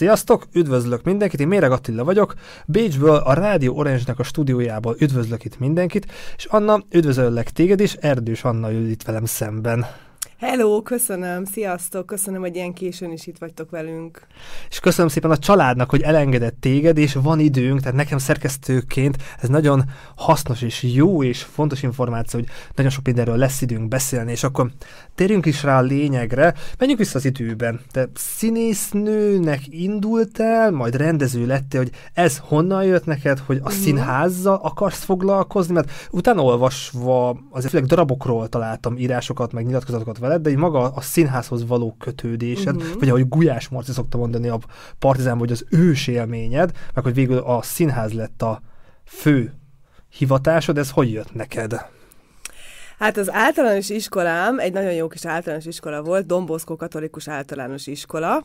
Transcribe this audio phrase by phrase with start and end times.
[0.00, 2.34] Sziasztok, üdvözlök mindenkit, én Méreg Attila vagyok,
[2.66, 8.44] Bécsből a Rádió Orange-nek a stúdiójából üdvözlök itt mindenkit, és Anna, üdvözöllek téged is, Erdős
[8.44, 9.86] Anna ül itt velem szemben.
[10.40, 14.26] Hello, köszönöm, sziasztok, köszönöm, hogy ilyen későn is itt vagytok velünk.
[14.70, 19.48] És köszönöm szépen a családnak, hogy elengedett téged, és van időnk, tehát nekem szerkesztőként ez
[19.48, 19.84] nagyon
[20.16, 24.70] hasznos és jó és fontos információ, hogy nagyon sok mindenről lesz időnk beszélni, és akkor
[25.14, 27.80] térjünk is rá a lényegre, menjünk vissza az időben.
[27.90, 33.78] Te színésznőnek indultál, majd rendező lettél, hogy ez honnan jött neked, hogy a uh-huh.
[33.78, 40.50] színházzal akarsz foglalkozni, mert utána olvasva azért főleg darabokról találtam írásokat, meg nyilatkozatokat veled, de
[40.50, 42.98] így maga a színházhoz való kötődésed, uh-huh.
[42.98, 44.58] vagy ahogy Gulyás Marci szokta mondani a
[44.98, 48.62] Partizán, hogy az ős élményed, meg hogy végül a színház lett a
[49.04, 49.52] fő
[50.08, 51.74] hivatásod, ez hogy jött neked?
[52.98, 58.44] Hát az általános iskolám egy nagyon jó kis általános iskola volt, Domboszkó Katolikus Általános Iskola.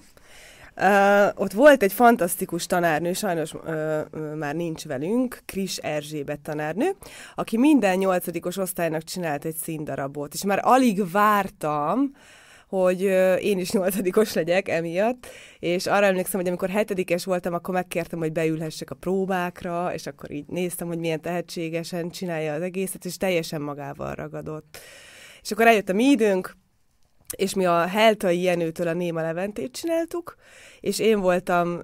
[0.77, 6.95] Uh, ott volt egy fantasztikus tanárnő, sajnos uh, már nincs velünk, Kris Erzsébet tanárnő,
[7.35, 12.11] aki minden nyolcadikos osztálynak csinált egy színdarabot, és már alig vártam,
[12.67, 13.01] hogy
[13.41, 15.27] én is nyolcadikos legyek emiatt,
[15.59, 20.31] és arra emlékszem, hogy amikor hetedikes voltam, akkor megkértem, hogy beülhessek a próbákra, és akkor
[20.31, 24.77] így néztem, hogy milyen tehetségesen csinálja az egészet, és teljesen magával ragadott.
[25.41, 26.55] És akkor eljött a mi időnk,
[27.35, 30.35] és mi a Heltai Jenőtől a Néma Leventét csináltuk,
[30.85, 31.79] és én voltam, uh,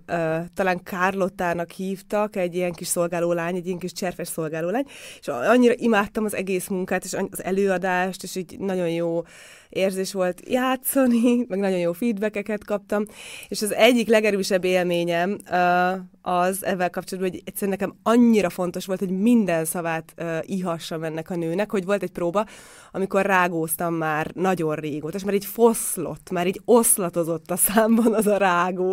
[0.53, 4.85] talán Kárlottának hívtak, egy ilyen kis szolgálólány, egy ilyen kis cserfes szolgálólány,
[5.19, 9.21] és annyira imádtam az egész munkát, és az előadást, és így nagyon jó
[9.69, 13.05] érzés volt játszani, meg nagyon jó feedbackeket kaptam,
[13.47, 18.99] és az egyik legerősebb élményem uh, az ezzel kapcsolatban, hogy egyszerűen nekem annyira fontos volt,
[18.99, 22.45] hogy minden szavát uh, ihassam ennek a nőnek, hogy volt egy próba,
[22.91, 28.27] amikor rágóztam már nagyon régóta, és már így foszlott, már így oszlatozott a számban az
[28.27, 28.90] a rágó.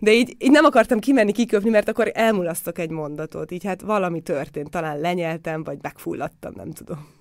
[0.00, 3.50] De így, így nem akartam kimenni, kiköpni, mert akkor elmulasztok egy mondatot.
[3.50, 7.14] Így hát valami történt, talán lenyeltem, vagy megfulladtam, nem tudom.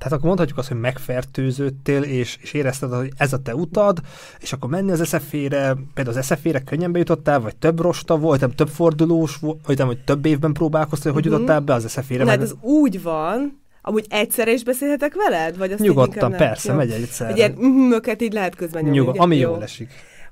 [0.00, 3.98] Tehát akkor mondhatjuk azt, hogy megfertőződtél, és, és érezted, hogy ez a te utad,
[4.38, 8.50] és akkor menni az eszefére, például az eszefére könnyen bejutottál, vagy több rosta volt, nem
[8.50, 11.40] több fordulós, vagy nem, hogy több évben próbálkoztál, hogy uh-huh.
[11.40, 12.26] jutottál be az eszefére.
[12.26, 15.58] Hát az úgy van, Amúgy egyszerre is beszélhetek veled?
[15.58, 17.30] Vagy azt Nyugodtan, persze, megy egyszerre.
[17.30, 17.52] Egy ilyen
[17.88, 18.98] möket így lehet közben nyomni.
[18.98, 19.90] Nyugod, ami jól esik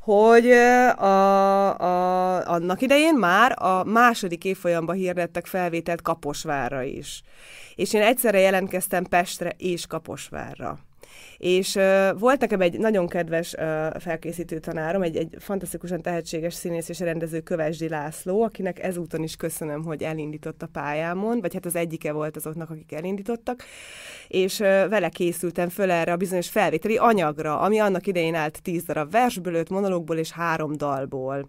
[0.09, 7.23] hogy a, a, annak idején már a második évfolyamban hirdettek felvételt Kaposvárra is
[7.79, 10.79] és én egyszerre jelentkeztem Pestre és Kaposvárra.
[11.39, 16.89] És uh, volt nekem egy nagyon kedves uh, felkészítő tanárom, egy, egy fantasztikusan tehetséges színész
[16.89, 21.77] és rendező Kövesdi László, akinek ezúton is köszönöm, hogy elindított a pályámon, vagy hát az
[21.77, 23.63] egyike volt azoknak, akik elindítottak,
[24.29, 28.85] és uh, vele készültem föl erre a bizonyos felvételi anyagra, ami annak idején állt tíz
[28.85, 31.49] darab versből, öt monológból és három dalból.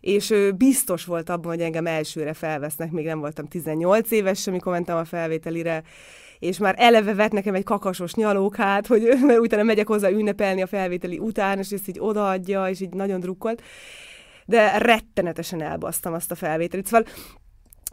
[0.00, 4.72] És ő biztos volt abban, hogy engem elsőre felvesznek, még nem voltam 18 éves, amikor
[4.72, 5.82] mentem a felvételire,
[6.38, 10.66] és már eleve vett nekem egy kakasos nyalókát, hogy mert utána megyek hozzá ünnepelni a
[10.66, 13.62] felvételi után, és ezt így odaadja, és így nagyon drukkolt.
[14.44, 16.86] De rettenetesen elbasztam azt a felvételit.
[16.86, 17.06] Szóval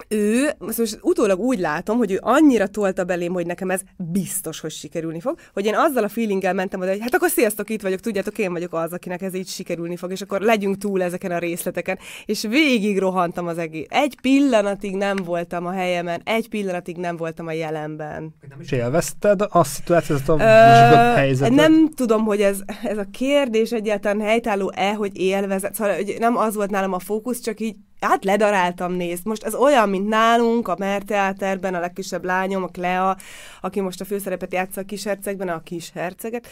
[0.07, 4.71] ő, most utólag úgy látom, hogy ő annyira tolta belém, hogy nekem ez biztos, hogy
[4.71, 7.99] sikerülni fog, hogy én azzal a feelinggel mentem oda, hogy hát akkor sziasztok, itt vagyok,
[7.99, 11.37] tudjátok, én vagyok az, akinek ez így sikerülni fog, és akkor legyünk túl ezeken a
[11.37, 13.85] részleteken, és végig rohantam az egész.
[13.89, 18.35] Egy pillanatig nem voltam a helyemen, egy pillanatig nem voltam a jelenben.
[18.49, 21.55] Nem is élvezted a szituációt, a Ö, helyzetet?
[21.55, 26.55] Nem tudom, hogy ez, ez a kérdés egyáltalán helytálló-e, hogy élvezet, szóval hogy nem az
[26.55, 27.75] volt nálam a fókusz, csak így
[28.07, 29.25] hát ledaráltam, nézd.
[29.25, 33.17] Most ez olyan, mint nálunk a Merteáterben a legkisebb lányom, a Klea,
[33.61, 36.47] aki most a főszerepet játsza a kis hercegben, a kis herceget.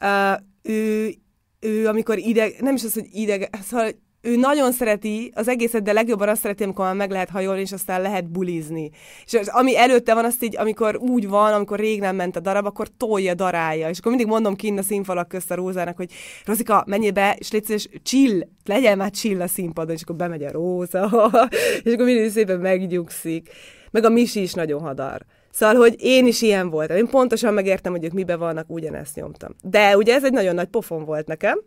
[0.00, 1.14] Uh, ő,
[1.60, 3.90] ő, amikor ideg, nem is az, hogy ideg, szóval
[4.26, 7.72] ő nagyon szereti az egészet, de legjobban azt szereti, amikor már meg lehet hajolni, és
[7.72, 8.90] aztán lehet bulizni.
[9.24, 12.40] És az, ami előtte van, azt így, amikor úgy van, amikor rég nem ment a
[12.40, 13.88] darab, akkor tolja, darálja.
[13.88, 16.12] És akkor mindig mondom kint a színfalak közt a Rózának, hogy
[16.44, 20.42] Rozika, menjél be, és légy és chill, legyen már chill a színpadon, és akkor bemegy
[20.42, 21.10] a Róza,
[21.84, 23.48] és akkor mindig szépen megnyugszik.
[23.90, 25.24] Meg a Misi is nagyon hadar.
[25.56, 26.96] Szóval, hogy én is ilyen voltam.
[26.96, 29.54] Én pontosan megértem, hogy ők mibe vannak, ugyanezt nyomtam.
[29.62, 31.60] De ugye ez egy nagyon nagy pofon volt nekem,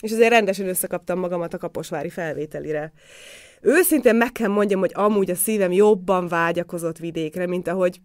[0.00, 2.92] és azért rendesen összekaptam magamat a kaposvári felvételire.
[3.60, 8.00] Őszintén meg kell mondjam, hogy amúgy a szívem jobban vágyakozott vidékre, mint ahogy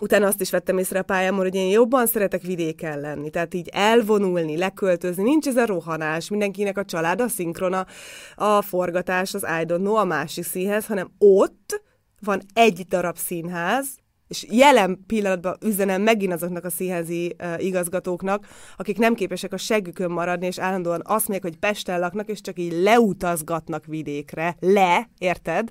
[0.00, 3.68] utána azt is vettem észre a pályámon, hogy én jobban szeretek vidéken lenni, tehát így
[3.72, 7.86] elvonulni, leköltözni, nincs ez a rohanás, mindenkinek a család, a szinkrona,
[8.34, 11.82] a forgatás, az I don't know, a másik színhez, hanem ott
[12.20, 14.02] van egy darab színház,
[14.34, 18.46] és jelen pillanatban üzenem megint azoknak a színházi uh, igazgatóknak,
[18.76, 22.58] akik nem képesek a seggükön maradni, és állandóan azt mondják, hogy Pesten laknak, és csak
[22.58, 25.68] így leutazgatnak vidékre, le, érted?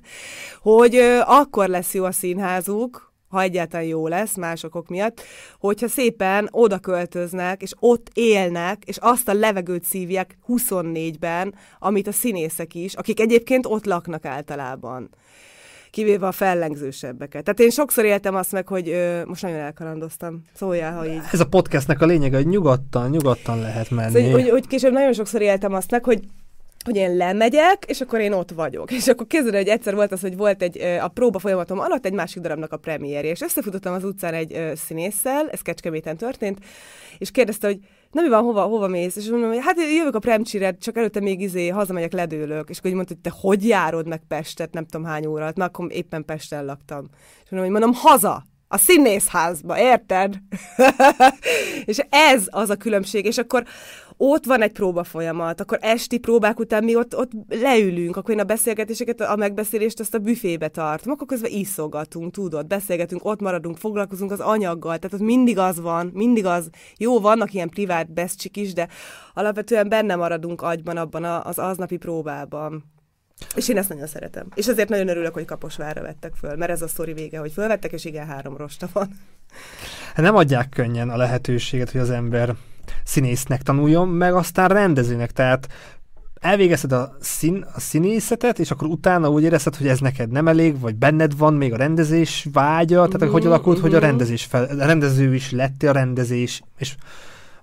[0.58, 5.22] Hogy uh, akkor lesz jó a színházuk, ha egyáltalán jó lesz másokok miatt,
[5.58, 12.12] hogyha szépen oda költöznek, és ott élnek, és azt a levegőt szívják 24-ben, amit a
[12.12, 15.10] színészek is, akik egyébként ott laknak általában
[15.94, 17.44] kivéve a fellengzősebbeket.
[17.44, 20.42] Tehát én sokszor éltem azt meg, hogy ö, most nagyon elkalandoztam.
[20.54, 21.20] Szóljál, ha így.
[21.32, 24.12] Ez a podcastnek a lényege, hogy nyugodtan, nyugodtan lehet menni.
[24.12, 26.20] Szóval, hogy, hogy később nagyon sokszor éltem azt meg, hogy
[26.84, 28.90] hogy én lemegyek, és akkor én ott vagyok.
[28.90, 32.12] És akkor képzeld, hogy egyszer volt az, hogy volt egy, a próba folyamatom alatt egy
[32.12, 36.58] másik darabnak a premierje, és összefutottam az utcán egy színésszel, ez Kecskeméten történt,
[37.18, 37.78] és kérdezte, hogy
[38.14, 39.16] na mi van, hova, hova mész?
[39.16, 42.68] És mondom, hogy hát jövök a premcsire, csak előtte még izé hazamegyek, ledőlök.
[42.68, 45.64] És akkor így mondta, hogy te hogy járod meg Pestet, nem tudom hány óra na
[45.64, 47.08] akkor éppen Pesten laktam.
[47.44, 48.44] És mondom, hogy mondom, haza,
[48.74, 50.38] a színészházba, érted?
[51.84, 53.64] és ez az a különbség, és akkor
[54.16, 58.40] ott van egy próba folyamat, akkor esti próbák után mi ott, ott leülünk, akkor én
[58.40, 63.76] a beszélgetéseket, a megbeszélést azt a büfébe tartom, akkor közben iszogatunk, tudod, beszélgetünk, ott maradunk,
[63.76, 68.56] foglalkozunk az anyaggal, tehát ott mindig az van, mindig az, jó, vannak ilyen privát beszcsik
[68.56, 68.88] is, de
[69.34, 72.93] alapvetően benne maradunk agyban abban az aznapi próbában.
[73.56, 74.46] És én ezt nagyon szeretem.
[74.54, 77.92] És ezért nagyon örülök, hogy Kaposvárra vettek föl, mert ez a sztori vége, hogy fölvettek,
[77.92, 79.08] és igen, három rosta van.
[80.14, 82.54] Hát nem adják könnyen a lehetőséget, hogy az ember
[83.04, 85.32] színésznek tanuljon, meg aztán rendezőnek.
[85.32, 85.68] Tehát
[86.40, 90.80] elvégezted a, szín, a színészetet, és akkor utána úgy érezted, hogy ez neked nem elég,
[90.80, 93.86] vagy benned van még a rendezés vágya, tehát mm-hmm, hogy alakult, mm-hmm.
[93.86, 94.06] hogy a mhm.
[94.06, 96.94] rendezés fel, a rendező is lett a rendezés, és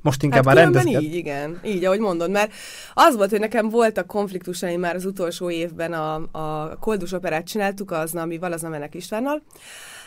[0.01, 1.01] most inkább hát már rendezget.
[1.01, 1.59] így, igen.
[1.63, 2.51] Így, ahogy mondod, mert
[2.94, 7.92] az volt, hogy nekem voltak konfliktusaim már az utolsó évben a, a Koldus operát csináltuk,
[7.92, 9.42] az ami az Menek Istvánnal,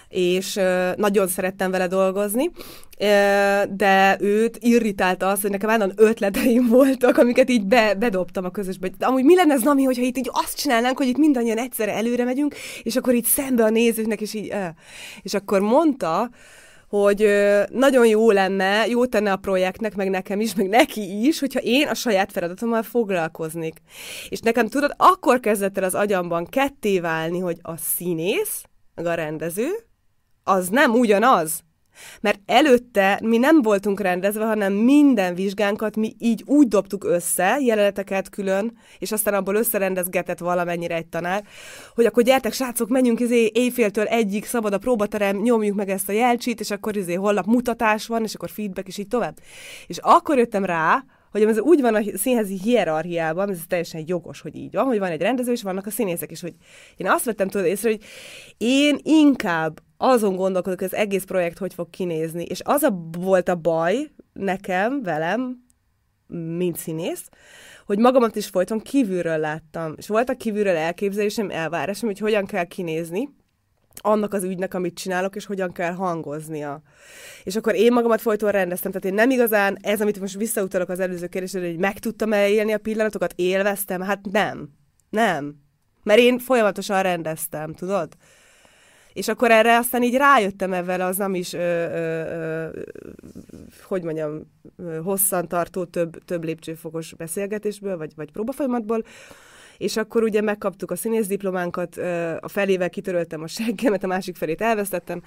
[0.08, 0.60] és
[0.96, 2.50] nagyon szerettem vele dolgozni,
[3.70, 8.88] de őt irritálta az, hogy nekem állandóan ötleteim voltak, amiket így be, bedobtam a közösbe.
[8.98, 11.94] De amúgy mi lenne ez, Nami, hogyha itt így azt csinálnánk, hogy itt mindannyian egyszerre
[11.94, 14.54] előre megyünk, és akkor itt szembe a nézőknek, és így...
[15.22, 16.30] És akkor mondta,
[17.00, 17.28] hogy
[17.70, 21.88] nagyon jó lenne, jó tenne a projektnek, meg nekem is, meg neki is, hogyha én
[21.88, 23.80] a saját feladatommal foglalkoznék.
[24.28, 28.64] És nekem tudod, akkor kezdett el az agyamban ketté válni, hogy a színész,
[28.94, 29.68] meg a rendező,
[30.44, 31.64] az nem ugyanaz.
[32.20, 38.28] Mert előtte mi nem voltunk rendezve, hanem minden vizsgánkat mi így úgy dobtuk össze, jeleneteket
[38.28, 41.44] külön, és aztán abból összerendezgetett valamennyire egy tanár,
[41.94, 46.12] hogy akkor gyertek, srácok, menjünk izé éjféltől egyik, szabad a próbaterem, nyomjuk meg ezt a
[46.12, 49.36] jelcsit, és akkor izé holnap mutatás van, és akkor feedback, és így tovább.
[49.86, 54.56] És akkor jöttem rá, hogy ez úgy van a színházi hierarchiában, ez teljesen jogos, hogy
[54.56, 56.54] így van, hogy van egy rendező, és vannak a színészek is, hogy
[56.96, 58.02] én azt vettem tudod észre, hogy
[58.58, 59.80] én inkább
[60.10, 64.10] azon gondolkodok, hogy az egész projekt hogy fog kinézni, és az a volt a baj
[64.32, 65.64] nekem, velem,
[66.56, 67.28] mint színész,
[67.86, 73.28] hogy magamat is folyton kívülről láttam, és voltak kívülről elképzelésem, elvárásom, hogy hogyan kell kinézni,
[73.96, 76.82] annak az ügynek, amit csinálok, és hogyan kell hangoznia.
[77.44, 81.00] És akkor én magamat folyton rendeztem, tehát én nem igazán, ez, amit most visszautalok az
[81.00, 84.68] előző kérdésre, hogy meg tudtam élni a pillanatokat, élveztem, hát nem.
[85.10, 85.54] Nem.
[86.02, 88.08] Mert én folyamatosan rendeztem, tudod?
[89.14, 92.80] És akkor erre aztán így rájöttem ezzel az nem is, ö, ö, ö,
[93.82, 94.40] hogy mondjam,
[95.02, 99.04] hosszantartó több, több lépcsőfokos beszélgetésből, vagy, vagy próbafolyamatból,
[99.78, 101.96] és akkor ugye megkaptuk a színész diplománkat,
[102.40, 105.22] a felével kitöröltem a seggemet, a másik felét elvesztettem,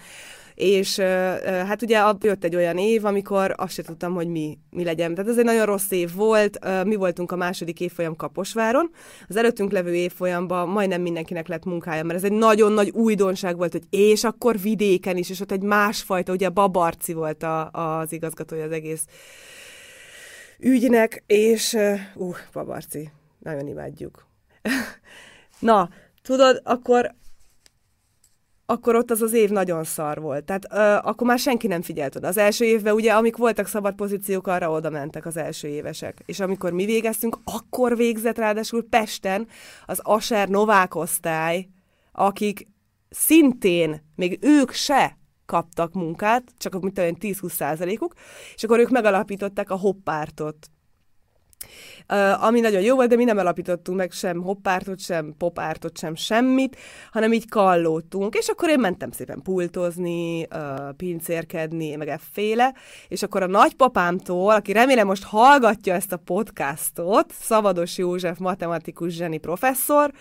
[0.57, 0.97] és
[1.43, 5.13] hát ugye jött egy olyan év, amikor azt se tudtam, hogy mi, mi legyen.
[5.15, 8.89] Tehát ez egy nagyon rossz év volt, mi voltunk a második évfolyam Kaposváron,
[9.27, 13.71] az előttünk levő évfolyamban majdnem mindenkinek lett munkája, mert ez egy nagyon nagy újdonság volt,
[13.71, 18.63] hogy és akkor vidéken is, és ott egy másfajta, ugye Babarci volt a, az igazgatója
[18.63, 19.05] az egész
[20.59, 21.73] ügynek, és
[22.15, 24.27] uh, Babarci, nagyon imádjuk.
[25.59, 25.89] Na,
[26.21, 27.15] tudod, akkor
[28.69, 30.43] akkor ott az az év nagyon szar volt.
[30.43, 32.27] Tehát ö, akkor már senki nem figyelt oda.
[32.27, 36.21] Az első évben ugye, amik voltak szabad pozíciók, arra oda mentek az első évesek.
[36.25, 39.47] És amikor mi végeztünk, akkor végzett ráadásul Pesten
[39.85, 41.67] az Aser Novák osztály,
[42.11, 42.67] akik
[43.09, 48.13] szintén, még ők se kaptak munkát, csak mint olyan 10-20 százalékuk,
[48.55, 50.69] és akkor ők megalapították a hoppártot.
[52.39, 56.77] Ami nagyon jó volt, de mi nem alapítottunk meg sem hoppártot, sem popártot, sem semmit,
[57.11, 60.47] hanem így kallódtunk, és akkor én mentem szépen pultozni,
[60.97, 62.73] pincérkedni, meg efféle,
[63.07, 69.37] és akkor a nagypapámtól, aki remélem most hallgatja ezt a podcastot, Szavados József matematikus zseni
[69.37, 70.11] professzor,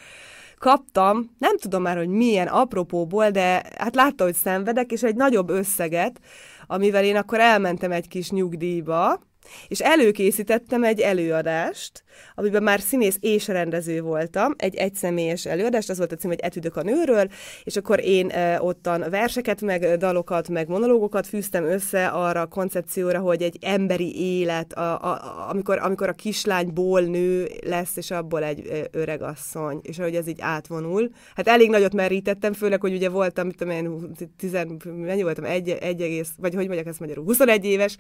[0.59, 5.51] kaptam, nem tudom már, hogy milyen apropóból, de hát látta, hogy szenvedek, és egy nagyobb
[5.51, 6.21] összeget,
[6.67, 9.21] amivel én akkor elmentem egy kis nyugdíjba,
[9.69, 16.13] és előkészítettem egy előadást, amiben már színész és rendező voltam, egy egyszemélyes előadást, az volt
[16.13, 17.29] a cím, hogy Etüdök a nőről,
[17.65, 23.43] és akkor én ottan verseket, meg dalokat, meg monológokat fűztem össze arra a koncepcióra, hogy
[23.43, 29.23] egy emberi élet, a, a, amikor, amikor a kislányból nő lesz, és abból egy öreg
[29.23, 31.11] asszony, és ahogy ez így átvonul.
[31.35, 35.69] Hát elég nagyot merítettem, főleg, hogy ugye voltam, mit tudom én, tizen, mennyi voltam, egy,
[35.69, 37.97] egy egész, vagy hogy mondják ezt magyarul, 21 éves,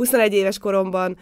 [0.00, 1.16] 21 éves koromban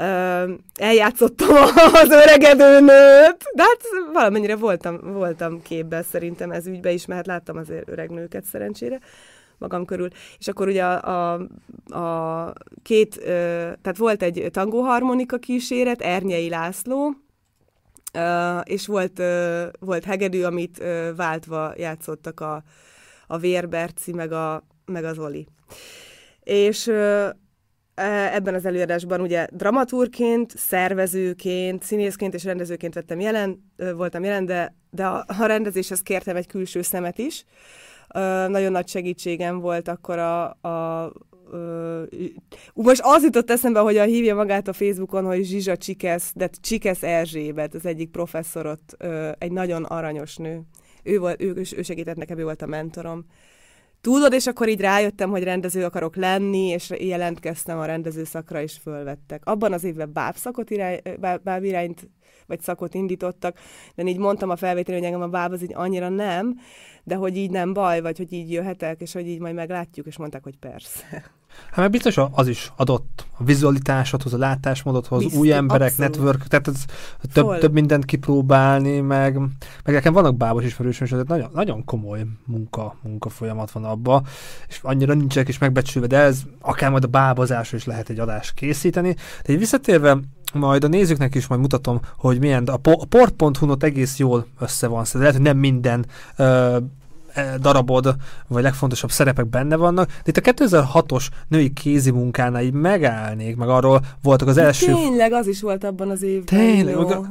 [0.00, 1.54] uh, eljátszottam
[2.02, 3.80] az öregedő nőt, de hát
[4.12, 8.98] valamennyire voltam, voltam képben szerintem ez ügybe is, mert láttam azért öreg nőket szerencsére
[9.58, 10.08] magam körül.
[10.38, 11.40] És akkor ugye a, a,
[11.98, 13.24] a két, uh,
[13.82, 17.06] tehát volt egy tangóharmonika kíséret, Ernyei László,
[18.14, 22.62] uh, és volt, uh, volt hegedű, amit uh, váltva játszottak a,
[23.26, 25.46] a Vérberci, meg, a, meg az Oli.
[26.44, 27.36] És E,
[27.94, 35.06] ebben az előadásban ugye dramaturként, szervezőként, színészként és rendezőként vettem jelen, voltam jelen, de, de
[35.06, 37.44] a, a rendezéshez kértem egy külső szemet is.
[38.48, 41.12] Nagyon nagy segítségem volt akkor a, a
[41.52, 42.02] Uh,
[42.74, 47.02] most az jutott eszembe, hogy a hívja magát a Facebookon, hogy Zsizsa Csikesz, de Csikesz
[47.02, 50.62] Erzsébet, az egyik professzorot, uh, egy nagyon aranyos nő.
[51.02, 53.24] Ő, volt, ő, ő segített nekem, ő volt a mentorom.
[54.04, 58.78] Tudod, és akkor így rájöttem, hogy rendező akarok lenni, és jelentkeztem a rendező szakra, és
[58.82, 59.42] fölvettek.
[59.44, 61.00] Abban az évben bábszakot irány,
[61.42, 62.08] báb irányt,
[62.46, 63.58] vagy szakot indítottak,
[63.94, 66.58] de így mondtam a felvételő, hogy engem a báb az így annyira nem,
[67.04, 70.16] de hogy így nem baj, vagy hogy így jöhetek, és hogy így majd meglátjuk, és
[70.16, 71.32] mondták, hogy persze.
[71.66, 76.10] Hát meg biztos az is adott a vizualitásodhoz, a látásmódodhoz, Biztos, új emberek, abszolút.
[76.10, 76.84] network, tehát ez
[77.32, 79.38] több, több mindent kipróbálni, meg,
[79.84, 84.22] meg nekem vannak bábos ismerősöm, tehát nagyon, nagyon komoly munka, munka folyamat van abba,
[84.68, 88.54] és annyira nincsenek is megbecsülve, de ez akár majd a bábozásról is lehet egy adást
[88.54, 89.16] készíteni.
[89.44, 90.18] De így visszatérve
[90.52, 95.04] majd a nézőknek is majd mutatom, hogy milyen, a, a port.hu-not egész jól össze van
[95.04, 95.18] szedve.
[95.18, 96.06] Lehet, hogy nem minden
[96.36, 96.78] E,
[97.60, 98.14] darabod,
[98.48, 103.68] vagy legfontosabb szerepek benne vannak, de itt a 2006-os női kézi munkánál így megállnék, meg
[103.68, 104.92] arról voltak az első...
[104.92, 106.44] Tényleg, az is volt abban az évben.
[106.44, 106.94] Tényleg.
[106.94, 107.04] Jó.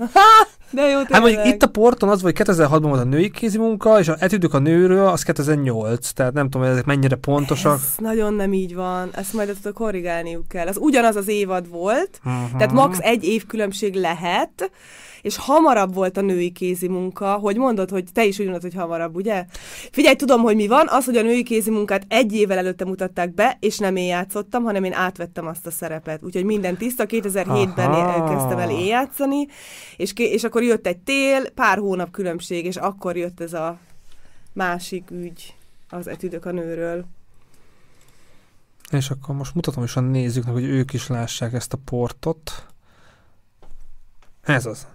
[0.71, 1.11] de jó, tényleg.
[1.11, 4.15] Hát mondjuk itt a porton az hogy 2006-ban volt a női kézi munka, és a
[4.19, 7.73] etüdük a nőről, az 2008, tehát nem tudom, ezek mennyire pontosak.
[7.73, 10.67] Ez nagyon nem így van, ezt majd ezt korrigálniuk kell.
[10.67, 12.57] Az ugyanaz az évad volt, uh-huh.
[12.57, 12.97] tehát max.
[13.01, 14.71] egy év különbség lehet,
[15.23, 18.73] és hamarabb volt a női kézi munka, hogy mondod, hogy te is úgy mondod, hogy
[18.73, 19.45] hamarabb, ugye?
[19.91, 23.33] Figyelj, tudom, hogy mi van, az, hogy a női kézi munkát egy évvel előtte mutatták
[23.33, 26.23] be, és nem én játszottam, hanem én átvettem azt a szerepet.
[26.23, 28.33] Úgyhogy minden tiszta, 2007-ben Aha.
[28.33, 29.47] kezdtem el én játszani,
[29.97, 33.77] és, és akkor jött egy tél, pár hónap különbség, és akkor jött ez a
[34.53, 35.55] másik ügy,
[35.89, 37.05] az etüdök a nőről.
[38.91, 42.67] És akkor most mutatom is a nézőknek, hogy ők is lássák ezt a portot.
[44.41, 44.87] Ez az.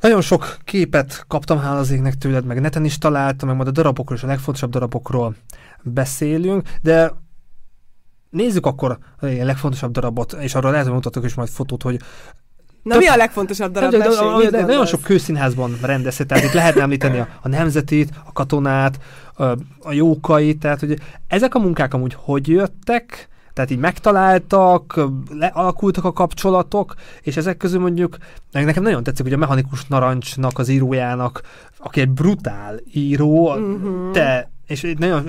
[0.00, 3.72] Nagyon sok képet kaptam hála az égnek tőled, meg neten is találtam, meg majd a
[3.72, 5.34] darabokról és a legfontosabb darabokról
[5.82, 7.12] beszélünk, de
[8.30, 12.00] nézzük akkor a legfontosabb darabot, és arra lehet, hogy mutatok is majd fotót, hogy
[12.82, 13.90] Na mi a legfontosabb darab?
[13.90, 18.32] De, de, de, nagyon sok kőszínházban rendezhet, tehát itt lehetne említeni a, a nemzetit, a
[18.32, 18.98] katonát,
[19.34, 19.44] a,
[19.80, 23.28] a jókait, tehát hogy ezek a munkák amúgy hogy jöttek,
[23.58, 25.00] tehát így megtaláltak,
[25.30, 28.16] lealakultak a kapcsolatok, és ezek közül mondjuk,
[28.52, 31.42] nekem nagyon tetszik, hogy a Mechanikus Narancsnak, az írójának,
[31.78, 34.10] aki egy brutál író, uh-huh.
[34.10, 35.26] te, és nagyon,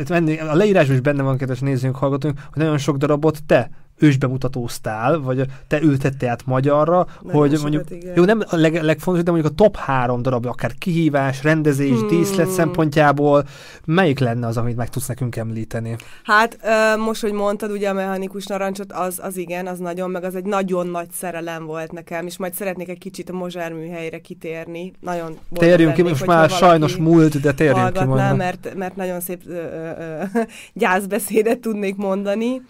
[0.50, 5.46] a leírásban is benne van, kedves nézőnk, hallgatunk, hogy nagyon sok darabot te ősbemutatóztál, vagy
[5.68, 8.14] te ültettél át magyarra, Nagyon hogy mondjuk, igen.
[8.16, 12.08] jó, nem a leg, legfontosabb, de mondjuk a top három darab, akár kihívás, rendezés, hmm.
[12.08, 13.48] díszlet szempontjából,
[13.86, 15.96] melyik lenne az, amit meg tudsz nekünk említeni?
[16.24, 16.58] Hát
[16.98, 20.46] most, hogy mondtad, ugye a mechanikus narancsot, az, az igen, az nagyon, meg az egy
[20.46, 24.92] nagyon nagy szerelem volt nekem, és majd szeretnék egy kicsit a Mozsár műhelyre kitérni.
[25.00, 28.36] Nagyon Térjünk ki, most már sajnos múlt, de térjünk ki majd.
[28.36, 29.92] Mert, mert nagyon szép ö, ö,
[30.34, 30.40] ö,
[30.74, 32.62] gyászbeszédet tudnék mondani.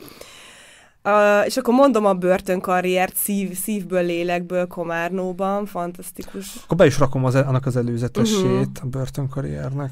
[1.04, 6.56] Uh, és akkor mondom a börtönkarriert szív, szívből, lélekből Komárnóban, fantasztikus.
[6.64, 8.68] Akkor be is rakom az, annak az előzetesét uh-huh.
[8.82, 9.92] a börtönkarriernek.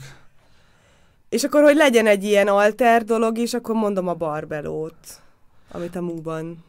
[1.30, 5.22] És akkor, hogy legyen egy ilyen alter dolog is, akkor mondom a barbelót,
[5.72, 6.64] amit a Múban,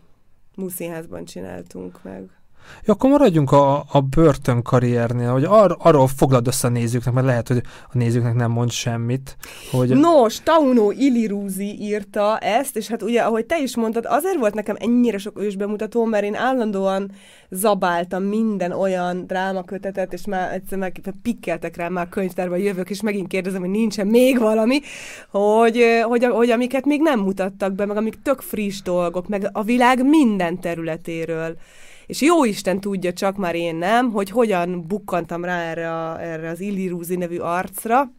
[0.55, 2.38] Múszínházban csináltunk meg.
[2.85, 7.27] Ja, akkor maradjunk a, a börtön karriernél, hogy ar, arról foglald össze a nézőknek, mert
[7.27, 9.37] lehet, hogy a nézőknek nem mond semmit.
[9.71, 9.89] Hogy...
[9.89, 14.77] Nos, Tauno Iliruzi írta ezt, és hát ugye, ahogy te is mondtad, azért volt nekem
[14.79, 17.11] ennyire sok ősbemutató, mert én állandóan
[17.51, 23.29] zabáltam minden olyan drámakötetet, és már egyszer meg pikkeltek rá már könyvtárba jövök, és megint
[23.29, 24.81] kérdezem, hogy nincsen még valami,
[25.31, 29.63] hogy, hogy, hogy amiket még nem mutattak be, meg amik tök friss dolgok, meg a
[29.63, 31.57] világ minden területéről
[32.09, 36.51] és jó Isten tudja, csak már én nem, hogy hogyan bukkantam rá erre, a, erre
[36.51, 38.13] az Illirúzi nevű arcra,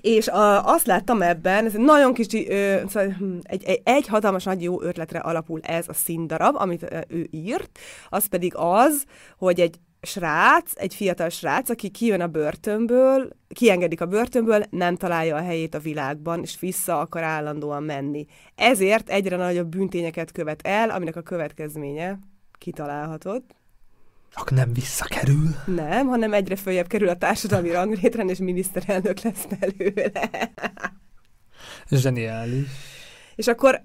[0.00, 2.46] és a, azt láttam ebben, ez egy nagyon kicsi,
[2.88, 6.98] szóval, hm, egy, egy, egy hatalmas nagy jó ötletre alapul ez a színdarab, amit ö,
[7.08, 9.04] ő írt, az pedig az,
[9.38, 15.36] hogy egy srác, egy fiatal srác, aki kijön a börtönből, kiengedik a börtönből, nem találja
[15.36, 18.26] a helyét a világban, és vissza akar állandóan menni.
[18.54, 22.18] Ezért egyre nagyobb bűntényeket követ el, aminek a következménye
[22.58, 23.42] kitalálhatod.
[24.32, 25.48] Akkor nem visszakerül?
[25.66, 30.30] Nem, hanem egyre följebb kerül a társadalmi ranglétren, és miniszterelnök lesz belőle.
[31.90, 32.68] Zseniális.
[33.34, 33.84] És akkor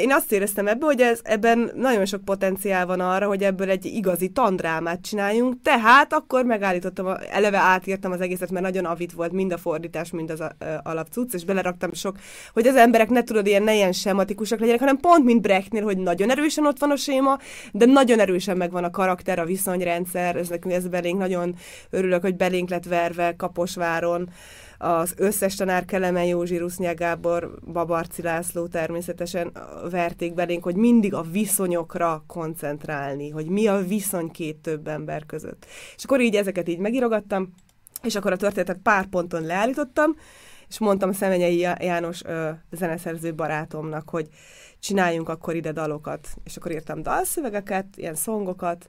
[0.00, 3.84] én azt éreztem ebből, hogy ez, ebben nagyon sok potenciál van arra, hogy ebből egy
[3.84, 9.52] igazi tandrámát csináljunk, tehát akkor megállítottam, eleve átírtam az egészet, mert nagyon avit volt mind
[9.52, 10.42] a fordítás, mind az
[10.82, 12.16] alapcucc, és beleraktam sok,
[12.52, 15.98] hogy az emberek ne tudod, ilyen ne ilyen sematikusak legyenek, hanem pont mint Brechtnél, hogy
[15.98, 17.38] nagyon erősen ott van a séma,
[17.72, 21.54] de nagyon erősen megvan a karakter, a viszonyrendszer, ez ez belénk, nagyon
[21.90, 24.28] örülök, hogy belénk lett verve Kaposváron,
[24.84, 29.52] az összes tanár Kelemen Józsi, Rusznyá Gábor, Babarci László természetesen
[29.90, 35.66] verték belénk, hogy mindig a viszonyokra koncentrálni, hogy mi a viszony két több ember között.
[35.96, 37.54] És akkor így ezeket így megirogattam,
[38.02, 40.16] és akkor a történetet pár ponton leállítottam,
[40.68, 44.28] és mondtam Szemenyei János ö, zeneszerző barátomnak, hogy
[44.78, 46.28] csináljunk akkor ide dalokat.
[46.44, 48.88] És akkor írtam dalszövegeket, ilyen szongokat,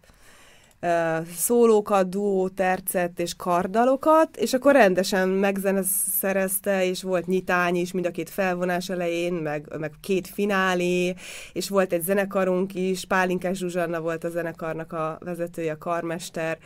[1.38, 8.12] szólókat, duó, tercet és kardalokat, és akkor rendesen megzeneszerezte, és volt nyitány is mind a
[8.12, 11.15] két felvonás elején, meg, meg két finálé,
[11.54, 16.58] és volt egy zenekarunk is, Pálinkás Zsuzsanna volt a zenekarnak a vezetője, a karmester,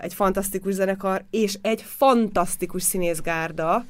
[0.00, 3.84] egy fantasztikus zenekar, és egy fantasztikus színészgárda,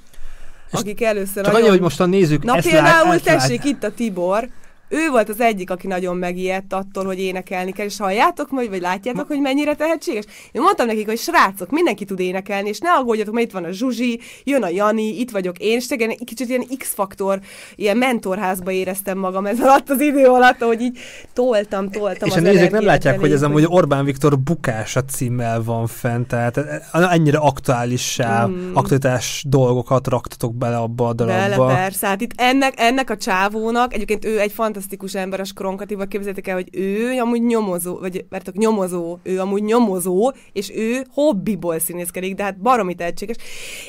[0.70, 1.60] akik először Csak nagyon...
[1.60, 3.66] annyi, hogy most a nézők Na ezt például lát, tessék, lát.
[3.66, 4.48] itt a Tibor,
[4.88, 8.80] ő volt az egyik, aki nagyon megijedt attól, hogy énekelni kell, és halljátok majd, vagy
[8.80, 10.24] látjátok, hogy mennyire tehetséges.
[10.52, 13.72] Én mondtam nekik, hogy srácok, mindenki tud énekelni, és ne aggódjatok, mert itt van a
[13.72, 17.40] Zsuzsi, jön a Jani, itt vagyok én, és egy kicsit ilyen X-faktor,
[17.74, 20.98] ilyen mentorházba éreztem magam ez alatt az idő alatt, hogy így
[21.32, 25.86] toltam, toltam És a nézők nem látják, hogy ez amúgy Orbán Viktor bukása címmel van
[25.86, 26.60] fent, tehát
[26.92, 28.74] ennyire aktuálissá, mm.
[28.74, 31.66] aktualitás dolgokat raktatok bele abba a darabba.
[31.66, 35.44] Bele, persze, hát itt ennek, ennek a csávónak, egyébként ő egy fant fantasztikus ember a
[35.44, 41.06] skronkatival, képzeljétek el, hogy ő amúgy nyomozó, vagy vártok, nyomozó, ő amúgy nyomozó, és ő
[41.10, 43.36] hobbiból színészkedik, de hát baromi tehetséges.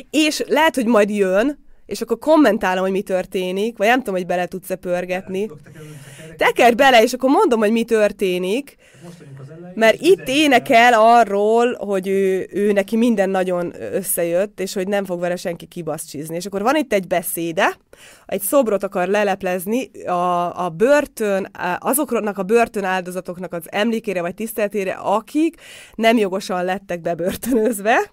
[0.09, 4.25] És lehet, hogy majd jön, és akkor kommentálom, hogy mi történik, vagy nem tudom, hogy
[4.25, 5.49] bele tudsz-e pörgetni.
[6.37, 8.75] Teker bele, és akkor mondom, hogy mi történik.
[9.73, 15.19] Mert itt énekel arról, hogy ő, ő neki minden nagyon összejött, és hogy nem fog
[15.19, 16.35] vele senki kibaszcsizni.
[16.35, 17.77] És akkor van itt egy beszéde,
[18.25, 24.91] egy szobrot akar leleplezni a, a börtön, azoknak a börtön áldozatoknak az emlékére vagy tiszteletére,
[24.91, 25.61] akik
[25.95, 28.11] nem jogosan lettek bebörtönözve,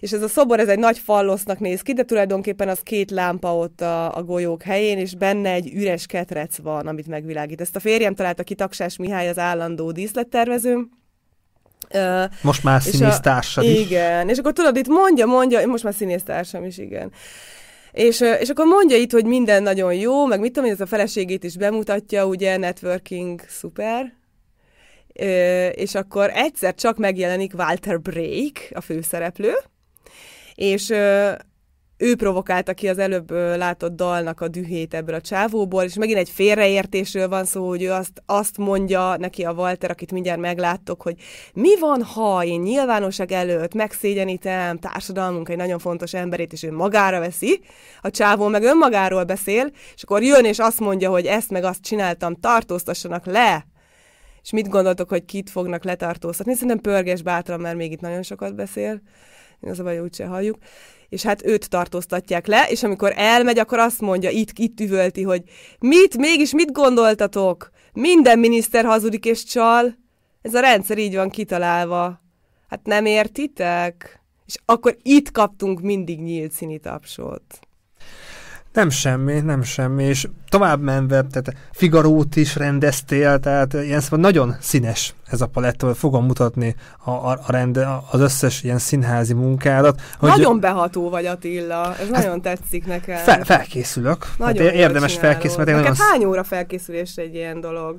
[0.00, 3.56] és ez a szobor, ez egy nagy fallosznak néz ki, de tulajdonképpen az két lámpa
[3.56, 7.60] ott a, a golyók helyén, és benne egy üres ketrec van, amit megvilágít.
[7.60, 10.88] Ezt a férjem találta ki, Taksás Mihály az állandó díszlettervező,
[11.94, 13.78] Uh, most már színésztársad is.
[13.78, 17.12] Igen, és akkor tudod, itt mondja, mondja, most már színésztársam is, igen.
[17.92, 20.86] És, és akkor mondja itt, hogy minden nagyon jó, meg mit tudom én, ez a
[20.86, 24.12] feleségét is bemutatja, ugye, networking, szuper,
[25.72, 29.52] és akkor egyszer csak megjelenik Walter Break, a főszereplő,
[30.54, 30.92] és
[32.00, 36.30] ő provokálta ki az előbb látott dalnak a dühét ebből a csávóból, és megint egy
[36.30, 41.14] félreértésről van szó, hogy ő azt, azt mondja neki a Walter, akit mindjárt megláttok, hogy
[41.54, 47.18] mi van, ha én nyilvánosság előtt megszégyenítem társadalmunk egy nagyon fontos emberét, és ő magára
[47.18, 47.60] veszi,
[48.00, 51.82] a csávó meg önmagáról beszél, és akkor jön és azt mondja, hogy ezt meg azt
[51.82, 53.66] csináltam, tartóztassanak le
[54.42, 56.52] és mit gondoltok, hogy kit fognak letartóztatni?
[56.52, 59.00] Szerintem pörges bátran, mert még itt nagyon sokat beszél.
[59.60, 60.56] Az a baj, úgyse halljuk.
[61.08, 65.42] És hát őt tartóztatják le, és amikor elmegy, akkor azt mondja, itt, itt üvölti, hogy
[65.78, 67.70] mit, mégis mit gondoltatok?
[67.92, 69.98] Minden miniszter hazudik és csal.
[70.42, 72.20] Ez a rendszer így van kitalálva.
[72.68, 74.22] Hát nem értitek?
[74.46, 77.60] És akkor itt kaptunk mindig nyílt színi tapsot.
[78.72, 84.56] Nem semmi, nem semmi, és tovább menve, tehát Figarót is rendeztél, tehát ilyen szóval nagyon
[84.60, 90.00] színes ez a paletta, fogom mutatni a, a, a rende, az összes ilyen színházi munkádat.
[90.18, 93.16] Hogy nagyon beható vagy Attila, ez nagyon tetszik nekem.
[93.16, 95.70] Fel, felkészülök, nagyon hát érdemes felkészülni.
[95.70, 96.06] Neked nagyon...
[96.10, 97.98] hány óra felkészülés egy ilyen dolog?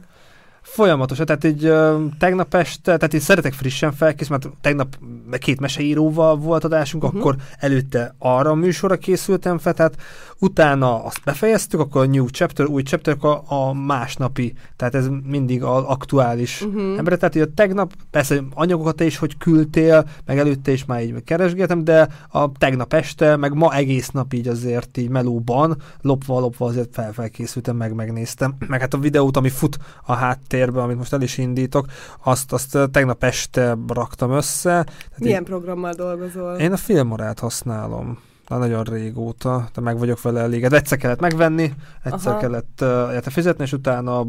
[0.61, 4.97] Folyamatosan, tehát egy uh, tegnap este, tehát én szeretek frissen felkészülni, mert tegnap
[5.39, 7.19] két meseíróval volt adásunk, uh-huh.
[7.19, 9.95] akkor előtte arra a műsorra készültem fel, tehát
[10.41, 15.63] utána azt befejeztük, akkor a new chapter, új chapter, a, a másnapi, tehát ez mindig
[15.63, 16.97] az aktuális uh-huh.
[16.97, 21.23] ember, tehát hogy a tegnap, persze anyagokat is, hogy küldtél, meg előtte is már így
[21.23, 26.65] keresgéltem, de a tegnap este, meg ma egész nap így azért így melóban, lopva, lopva
[26.65, 31.13] azért fel, felkészültem, meg megnéztem, meg hát a videót, ami fut a háttérbe, amit most
[31.13, 31.85] el is indítok,
[32.23, 34.69] azt, azt tegnap este raktam össze.
[34.69, 36.55] Tehát Milyen így, programmal dolgozol?
[36.55, 38.17] Én a filmorát használom
[38.51, 40.77] már nagyon régóta, de meg vagyok vele elégedve.
[40.77, 42.39] Egyszer kellett megvenni, egyszer Aha.
[42.39, 44.25] kellett uh, fizetni, és utána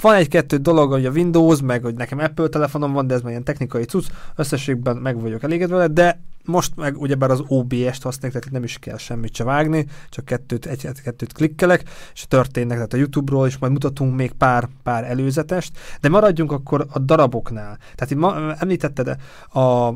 [0.00, 3.30] van egy-kettő dolog, hogy a Windows, meg hogy nekem Apple telefonom van, de ez már
[3.30, 4.06] ilyen technikai cucc,
[4.36, 8.78] összességben meg vagyok elégedve vele, de most meg ugyebár az OBS-t használják, tehát nem is
[8.78, 11.82] kell semmit se vágni, csak kettőt, egy, kettőt klikkelek,
[12.14, 16.86] és történnek, tehát a YouTube-ról is majd mutatunk még pár, pár előzetest, de maradjunk akkor
[16.92, 17.78] a daraboknál.
[17.94, 19.16] Tehát itt ma, említetted
[19.48, 19.94] a, a,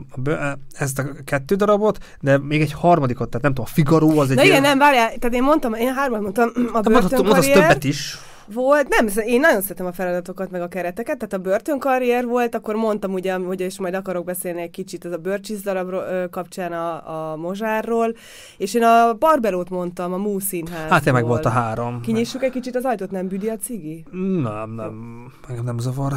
[0.73, 4.37] ezt a kettő darabot, de még egy harmadikot, tehát nem tudom, a Figaro az egy...
[4.37, 7.59] Na igen, nem, várjál, tehát én mondtam, én hármat mondtam, a börtönkarrier...
[7.59, 8.19] többet is
[8.53, 12.75] volt, nem, én nagyon szeretem a feladatokat, meg a kereteket, tehát a börtönkarrier volt, akkor
[12.75, 15.95] mondtam ugye, hogy és majd akarok beszélni egy kicsit az a bőrcsiz darab
[16.31, 18.15] kapcsán a, a Mozsárról,
[18.57, 20.91] és én a Barberót mondtam, a Mú színház.
[20.91, 22.01] Hát én meg volt a három.
[22.01, 24.05] Kinyissuk egy kicsit az ajtót, nem büdi a cigi?
[24.43, 26.13] Nem, nem, engem nem zavar.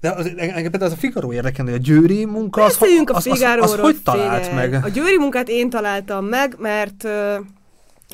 [0.00, 3.26] De az, engem például az a Figaro érdekel, hogy a győri munka, az, az, az,
[3.26, 4.74] az, az, hogy talált meg?
[4.84, 7.08] A győri munkát én találtam meg, mert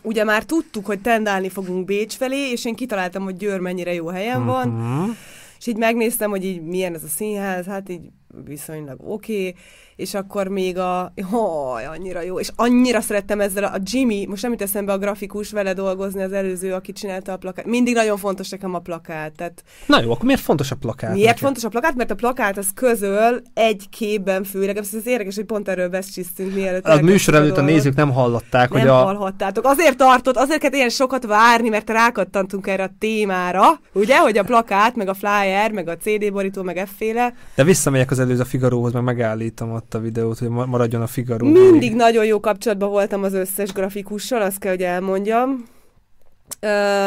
[0.07, 4.07] ugye már tudtuk, hogy tendálni fogunk Bécs felé, és én kitaláltam, hogy Győr mennyire jó
[4.07, 5.17] helyen van, uh-huh.
[5.59, 8.11] és így megnéztem, hogy így milyen ez a színház, hát így
[8.45, 9.55] viszonylag oké, okay
[9.97, 14.43] és akkor még a, jaj, annyira jó, és annyira szerettem ezzel a, a Jimmy, most
[14.43, 17.67] nem jut eszembe a grafikus vele dolgozni, az előző, aki csinálta a plakát.
[17.67, 19.33] Mindig nagyon fontos nekem a plakát.
[19.33, 21.13] Tehát Na jó, akkor miért fontos a plakát?
[21.13, 21.45] Miért nekem?
[21.45, 21.95] fontos a plakát?
[21.95, 26.55] Mert a plakát az közöl egy képben főleg, ez az érdekes, hogy pont erről beszéltünk
[26.55, 26.87] mielőtt.
[26.87, 28.95] A műsor előtt a nézők nem hallották, nem hogy a...
[28.95, 29.65] hallhattátok.
[29.65, 34.43] Azért tartott, azért kellett ilyen sokat várni, mert rákattantunk erre a témára, ugye, hogy a
[34.43, 37.35] plakát, meg a flyer, meg a CD borító, meg efféle.
[37.55, 41.47] De visszamegyek az előző a Figaróhoz, meg megállítom ott a videót, hogy maradjon a Figaro.
[41.47, 45.65] Mindig nagyon jó kapcsolatban voltam az összes grafikussal, azt kell, hogy elmondjam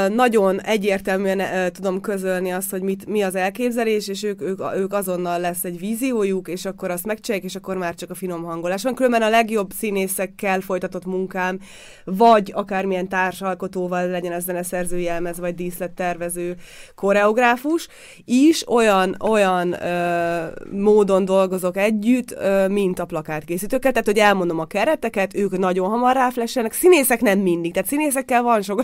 [0.09, 5.39] nagyon egyértelműen tudom közölni azt, hogy mit, mi az elképzelés, és ők, ők, ők azonnal
[5.39, 8.95] lesz egy víziójuk, és akkor azt megcsinálják, és akkor már csak a finom hangolás van.
[8.95, 11.59] Különben a legjobb színészekkel folytatott munkám,
[12.03, 16.55] vagy akármilyen társalkotóval legyen ez zeneszerző jelmez, vagy díszlettervező
[16.95, 17.87] koreográfus,
[18.25, 24.65] is olyan, olyan ö, módon dolgozok együtt, ö, mint a plakátkészítőkkel, tehát hogy elmondom a
[24.65, 28.81] kereteket, ők nagyon hamar ráflessenek, színészek nem mindig, tehát színészekkel van sok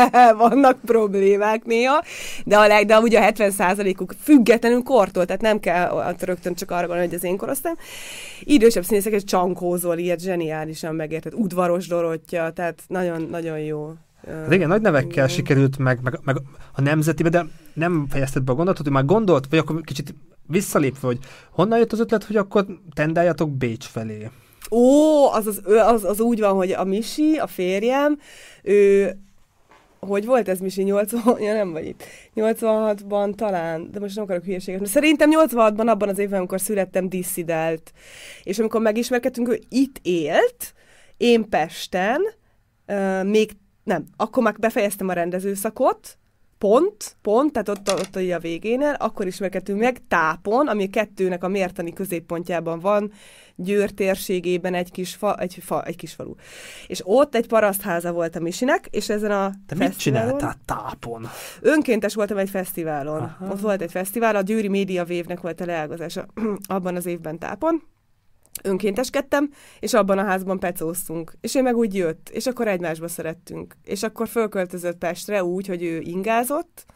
[0.36, 2.02] vannak problémák néha,
[2.44, 6.86] de, a leg, de ugye a 70%-uk függetlenül kortól, tehát nem kell rögtön csak arra
[6.86, 7.78] gondolni, hogy az én korosztályom.
[8.40, 13.92] Idősebb színészek, egy Csankózol, ilyet zseniálisan megértett, udvaros Dorottya, tehát nagyon-nagyon jó.
[14.26, 15.28] Hát igen, nagy nevekkel igen.
[15.28, 16.36] sikerült meg, meg, meg
[16.72, 20.14] a nemzetibe, de nem fejezted be a gondolatot, hogy már gondolt, vagy akkor kicsit
[20.46, 21.18] visszalépve, hogy
[21.50, 24.30] honnan jött az ötlet, hogy akkor tendáljatok Bécs felé?
[24.70, 28.18] Ó, az, az, az, az úgy van, hogy a Misi, a férjem,
[28.62, 29.16] ő
[30.06, 34.44] hogy volt ez, Misi, 80, ja nem vagy itt, 86-ban talán, de most nem akarok
[34.44, 37.92] hülyeséget, de szerintem 86-ban, abban az évben, amikor születtem, disszidelt.
[38.42, 40.74] És amikor megismerkedtünk, ő itt élt,
[41.16, 42.20] én Pesten,
[42.86, 43.50] uh, még
[43.84, 46.18] nem, akkor már befejeztem a rendezőszakot,
[46.62, 51.48] pont, pont, tehát ott, ott a végénél, akkor ismerkedtünk meg tápon, ami a kettőnek a
[51.48, 53.12] mértani középpontjában van,
[53.56, 56.34] Győr térségében egy kis, fa, egy, fa, egy kis falu.
[56.86, 61.28] És ott egy parasztháza volt a Misinek, és ezen a Te mit csináltál tápon?
[61.60, 63.20] Önkéntes voltam egy fesztiválon.
[63.20, 63.52] Aha.
[63.52, 66.26] Ott volt egy fesztivál, a Győri Média Vévnek volt a leágazása
[66.74, 67.82] abban az évben tápon
[68.62, 71.32] önkénteskedtem, és abban a házban pecóztunk.
[71.40, 73.76] És ő meg úgy jött, és akkor egymásba szerettünk.
[73.84, 76.86] És akkor fölköltözött Pestre úgy, hogy ő ingázott,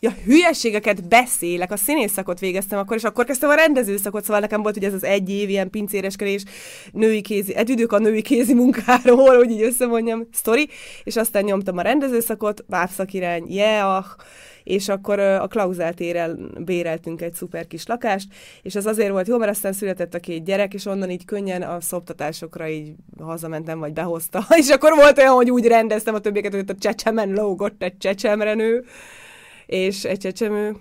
[0.00, 4.76] ja, hülyeségeket beszélek, a színészszakot végeztem akkor, és akkor kezdtem a rendezőszakot, szóval nekem volt
[4.76, 6.44] ugye ez az egy év ilyen pincéreskedés,
[6.92, 10.68] női kézi, etüdők a női kézi munkáról, hogy így összemondjam, sztori,
[11.04, 14.04] és aztán nyomtam a rendezőszakot, bábszakirány, yeah,
[14.64, 18.28] és akkor a Klauzál téren béreltünk egy szuper kis lakást,
[18.62, 21.62] és az azért volt jó, mert aztán született a két gyerek, és onnan így könnyen
[21.62, 26.54] a szoptatásokra így hazamentem, vagy behozta, és akkor volt olyan, hogy úgy rendeztem a többieket,
[26.54, 28.84] hogy a csecsemen lógott egy csecsemrenő,
[29.66, 30.76] és egy csecsemő,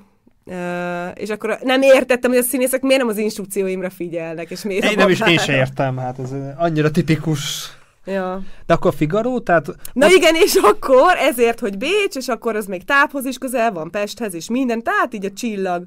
[0.46, 4.92] Uh, és akkor nem értettem, hogy a színészek miért nem az instrukcióimra figyelnek, és miért
[4.92, 7.78] Én nem is én sem értem, hát ez annyira tipikus.
[8.06, 8.42] Ja.
[8.66, 9.68] De akkor Figaro, tehát...
[9.94, 10.12] Na ott...
[10.12, 14.34] igen, és akkor ezért, hogy Bécs, és akkor az még táphoz is közel van, Pesthez
[14.34, 15.84] is minden, tehát így a csillag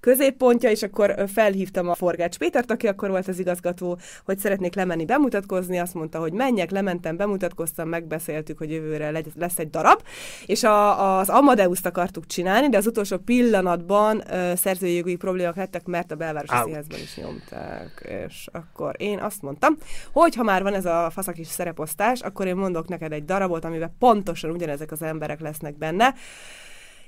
[0.00, 5.04] középpontja, és akkor felhívtam a Forgács Pétert, aki akkor volt az igazgató, hogy szeretnék lemenni
[5.04, 10.02] bemutatkozni, azt mondta, hogy menjek, lementem, bemutatkoztam, megbeszéltük, hogy jövőre lesz egy darab,
[10.46, 14.22] és a, az Amadeus-t akartuk csinálni, de az utolsó pillanatban
[14.54, 16.64] szerzői jogi problémák lettek, mert a belvárosi Ouch.
[16.64, 19.76] színházban is nyomták, és akkor én azt mondtam,
[20.12, 23.94] hogy ha már van ez a faszakis szereposztás, akkor én mondok neked egy darabot, amiben
[23.98, 26.14] pontosan ugyanezek az emberek lesznek benne,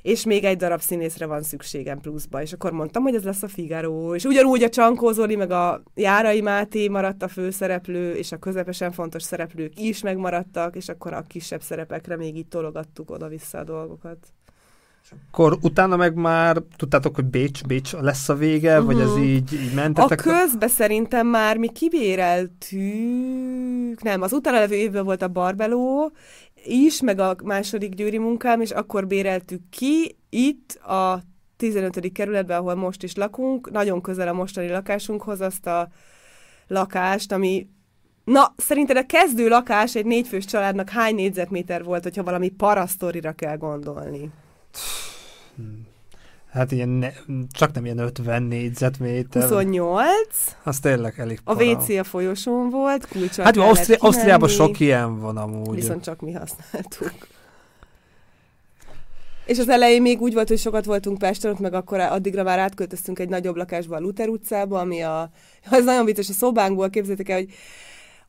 [0.03, 2.43] és még egy darab színészre van szükségem pluszba.
[2.43, 4.15] És akkor mondtam, hogy ez lesz a Figaro.
[4.15, 8.93] És ugyanúgy a Csankó Zoli, meg a Járai Máté maradt a főszereplő, és a közepesen
[8.93, 14.19] fontos szereplők is megmaradtak, és akkor a kisebb szerepekre még így tologattuk oda-vissza a dolgokat.
[15.31, 18.87] Akkor utána meg már tudtátok, hogy Bécs, Bécs lesz a vége, uh-huh.
[18.87, 19.23] vagy ez mhm.
[19.23, 20.21] így, így mentetek?
[20.21, 26.13] A közbe szerintem már mi kibéreltük, nem, az utána levő évben volt a Barbeló,
[26.65, 31.23] is, meg a második győri munkám, és akkor béreltük ki itt a
[31.57, 32.13] 15.
[32.13, 35.89] kerületben, ahol most is lakunk, nagyon közel a mostani lakásunkhoz azt a
[36.67, 37.69] lakást, ami
[38.25, 43.57] Na, szerinted a kezdő lakás egy négyfős családnak hány négyzetméter volt, hogyha valami parasztorira kell
[43.57, 44.31] gondolni?
[46.53, 47.11] Hát ilyen ne,
[47.53, 49.43] csak nem ilyen 50 négyzetméter.
[49.43, 50.17] 28.
[50.63, 51.59] Az tényleg elég para.
[51.59, 55.75] A WC a folyosón volt, kulcsal Hát Ausztri- Ausztriában sok ilyen van amúgy.
[55.75, 57.29] Viszont csak mi használtuk.
[59.47, 63.19] És az elején még úgy volt, hogy sokat voltunk Pesten, meg akkor addigra már átköltöztünk
[63.19, 65.31] egy nagyobb lakásba, a Luther utcába, ami a...
[65.71, 67.51] Az nagyon vicces, a szobánkból képzeljétek el, hogy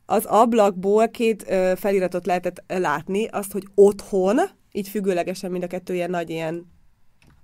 [0.06, 4.40] az ablakból két ö, feliratot lehetett látni, azt, hogy otthon,
[4.72, 6.66] így függőlegesen mind a kettő ilyen nagy ilyen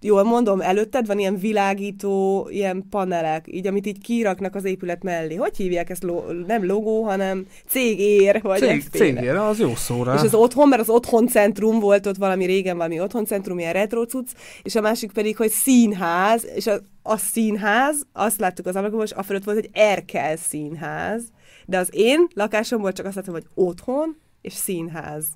[0.01, 5.35] jól mondom, előtted van ilyen világító, ilyen panelek, így, amit így kiraknak az épület mellé.
[5.35, 6.03] Hogy hívják ezt?
[6.03, 10.15] Lo- nem logó, hanem cégér, vagy Cég, Cégér, az jó szóra.
[10.15, 13.73] És az otthon, mert az otthon centrum volt ott valami régen, valami otthon centrum, ilyen
[13.73, 14.31] retro cucc,
[14.63, 19.15] és a másik pedig, hogy színház, és a, a színház, azt láttuk az ablakon, és
[19.25, 21.23] fölött volt, hogy Erkel színház,
[21.67, 25.27] de az én lakásomból csak azt láttam, hogy otthon és színház.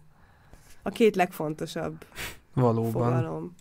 [0.83, 1.95] A két legfontosabb
[2.55, 2.93] Valóban.
[2.93, 3.55] fogalom.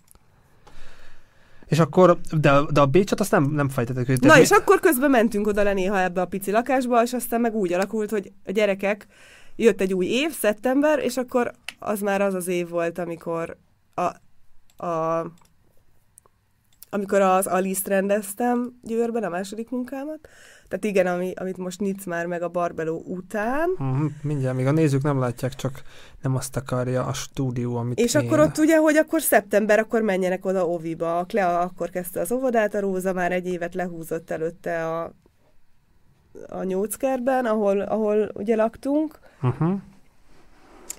[1.72, 4.06] És akkor, de, de a Bécset azt nem, nem fejtetek.
[4.06, 4.40] Hogy Na, mi...
[4.40, 7.74] és akkor közben mentünk oda le néha ebbe a pici lakásba, és aztán meg úgy
[7.74, 9.08] alakult, hogy a gyerekek,
[9.56, 13.58] jött egy új év, szeptember, és akkor az már az az év volt, amikor
[13.94, 14.02] a,
[14.86, 15.26] a
[16.90, 20.28] amikor az Alice-t rendeztem Győrben, a második munkámat,
[20.72, 23.70] tehát igen, ami, amit most nyitsz már meg a Barbeló után.
[23.70, 25.82] Uh-huh, mindjárt, még a nézők nem látják, csak
[26.22, 28.22] nem azt akarja a stúdió, amit És én.
[28.22, 31.18] akkor ott ugye, hogy akkor szeptember, akkor menjenek oda Oviba.
[31.18, 35.14] A Klea akkor kezdte az óvodát, a Róza már egy évet lehúzott előtte a,
[36.48, 39.20] a Nyóckerben, ahol, ahol ugye laktunk.
[39.42, 39.80] Uh-huh.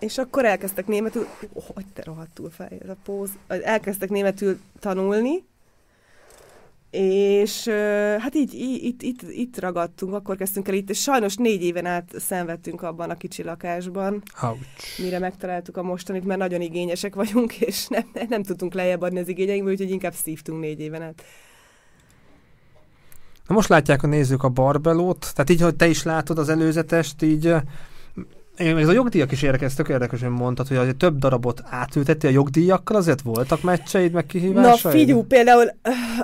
[0.01, 5.45] És akkor elkezdtek németül, oh, hogy te rohadtul fej, ez a póz, elkezdtek németül tanulni,
[6.93, 7.69] és
[8.19, 11.87] hát így, így itt, itt, itt ragadtunk, akkor kezdtünk el itt, és sajnos négy éven
[11.87, 14.99] át szenvedtünk abban a kicsi lakásban, Ouch.
[14.99, 19.29] mire megtaláltuk a mostanit, mert nagyon igényesek vagyunk, és nem, nem tudtunk lejjebb adni az
[19.29, 21.25] igényeinkből, úgyhogy inkább szívtunk négy éven át.
[23.47, 27.23] Na most látják a nézők a barbelót, tehát így, hogy te is látod az előzetest,
[27.23, 27.55] így
[28.57, 32.31] ez a jogdíjak is érdekes, tök érdekes, hogy mondtad, hogy azért több darabot átültetti a
[32.31, 34.93] jogdíjakkal, azért voltak meccseid, meg kihívásai?
[34.93, 35.71] Na figyú, például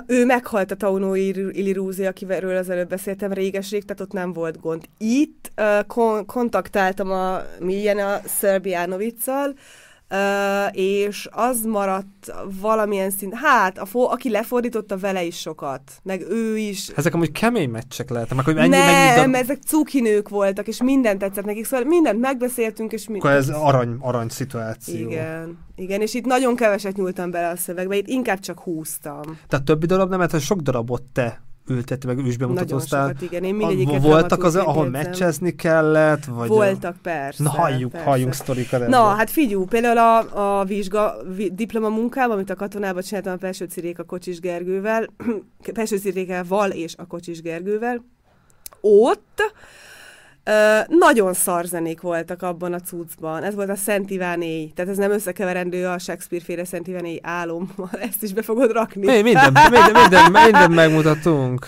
[0.07, 4.83] ő meghalt a Taunó Illirúzi, akivel az előbb beszéltem réges-rég, tehát ott nem volt gond.
[4.97, 9.53] Itt uh, kon- kontaktáltam a Miljana Szerbiánovicsal,
[10.11, 16.21] Uh, és az maradt valamilyen szint, hát, a fo- aki lefordította vele is sokat, meg
[16.29, 16.87] ő is.
[16.95, 21.19] Ezek amúgy kemény meccsek lehetnek, meg hogy ennyi, Nem, mennyi, ezek cukinők voltak, és mindent
[21.19, 23.25] tetszett nekik, szóval mindent megbeszéltünk, és mindent.
[23.25, 25.09] Akkor ez arany, arany szituáció.
[25.09, 29.39] Igen, igen, és itt nagyon keveset nyúltam bele a szövegbe, itt inkább csak húztam.
[29.47, 33.07] Tehát többi darab nem, mert sok darabot te ültette, meg ő is Nagyon bemutatóztál.
[33.07, 33.43] sokat, igen.
[33.43, 36.25] Én mindegyiket Voltak az, ahol meccsezni kellett?
[36.25, 37.43] Vagy Voltak, persze.
[37.43, 38.07] Na halljuk, persze.
[38.07, 38.87] halljunk sztorikat.
[38.87, 43.37] Na, hát figyelj, például a, a vizsga, vi, diploma munkában, amit a katonában csináltam a
[43.37, 45.07] Pelső Cirék a Kocsis Gergővel,
[45.73, 45.97] Pelső
[46.47, 48.03] Val és a Kocsis Gergővel,
[48.81, 49.41] ott
[50.43, 53.43] ö, nagyon szar zenék voltak abban a cuccban.
[53.43, 54.71] Ez volt a Szent Iván éj.
[54.75, 57.89] Tehát ez nem összekeverendő a Shakespeare-féle Szent Iván éj álommal.
[58.09, 59.05] Ezt is be fogod rakni.
[59.05, 61.67] Mi, minden, minden, minden, minden megmutatunk.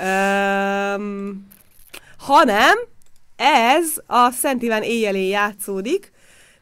[0.00, 1.46] Um,
[2.18, 2.76] hanem
[3.36, 6.12] ez a Szent Iván éjjelén játszódik,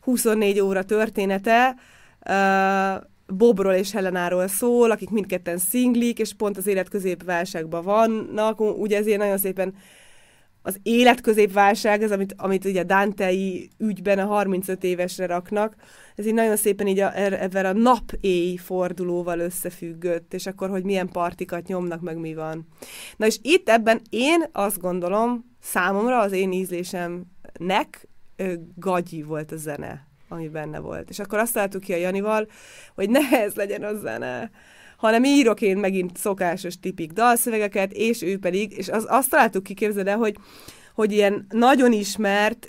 [0.00, 1.74] 24 óra története,
[2.28, 8.60] uh, Bobról és Helenáról szól, akik mindketten szinglik, és pont az életközépválságban vannak.
[8.60, 9.74] Ugye ezért nagyon szépen
[10.66, 15.74] az életközépválság, ez amit, amit ugye Dantei ügyben a 35 évesre raknak,
[16.14, 20.84] ez így nagyon szépen így a, er- ebben a nap-éj fordulóval összefüggött, és akkor, hogy
[20.84, 22.66] milyen partikat nyomnak, meg mi van.
[23.16, 28.08] Na és itt ebben én azt gondolom, számomra az én ízlésemnek
[28.74, 31.10] gagyi volt a zene, ami benne volt.
[31.10, 32.48] És akkor azt találtuk ki a Janival,
[32.94, 33.20] hogy ne
[33.54, 34.50] legyen a zene,
[34.96, 39.74] hanem írok én megint szokásos tipik dalszövegeket, és ő pedig, és az, azt találtuk ki,
[39.74, 40.36] képzeld el, hogy
[40.94, 42.64] hogy ilyen nagyon ismert,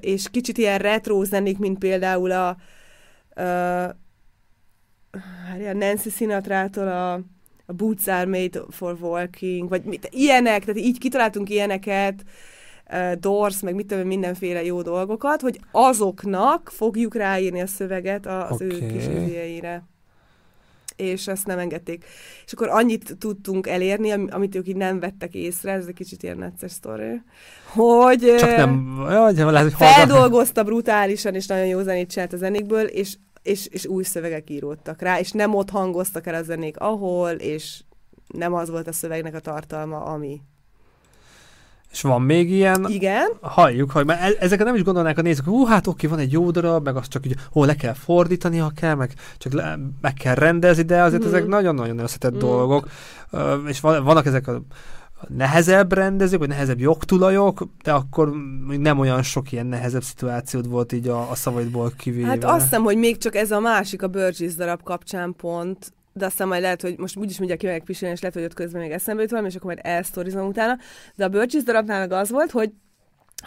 [0.00, 2.56] és kicsit ilyen retro zenék, mint például a,
[5.48, 7.12] várjál, Nancy Sinatra-tól a,
[7.66, 12.24] a Boots are made for walking, vagy mit, ilyenek, tehát így kitaláltunk ilyeneket,
[13.18, 18.66] Doors, meg mit tudom, mindenféle jó dolgokat, hogy azoknak fogjuk ráírni a szöveget az okay.
[18.66, 19.82] ő kis izéjeire.
[20.96, 22.04] És ezt nem engedték.
[22.44, 26.22] És akkor annyit tudtunk elérni, am- amit ők így nem vettek észre, ez egy kicsit
[26.22, 27.22] ilyen necces sztori,
[27.66, 28.34] hogy...
[28.38, 29.04] Csak nem,
[29.34, 33.86] de lehet, hogy feldolgozta brutálisan, és nagyon jó zenét csinált a zenékből, és, és, és
[33.86, 37.82] új szövegek íródtak rá, és nem ott hangoztak el a zenék, ahol, és
[38.26, 40.40] nem az volt a szövegnek a tartalma, ami.
[41.94, 45.64] És van még ilyen, Igen, halljuk, hogy már ezeket nem is gondolnák a nézők, hú,
[45.64, 48.70] hát oké, van egy jó darab, meg azt csak így, hol le kell fordítani, ha
[48.76, 51.34] kell, meg csak le, meg kell rendezni, de azért Mhm.
[51.34, 52.40] ezek nagyon-nagyon összetett Mhm.
[52.40, 52.88] dolgok,
[53.30, 54.62] Ö, és van, vannak ezek a
[55.20, 58.30] a nehezebb rendezők, vagy nehezebb jogtulajok, de akkor
[58.66, 62.26] még nem olyan sok ilyen nehezebb szituációd volt így a, a szavaidból kivéve.
[62.28, 66.26] hát azt hiszem, hogy még csak ez a másik, a Burgess darab kapcsán pont, de
[66.26, 68.90] aztán majd lehet, hogy most úgyis mindjárt kimegyek pisilni, és lehet, hogy ott közben még
[68.90, 70.78] eszembe jut valami, és akkor majd elsztorizom utána.
[71.14, 72.72] De a Burgess darabnál meg az volt, hogy,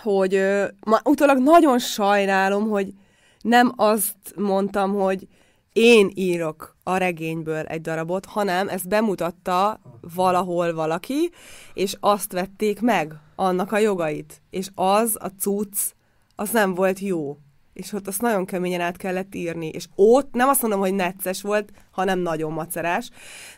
[0.01, 2.93] hogy ö, ma utólag nagyon sajnálom, hogy
[3.41, 5.27] nem azt mondtam, hogy
[5.73, 9.80] én írok a regényből egy darabot, hanem ezt bemutatta
[10.15, 11.32] valahol valaki,
[11.73, 14.41] és azt vették meg, annak a jogait.
[14.49, 15.77] És az, a cucc,
[16.36, 17.38] az nem volt jó.
[17.77, 19.67] És ott azt nagyon keményen át kellett írni.
[19.67, 23.09] És ott nem azt mondom, hogy necces volt, hanem nagyon macerás,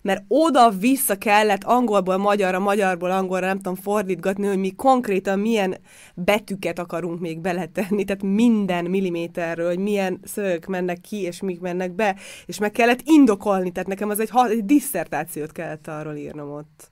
[0.02, 5.78] mert oda-vissza kellett angolból magyarra, magyarból angolra, nem tudom fordítgatni, hogy mi konkrétan milyen
[6.14, 11.92] betűket akarunk még beletenni, tehát minden milliméterről, hogy milyen szövegek mennek ki, és mik mennek
[11.92, 16.92] be, és meg kellett indokolni, tehát nekem az egy, egy disszertációt kellett arról írnom ott.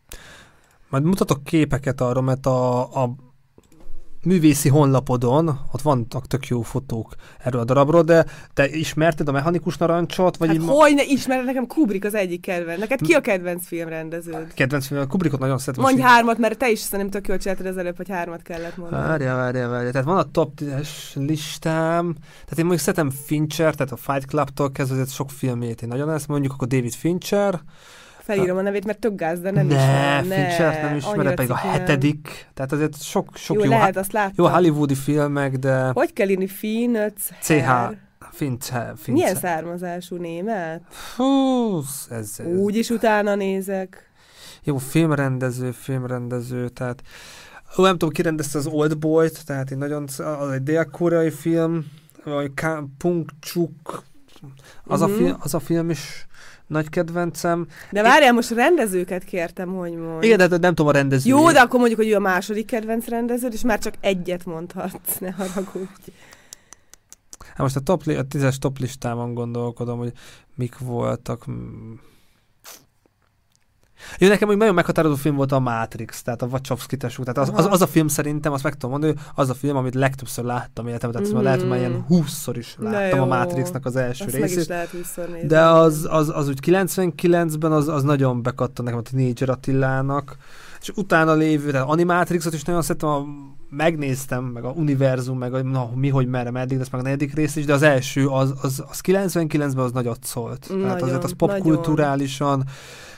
[0.90, 3.16] Majd mutatok képeket arról, mert a, a
[4.24, 9.78] művészi honlapodon, ott vannak tök jó fotók erről a darabról, de te ismerted a mechanikus
[9.78, 10.38] narancsot?
[10.38, 12.80] Vagy Hát ma- hogy ne ismered, nekem Kubrick az egyik kedvenc.
[12.80, 14.54] Neked ki a kedvenc filmrendeződ?
[14.54, 15.84] kedvenc film, Kubrickot nagyon szeretem.
[15.84, 19.08] Mondj hármat, mert te is szerintem tök jól csináltad az előbb, hogy hármat kellett mondani.
[19.08, 19.92] Várja, várja, várja.
[19.92, 20.70] Tehát van a top 10
[21.14, 26.12] listám, tehát én mondjuk szeretem Fincher, tehát a Fight Club-tól kezdve sok filmét én nagyon
[26.12, 27.62] ezt mondjuk, akkor David Fincher.
[28.28, 30.28] Felírom a nevét, mert tök gáz, de nem ne, ismerem.
[30.28, 34.12] Ne, Fincher nem ismered, pedig a hetedik, tehát azért sok, sok jó, jó, lehet, azt
[34.12, 34.34] láttam.
[34.36, 37.14] jó hollywoodi filmek, de Hogy kell írni Finc?
[37.42, 37.70] CH.
[38.32, 39.14] Fincher, Fincher.
[39.14, 40.82] Milyen származású német?
[40.90, 41.78] Fú,
[42.10, 42.46] ez, ez.
[42.46, 44.12] Úgy is utána nézek.
[44.64, 47.02] Jó, filmrendező, filmrendező, tehát
[47.78, 51.86] ó, nem tudom, ki rendezte az Old Boy-t, tehát én nagyon, az egy dél-koreai film,
[52.24, 52.52] vagy
[52.98, 54.04] Pung Chuk,
[54.84, 55.12] az, Mhm.
[55.12, 56.27] a film, az a film is
[56.68, 57.68] nagy kedvencem.
[57.92, 60.26] De várjál, most rendezőket kértem, hogy mondj.
[60.26, 61.30] Igen, de nem tudom a rendező.
[61.30, 65.18] Jó, de akkor mondjuk, hogy ő a második kedvenc rendeződ, és már csak egyet mondhatsz,
[65.18, 66.12] ne haragudj.
[67.48, 70.12] Hát most a, top, a tízes top listában gondolkodom, hogy
[70.56, 71.46] mik voltak.
[74.20, 77.24] Jó, nekem úgy nagyon meghatározó film volt a Matrix, tehát a Wachowski tesó.
[77.24, 79.96] Tehát az, az, az, a film szerintem, azt meg tudom mondani, az a film, amit
[79.96, 81.44] legtöbbször láttam életemben, tehát mm.
[81.44, 83.26] Lehet, hogy már ilyen húszszor is Na láttam a.
[83.26, 84.68] Matrixnak az első Azt meg is részét.
[84.68, 85.48] lehet nézni.
[85.48, 90.38] De az, az, az úgy 99-ben az, az nagyon bekattan nekem a Teenager Attilának,
[90.82, 93.26] és utána lévő, tehát Animatrixot is nagyon szeretem, a,
[93.70, 97.34] megnéztem, meg a univerzum, meg a, na, mi, hogy merre, meddig, lesz meg a negyedik
[97.34, 100.60] rész is, de az első, az, az, az 99-ben az nagyot szólt.
[100.60, 102.64] tehát Nagyon, azért az popkulturálisan,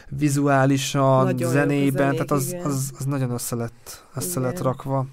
[0.09, 2.65] vizuálisan, Nagyon zenében, zenék, tehát az, igen.
[2.65, 5.05] az, az nagyon össze lett, össze lett rakva.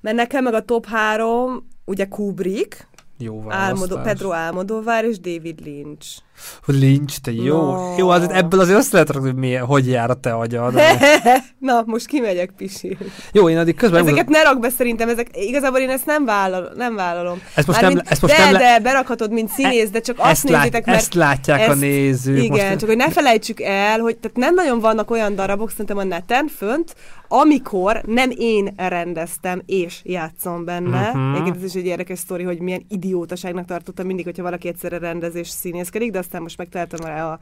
[0.00, 4.02] Mert nekem meg a top három, ugye Kubrick, Jó Álmodó, választás.
[4.02, 6.18] Pedro Almodovar és David Lynch.
[6.64, 7.56] Hogy Lynch, te jó.
[7.72, 7.94] No.
[7.96, 10.74] Jó, az, ebből azért össze lehet rakni, hogy milyen, hogy jár a te agyad.
[11.58, 12.96] Na, most kimegyek pisi.
[13.32, 14.02] jó, én addig közben...
[14.06, 17.40] Ezeket ne rak be szerintem, ezek, igazából én ezt nem, vállal, nem vállalom.
[17.54, 20.16] Ezt most nem, Mármint- ezt most de, nem le- de berakhatod, mint színész, de csak
[20.18, 22.42] azt lát, nézzétek, mert ezt látják a ezt- nézők.
[22.42, 25.96] Igen, most, csak hogy ne felejtsük el, hogy tehát nem nagyon vannak olyan darabok szerintem
[25.98, 26.94] a neten fönt,
[27.28, 31.08] amikor nem én rendeztem és játszom benne.
[31.08, 31.32] Uh-huh.
[31.32, 35.34] Egyébként ez is egy érdekes sztori, hogy milyen idiótaságnak tartottam mindig, hogyha valaki egyszerre rendez
[35.34, 37.38] és színészkedik, de aztán most megtaláltam rá a,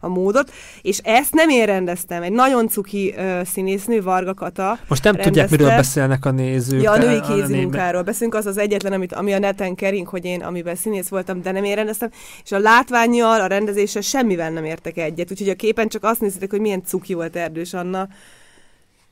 [0.00, 0.52] a módot.
[0.82, 2.22] És ezt nem én rendeztem.
[2.22, 4.78] Egy nagyon cuki uh, színésznő, Varga Kata.
[4.88, 5.56] most nem tudják, rendezte.
[5.56, 6.82] miről beszélnek a nézők.
[6.82, 10.42] Ja, a női kézimunkáról beszélünk, az az egyetlen, amit, ami a neten kering, hogy én,
[10.42, 12.10] amiben színész voltam, de nem én rendeztem,
[12.44, 16.50] és a látványjal, a rendezéssel semmivel nem értek egyet, úgyhogy a képen csak azt nézitek,
[16.50, 18.08] hogy milyen cuki volt Erdős Anna,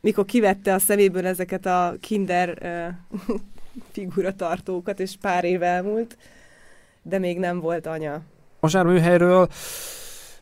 [0.01, 2.59] mikor kivette a szeméből ezeket a kinder
[3.27, 3.37] uh,
[3.93, 6.17] figuratartókat, és pár év elmúlt,
[7.03, 8.23] de még nem volt anya.
[8.61, 9.49] Mozsár műhelyről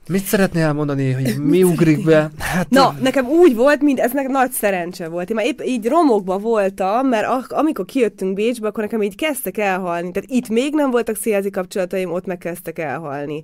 [0.09, 2.31] mit szeretnél elmondani, hogy mi ugrik be?
[2.39, 5.31] Hát, Na, nekem úgy volt, mint ez nekem nagy szerencse volt.
[5.31, 9.59] Én már épp így romokba voltam, mert ak- amikor kijöttünk Bécsbe, akkor nekem így kezdtek
[9.59, 10.11] elhalni.
[10.11, 13.43] Tehát itt még nem voltak szélzi kapcsolataim, ott meg kezdtek elhalni.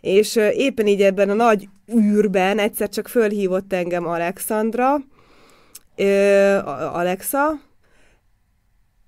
[0.00, 4.96] És éppen így ebben a nagy űrben egyszer csak fölhívott engem Alexandra,
[5.96, 6.56] ö,
[6.92, 7.60] Alexa,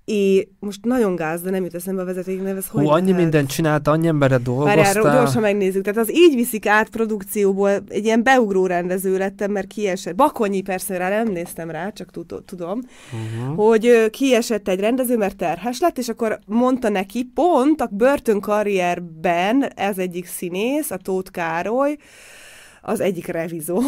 [0.04, 3.20] és most nagyon gáz, de nem jut eszembe a vezeték neve, hú, annyi lehet?
[3.22, 5.16] mindent csinálta, annyi emberre Várjál, dolgoztál.
[5.22, 5.82] gyorsan megnézzük.
[5.84, 10.14] Tehát az így viszik át produkcióból, egy ilyen beugró rendező lettem, mert kiesett.
[10.14, 12.80] Bakonyi persze rá nem néztem rá, csak tud- tudom,
[13.12, 13.56] Uh-huh.
[13.66, 19.98] hogy kiesett egy rendező, mert terhes lett, és akkor mondta neki, pont a börtönkarrierben ez
[19.98, 21.96] egyik színész, a Tóth Károly,
[22.82, 23.82] az egyik revizor,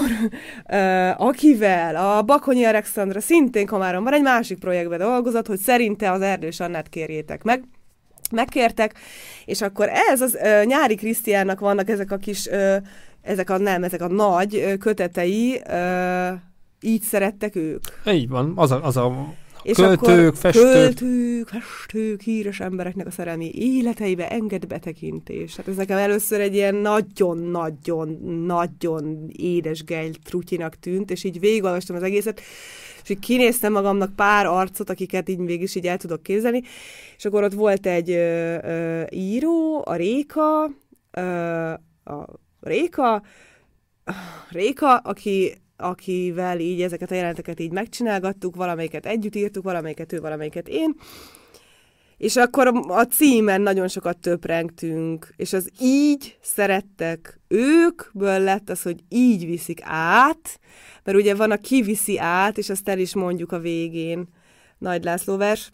[1.16, 6.60] akivel a Bakonyi Alexandra szintén kamáron van, egy másik projektben dolgozott, hogy szerinte az Erdős
[6.60, 7.64] Annát kérjétek meg
[8.30, 8.94] megkértek,
[9.44, 12.76] és akkor ez az ö, nyári Krisztiánnak vannak ezek a kis, ö,
[13.22, 16.28] ezek a nem, ezek a nagy ö, kötetei, ö,
[16.80, 17.82] így szerettek ők.
[18.06, 19.34] Így van, az a, az a
[19.64, 20.72] És Költők, akkor festők.
[20.72, 25.56] Költők, festők, híres embereknek a szerelmi életeibe enged betekintés.
[25.56, 32.02] Hát ez nekem először egy ilyen nagyon-nagyon-nagyon édes gejl trutyinak tűnt, és így végigolvastam az
[32.02, 32.40] egészet,
[33.02, 36.62] és így kinéztem magamnak pár arcot, akiket így végig is így el tudok képzelni,
[37.16, 40.70] és akkor ott volt egy ö, ö, író, a Réka,
[41.10, 41.20] ö,
[42.04, 42.26] a
[42.60, 43.22] Réka,
[44.50, 50.68] Réka, aki, akivel így ezeket a jelenteket így megcsinálgattuk, valamelyiket együtt írtuk, valamelyiket ő, valamelyiket
[50.68, 50.94] én,
[52.16, 59.00] és akkor a címen nagyon sokat töprengtünk, és az így szerettek őkből lett az, hogy
[59.08, 60.60] így viszik át,
[61.04, 64.28] mert ugye van a kiviszi át, és azt el is mondjuk a végén,
[64.78, 65.72] Nagy László vers,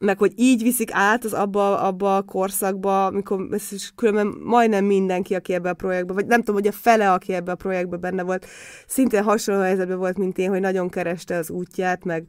[0.00, 4.84] meg hogy így viszik át az abba, abba a korszakba, amikor ez is különben majdnem
[4.84, 7.96] mindenki, aki ebbe a projektbe, vagy nem tudom, hogy a fele, aki ebbe a projektbe
[7.96, 8.46] benne volt,
[8.86, 12.24] szintén hasonló helyzetben volt, mint én, hogy nagyon kereste az útját, meg,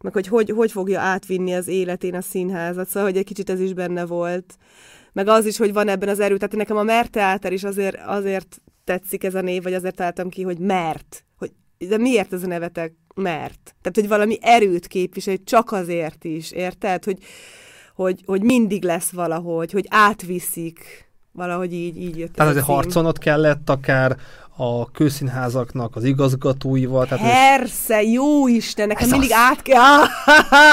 [0.00, 3.60] meg hogy, hogy hogy fogja átvinni az életén a színházat, szóval, hogy egy kicsit ez
[3.60, 4.56] is benne volt.
[5.12, 7.96] Meg az is, hogy van ebben az erő, tehát nekem a Mert Teáter is azért,
[8.06, 11.22] azért tetszik ez a név, vagy azért találtam ki, hogy Mert.
[11.78, 13.74] De miért ez a nevetek Mert?
[13.80, 17.04] Tehát, hogy valami erőt képvisel, csak azért is, érted?
[17.04, 17.18] Hogy,
[17.94, 21.07] hogy, hogy mindig lesz valahogy, hogy átviszik.
[21.38, 24.16] Valahogy így, így jött Tehát ez azért harcolnod kellett akár
[24.60, 27.06] a kőszínházaknak az igazgatóival.
[27.06, 29.36] Tehát ez- Persze, jó Isten, nekem Ez mindig az.
[29.38, 30.02] át kell...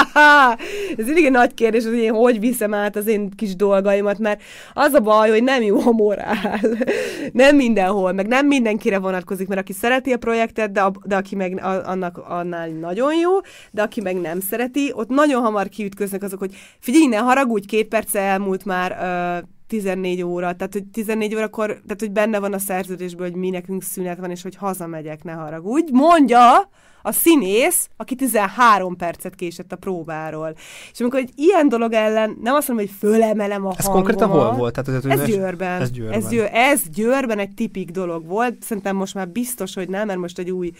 [0.98, 4.42] Ez mindig egy nagy kérdés, hogy én hogy viszem át az én kis dolgaimat, mert
[4.74, 6.60] az a baj, hogy nem jó a morál.
[7.32, 11.34] Nem mindenhol, meg nem mindenkire vonatkozik, mert aki szereti a projektet, de, a, de aki
[11.34, 13.30] meg a, annak annál nagyon jó,
[13.70, 17.88] de aki meg nem szereti, ott nagyon hamar kiütköznek azok, hogy figyelj, ne haragudj, két
[17.88, 18.96] perce elmúlt már
[19.42, 23.50] ö, 14 óra, tehát hogy 14 órakor, tehát hogy benne van a szerződésből, hogy mi
[23.50, 25.92] nekünk szünet van, és hogy hazamegyek, ne haragudj.
[25.92, 26.68] Mondja
[27.02, 30.54] a színész, aki 13 percet késett a próbáról.
[30.92, 34.04] És amikor egy ilyen dolog ellen, nem azt mondom, hogy fölemelem a ez hangomat.
[34.04, 34.82] konkrétan hol volt?
[34.82, 35.80] Tehát ez, Ez Győrben.
[35.80, 36.18] Ez Győrben.
[36.18, 38.62] Ez, győr, ez Győrben egy tipik dolog volt.
[38.62, 40.72] Szerintem most már biztos, hogy nem, mert most egy új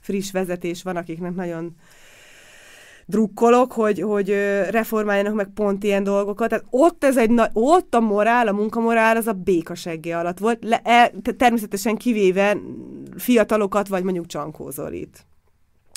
[0.00, 1.74] friss vezetés van, akiknek nagyon
[3.06, 4.28] drukkolok, hogy, hogy
[4.70, 6.48] reformáljanak meg pont ilyen dolgokat.
[6.48, 10.64] Tehát ott, ez egy na- ott a morál, a munkamorál az a békaseggé alatt volt,
[10.64, 12.56] Le, e, te- természetesen kivéve
[13.16, 15.26] fiatalokat, vagy mondjuk Csankó Zolit.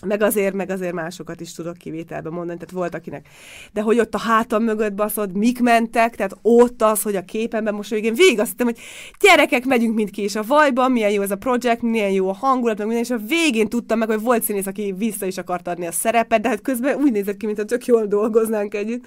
[0.06, 3.28] Meg azért, meg azért másokat is tudok kivételbe mondani, tehát volt akinek.
[3.74, 7.74] De hogy ott a hátam mögött baszod, mik mentek, tehát ott az, hogy a képenben
[7.74, 8.80] most végén végig azt hittem, hogy
[9.20, 12.34] gyerekek, megyünk mind ki, és a vajban, milyen jó ez a projekt, milyen jó a
[12.34, 15.68] hangulat, meg minden, és a végén tudtam meg, hogy volt színész, aki vissza is akart
[15.68, 19.06] adni a szerepet, de hát közben úgy nézett ki, mintha tök jól dolgoznánk együtt.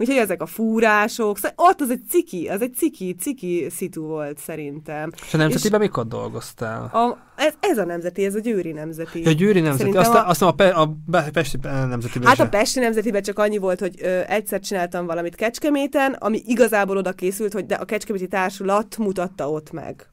[0.00, 5.10] Úgyhogy ezek a fúrások, ott az egy ciki, az egy ciki, ciki szitu volt szerintem.
[5.26, 6.82] És a nemzetiben és mikor dolgoztál?
[6.82, 9.22] A, ez, ez, a nemzeti, ez a Győri nemzeti.
[9.24, 10.96] Ja, Győri nemzeti, aztán, a, a, Pe, a
[11.32, 12.42] Pesti nemzetiben Hát se.
[12.42, 17.12] a Pesti nemzetiben csak annyi volt, hogy ö, egyszer csináltam valamit Kecskeméten, ami igazából oda
[17.12, 20.09] készült, hogy de a Kecskeméti Társulat mutatta ott meg.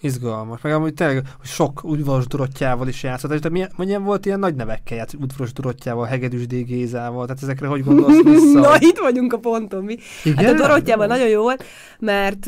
[0.00, 0.60] Izgalmas.
[0.60, 3.32] Meg amúgy tényleg sok udvaros Dorottyával is játszott.
[3.32, 6.54] És milyen, milyen volt ilyen nagy nevekkel játszott, udvaros Dorottyával, Hegedűs D.
[6.64, 8.60] Gézával, tehát ezekre hogy gondolsz vissza?
[8.68, 9.96] Na, itt vagyunk a ponton, mi?
[10.24, 10.44] Igen?
[10.44, 11.64] Hát a Dorottyával nagyon jó volt,
[11.98, 12.46] mert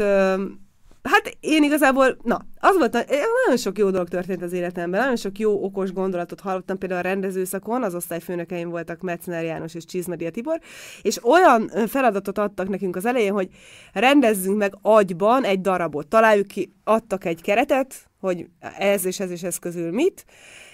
[1.03, 5.39] Hát én igazából, na, az volt, nagyon sok jó dolog történt az életemben, nagyon sok
[5.39, 10.61] jó, okos gondolatot hallottam, például a rendezőszakon, az osztályfőnökeim voltak Metzner János és Csizmadia Tibor,
[11.03, 13.49] és olyan feladatot adtak nekünk az elején, hogy
[13.93, 18.47] rendezzünk meg agyban egy darabot, találjuk ki, adtak egy keretet, hogy
[18.79, 20.25] ez és ez és ez közül mit,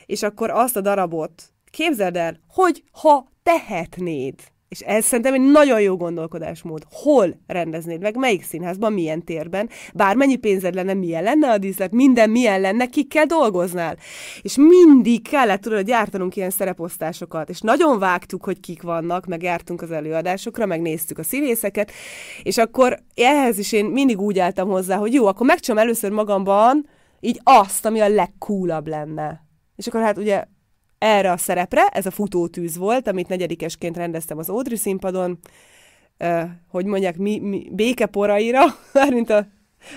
[0.07, 4.35] és akkor azt a darabot képzeld el, hogy ha tehetnéd,
[4.69, 6.83] és ez szerintem egy nagyon jó gondolkodásmód.
[6.91, 12.31] Hol rendeznéd meg, melyik színházban, milyen térben, bármennyi pénzed lenne, milyen lenne a díszlet, minden
[12.31, 13.97] milyen lenne, kikkel dolgoznál.
[14.43, 19.43] És mindig kellett tudod, hogy gyártanunk ilyen szereposztásokat, és nagyon vágtuk, hogy kik vannak, meg
[19.43, 21.91] jártunk az előadásokra, meg néztük a színészeket,
[22.43, 26.89] és akkor ehhez is én mindig úgy álltam hozzá, hogy jó, akkor megcsom először magamban
[27.21, 29.45] így azt, ami a legkúlabb lenne.
[29.77, 30.45] És akkor hát ugye
[30.99, 35.39] erre a szerepre, ez a futótűz volt, amit negyedikesként rendeztem az Audrey színpadon,
[36.69, 38.65] hogy mondják, mi, mi, békeporaira,
[39.09, 39.47] mint a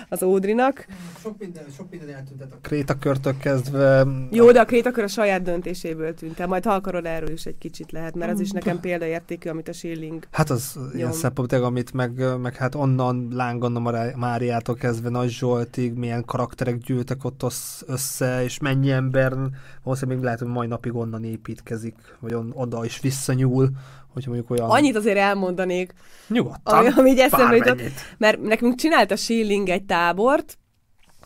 [0.08, 0.86] az Ódrinak.
[1.20, 4.06] Sok minden, sok minden eltűnt a krétakörtől kezdve.
[4.30, 6.46] Jó, de a krétakör a saját döntéséből tűnt el.
[6.46, 9.72] Majd ha akarod, erről is egy kicsit lehet, mert az is nekem példaértékű, amit a
[9.72, 10.90] Schilling Hát az nyom.
[10.94, 16.78] ilyen szempont, amit meg, meg hát onnan Láng Anna Máriától kezdve Nagy Zsoltig, milyen karakterek
[16.78, 17.42] gyűltek ott
[17.86, 19.32] össze, és mennyi ember,
[19.82, 23.70] valószínűleg még lehet, hogy mai napig onnan építkezik, vagy on, oda is visszanyúl
[24.12, 24.70] hogyha mondjuk olyan...
[24.70, 25.94] Annyit azért elmondanék.
[26.28, 26.78] Nyugodtan.
[26.78, 27.80] Ami, ami így eszembe jutott,
[28.18, 30.58] mert nekünk csinálta Schilling egy tábort,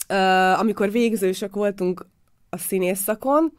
[0.09, 2.07] uh, amikor végzősök voltunk
[2.51, 3.53] a színészszakon,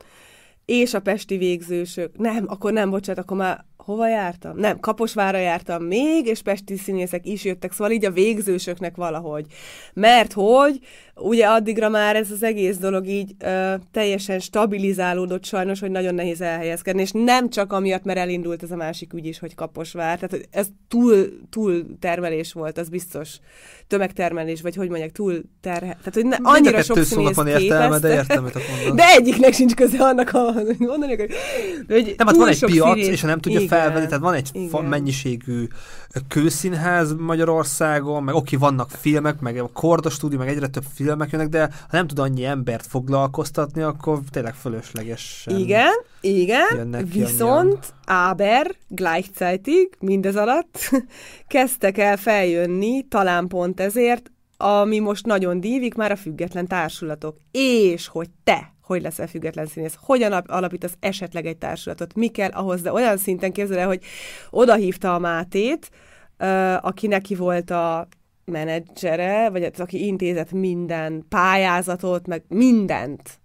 [0.65, 4.57] és a pesti végzősök, nem, akkor nem, bocsánat, akkor már hova jártam?
[4.57, 9.45] Nem, Kaposvára jártam még, és pesti színészek is jöttek, szóval így a végzősöknek valahogy.
[9.93, 10.79] Mert hogy
[11.15, 16.41] ugye addigra már ez az egész dolog így ö, teljesen stabilizálódott sajnos, hogy nagyon nehéz
[16.41, 20.47] elhelyezkedni, és nem csak amiatt, mert elindult ez a másik ügy is, hogy Kaposvár, tehát
[20.51, 23.39] ez túl, túl termelés volt, az biztos
[23.87, 25.79] tömegtermelés, vagy hogy mondják, túl terhe...
[25.79, 28.49] Tehát, hogy ne, annyira sok színész van értelme, de értem,
[28.95, 31.31] De egyiknek sincs köze annak, hogy mondani, hogy,
[31.87, 34.83] hogy nem, hát van egy piac, és nem tudja felvenni, tehát van egy igen.
[34.83, 35.67] mennyiségű
[36.27, 41.49] kőszínház Magyarországon, meg oké, vannak filmek, meg a Korda stúdió, meg egyre több filmek jönnek,
[41.49, 45.45] de ha nem tud annyi embert foglalkoztatni, akkor tényleg fölösleges.
[45.49, 50.79] Igen, igen, viszont aber gleichzeitig, mindez alatt
[51.47, 57.37] kezdtek el feljönni, talán pont ezért, ami most nagyon dívik, már a független társulatok.
[57.51, 62.81] És hogy te hogy leszel független színész, hogyan alapítasz esetleg egy társulatot, mi kell ahhoz,
[62.81, 64.03] de olyan szinten képzel el, hogy
[64.49, 65.89] odahívta a Mátét,
[66.81, 68.07] aki neki volt a
[68.45, 73.39] menedzsere, vagy az, aki intézett minden pályázatot, meg mindent.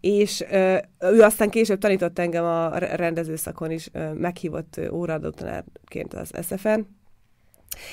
[0.00, 6.30] És ö, ő aztán később tanított engem a rendezőszakon is, ö, meghívott óraadó tanárként az
[6.42, 6.80] SFN,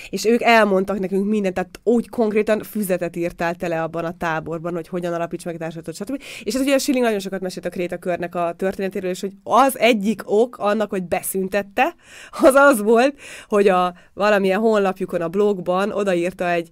[0.09, 4.87] és ők elmondtak nekünk mindent, tehát úgy konkrétan füzetet írtál tele abban a táborban, hogy
[4.87, 6.21] hogyan alapíts meg társadatot, stb.
[6.43, 9.33] És ez ugye a Schilling nagyon sokat mesélt a Kréta körnek a történetéről, és hogy
[9.43, 11.95] az egyik ok annak, hogy beszüntette,
[12.41, 16.69] az az volt, hogy a valamilyen honlapjukon, a blogban odaírta egy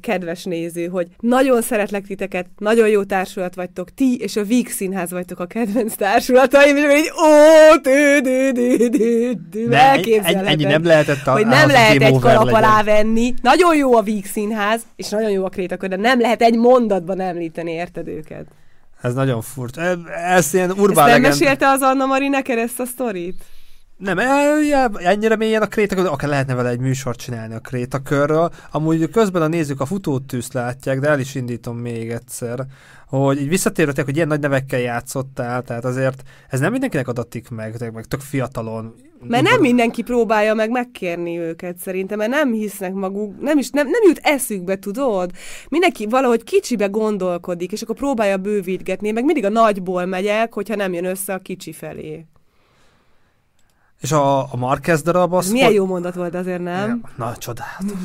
[0.00, 5.10] kedves néző, hogy nagyon szeretlek titeket, nagyon jó társulat vagytok, ti és a Víg Színház
[5.10, 11.26] vagytok a kedvenc társulataim, és így ó, tő, dő, dő, dő, dő, Ennyi nem lehetett
[11.26, 13.34] a, Hogy nem lehet egy kalap alá venni.
[13.42, 17.20] Nagyon jó a Víg Színház, és nagyon jó a Krétakör, de nem lehet egy mondatban
[17.20, 18.46] említeni, érted őket?
[19.02, 19.80] Ez nagyon furcsa.
[20.24, 23.44] Ez ilyen urbán Ezt nem mesélte az Anna Mari neked ezt a sztorit?
[24.04, 24.18] Nem,
[24.94, 28.50] ennyire mélyen a krétakör, akár lehetne vele egy műsort csinálni a krétakörről.
[28.70, 32.66] Amúgy közben a nézők a futótűzt látják, de el is indítom még egyszer,
[33.08, 37.92] hogy így visszatérhetek, hogy ilyen nagy nevekkel játszottál, tehát azért ez nem mindenkinek adatik meg,
[37.92, 38.94] meg tök fiatalon.
[39.28, 43.86] Mert nem mindenki próbálja meg megkérni őket szerintem, mert nem hisznek maguk, nem is, nem,
[43.86, 45.30] nem jut eszükbe, tudod?
[45.68, 50.92] Mindenki valahogy kicsibe gondolkodik, és akkor próbálja bővítgetni, meg mindig a nagyból megyek, hogyha nem
[50.92, 52.26] jön össze a kicsi felé.
[54.04, 55.50] És a, a Marquez darab az...
[55.50, 55.74] Milyen hogy...
[55.74, 56.88] jó mondat volt azért, nem?
[56.88, 57.98] Ja, na, csodálatos.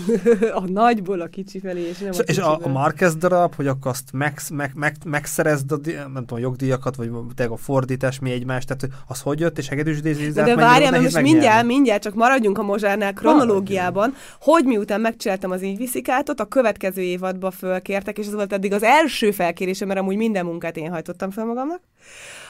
[0.64, 3.68] a nagyból a kicsi felé, és nem és, a És a, a Marquez darab, hogy
[3.68, 7.12] akkor azt meg, meg, meg, megszerezd a, nem tudom, a jogdíjakat, vagy
[7.50, 11.04] a fordítás, mi egymás, tehát hogy az hogy jött, és hegedűs De, de várjál, mert
[11.04, 16.46] most mindjárt, mindjárt, csak maradjunk a Mozsárnál kronológiában, hogy miután megcsináltam az így viszikátot, a
[16.46, 20.92] következő évadba fölkértek, és ez volt eddig az első felkérésem, mert amúgy minden munkát én
[20.92, 21.82] hajtottam fel magamnak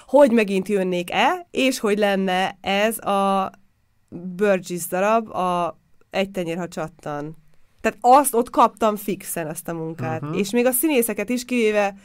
[0.09, 3.51] hogy megint jönnék-e, és hogy lenne ez a
[4.35, 5.77] Burgess darab, a
[6.09, 7.37] Egy tenyér, ha csattan.
[7.81, 10.21] Tehát azt ott kaptam fixen, ezt a munkát.
[10.21, 10.39] Uh-huh.
[10.39, 11.95] És még a színészeket is kivéve,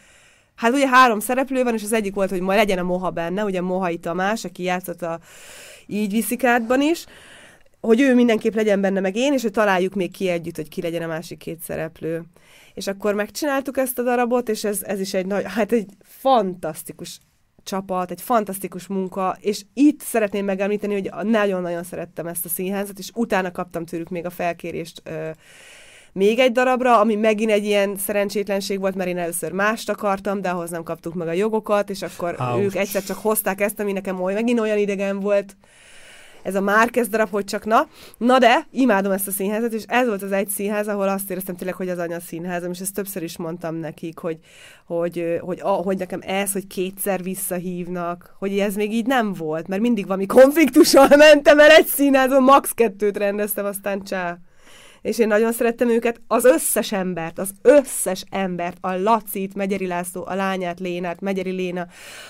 [0.54, 3.44] hát ugye három szereplő van, és az egyik volt, hogy majd legyen a Moha benne,
[3.44, 5.18] ugye Mohai Tamás, aki játszott a
[5.86, 7.04] így viszikátban is,
[7.80, 10.82] hogy ő mindenképp legyen benne, meg én, és hogy találjuk még ki együtt, hogy ki
[10.82, 12.22] legyen a másik két szereplő.
[12.74, 17.20] És akkor megcsináltuk ezt a darabot, és ez, ez is egy nagy, hát egy fantasztikus
[17.64, 23.10] csapat, egy fantasztikus munka, és itt szeretném megemlíteni, hogy nagyon-nagyon szerettem ezt a színházat, és
[23.14, 25.30] utána kaptam tőlük még a felkérést ö,
[26.14, 30.48] még egy darabra, ami megint egy ilyen szerencsétlenség volt, mert én először mást akartam, de
[30.48, 32.62] ahhoz nem kaptuk meg a jogokat, és akkor Ouch.
[32.62, 35.56] ők egyszer csak hozták ezt, ami nekem oly, megint olyan idegen volt,
[36.44, 37.86] ez a Márquez darab, hogy csak na.
[38.18, 41.56] Na de, imádom ezt a színházat, és ez volt az egy színház, ahol azt éreztem
[41.56, 44.38] tényleg, hogy az anya színházam, és ezt többször is mondtam nekik, hogy,
[44.86, 49.68] hogy, hogy, hogy, hogy nekem ez, hogy kétszer visszahívnak, hogy ez még így nem volt,
[49.68, 52.70] mert mindig valami konfliktussal mentem el egy színházon, max.
[52.70, 54.38] kettőt rendeztem, aztán csá
[55.04, 60.24] és én nagyon szerettem őket, az összes embert, az összes embert, a Lacit, Megyeri László,
[60.26, 61.86] a lányát, Lénát, Megyeri Léna,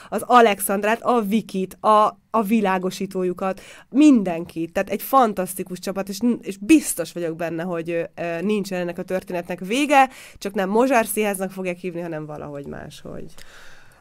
[0.09, 4.72] az Alexandrát, a Vikit, a, a világosítójukat, mindenkit.
[4.72, 9.61] Tehát egy fantasztikus csapat, és, és biztos vagyok benne, hogy e, nincsen ennek a történetnek
[9.61, 10.09] vége,
[10.39, 13.35] csak nem Mozsár Színháznak fogják hívni, hanem valahogy máshogy.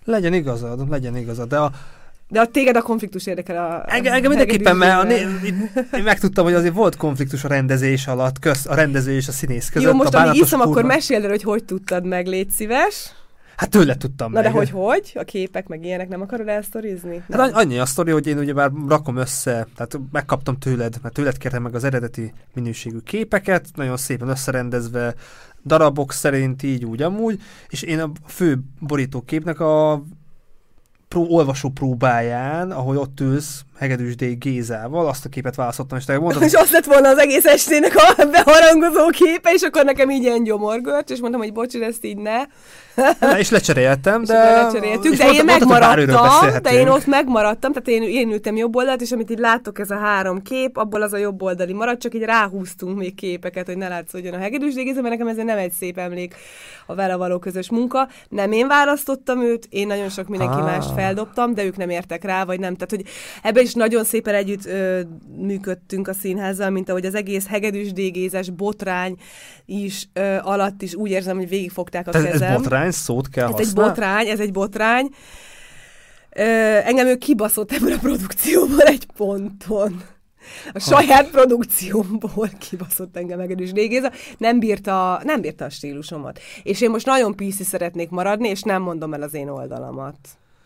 [0.03, 1.71] Legyen igazad, legyen igazad, de a,
[2.33, 3.93] de a téged a konfliktus érdekel a...
[3.93, 8.39] Engem, engem mindenképpen, mert a, én, én megtudtam, hogy azért volt konfliktus a rendezés alatt,
[8.39, 9.91] köz, a rendező és a színész között.
[9.91, 10.73] Jó, most amíg iszom, kurva.
[10.73, 13.11] akkor meséld el, hogy hogy tudtad meg, légy szíves.
[13.55, 14.51] Hát tőle tudtam Na meg.
[14.51, 15.11] de hogy hogy?
[15.15, 17.23] A képek meg ilyenek nem akarod elsztorizni?
[17.31, 21.37] Hát annyi a sztori, hogy én ugye már rakom össze, tehát megkaptam tőled, mert tőled
[21.37, 25.13] kértem meg az eredeti minőségű képeket, nagyon szépen összerendezve,
[25.65, 30.03] darabok szerint így úgy amúgy, és én a fő borítóképnek a
[31.13, 34.37] pró, olvasó próbáján, ahol ott ülsz, Hegedűs D.
[34.37, 36.43] Gézával, azt a képet választottam, és te mondtad...
[36.49, 40.43] És azt lett volna az egész estének a beharangozó képe, és akkor nekem így ilyen
[40.43, 42.37] gyomorgört, és mondtam, hogy bocsi, ezt így ne.
[43.19, 44.61] Na, és lecseréltem, de...
[44.61, 49.11] lecseréltük, de én megmaradtam, de én ott megmaradtam, tehát én, én ültem jobb oldalt, és
[49.11, 52.21] amit így látok, ez a három kép, abból az a jobb oldali maradt, csak így
[52.21, 55.97] ráhúztunk még képeket, hogy ne látszódjon a hegedűs Géza, mert nekem ez nem egy szép
[55.97, 56.35] emlék
[56.85, 58.07] a vele való közös munka.
[58.29, 60.65] Nem én választottam őt, én nagyon sok mindenki ah.
[60.65, 62.75] mást feldobtam, de ők nem értek rá, vagy nem.
[62.75, 63.03] Tehát, hogy
[63.43, 64.99] ebbe is nagyon szépen együtt ö,
[65.37, 67.91] működtünk a színházzal, mint ahogy az egész hegedűs
[68.55, 69.15] botrány
[69.65, 72.51] is ö, alatt is úgy érzem, hogy végigfogták a ez, kezem.
[72.51, 73.89] Ez botrány szót kell ez használni?
[73.89, 75.09] egy botrány, ez egy botrány.
[76.29, 76.41] Ö,
[76.83, 80.03] engem ő kibaszott ebből a produkcióból egy ponton.
[80.73, 84.11] A saját produkciómból kibaszott engem Hegedűs Dégéza.
[84.37, 86.39] Nem bírta, nem bírta a stílusomat.
[86.63, 90.17] És én most nagyon PC szeretnék maradni, és nem mondom el az én oldalamat.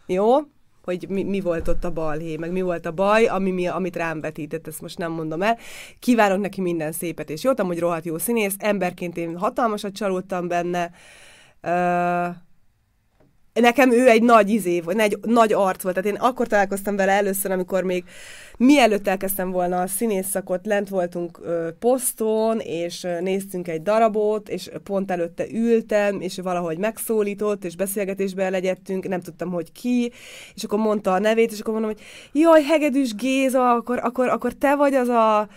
[0.06, 0.40] Jó?
[0.88, 3.96] hogy mi, mi volt ott a balhé, meg mi volt a baj, ami mi, amit
[3.96, 5.58] rám vetített, ezt most nem mondom el.
[6.00, 10.92] Kívánok neki minden szépet és jót, amúgy rohadt jó színész, emberként én hatalmasat csalódtam benne,
[13.62, 15.96] nekem ő egy nagy izé, vagy egy nagy arc volt.
[15.96, 18.04] Tehát én akkor találkoztam vele először, amikor még
[18.58, 24.70] mielőtt elkezdtem volna a színészszakot, lent voltunk ö, poszton, és ö, néztünk egy darabot, és
[24.84, 30.12] pont előtte ültem, és valahogy megszólított, és beszélgetésbe legyettünk, nem tudtam, hogy ki,
[30.56, 32.02] és akkor mondta a nevét, és akkor mondom, hogy
[32.42, 35.48] jaj, Hegedűs Géza, akkor, akkor, akkor te vagy az a...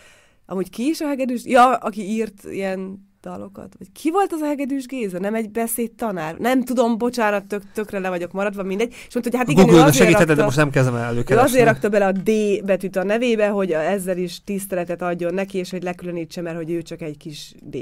[0.46, 1.44] Amúgy ki is a Hegedűs?
[1.44, 3.74] Ja, aki írt ilyen dalokat.
[3.78, 5.18] Vagy ki volt az a Hegedűs Géza?
[5.18, 6.36] Nem egy beszéd tanár?
[6.36, 8.88] Nem tudom, bocsánat, tök, tökre le vagyok maradva, mindegy.
[8.88, 11.64] És mondta, hogy hát igen, Google, azért rakta, de most nem kezdem el Ő azért
[11.64, 12.30] rakta bele a D
[12.64, 16.82] betűt a nevébe, hogy ezzel is tiszteletet adjon neki, és hogy lekülönítse, mert hogy ő
[16.82, 17.76] csak egy kis D.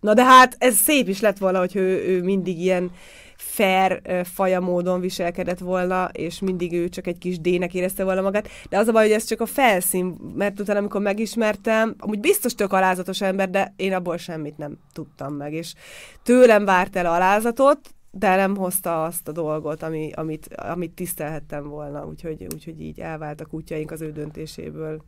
[0.00, 2.90] Na de hát ez szép is lett volna, hogy ő, ő mindig ilyen
[3.38, 8.48] fair faja módon viselkedett volna, és mindig ő csak egy kis dének érezte volna magát.
[8.68, 12.54] De az a baj, hogy ez csak a felszín, mert utána, amikor megismertem, amúgy biztos
[12.54, 15.74] tök alázatos ember, de én abból semmit nem tudtam meg, és
[16.22, 17.78] tőlem várt el alázatot,
[18.10, 23.54] de nem hozta azt a dolgot, ami, amit, amit tisztelhettem volna, úgyhogy, úgyhogy így elváltak
[23.54, 25.02] útjaink az ő döntéséből.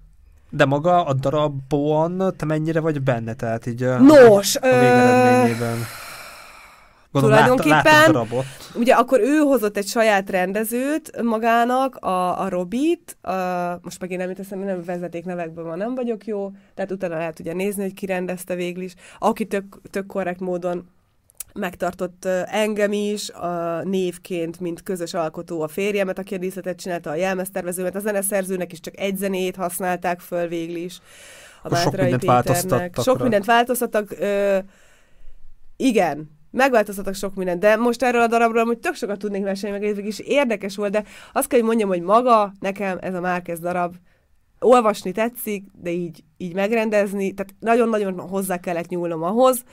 [0.51, 3.35] De maga a darabban te mennyire vagy benne?
[3.35, 5.79] Tehát így Nos, a, végeredményében.
[7.13, 8.27] Gondolom, tulajdonképpen, látta,
[8.75, 13.33] ugye akkor ő hozott egy saját rendezőt magának, a, a Robit, a,
[13.83, 17.53] most megint nem teszem, nem vezeték nevekben van, nem vagyok jó, tehát utána lehet ugye
[17.53, 20.89] nézni, hogy ki rendezte végül is, aki tök, tök korrekt módon
[21.53, 27.15] megtartott engem is a névként, mint közös alkotó a férjemet, aki a díszletet csinálta, a
[27.15, 31.01] jelmeztervezőmet, a zeneszerzőnek is csak egy zenét használták föl végül is.
[31.63, 33.05] A sok mindent változtattak.
[33.05, 34.11] Sok mindent változtattak.
[34.19, 34.59] Ö,
[35.77, 39.89] igen, megváltoztattak sok mindent, de most erről a darabról hogy tök sokat tudnék mesélni, meg
[39.89, 43.59] ez is érdekes volt, de azt kell, hogy mondjam, hogy maga nekem ez a Márquez
[43.59, 43.95] darab
[44.61, 49.65] olvasni tetszik, de így, így megrendezni, tehát nagyon-nagyon hozzá kellett nyúlnom ahhoz,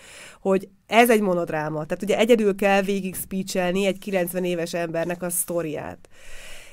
[0.41, 1.86] hogy ez egy monodráma.
[1.86, 6.09] Tehát ugye egyedül kell végig speechelni egy 90 éves embernek a sztoriát.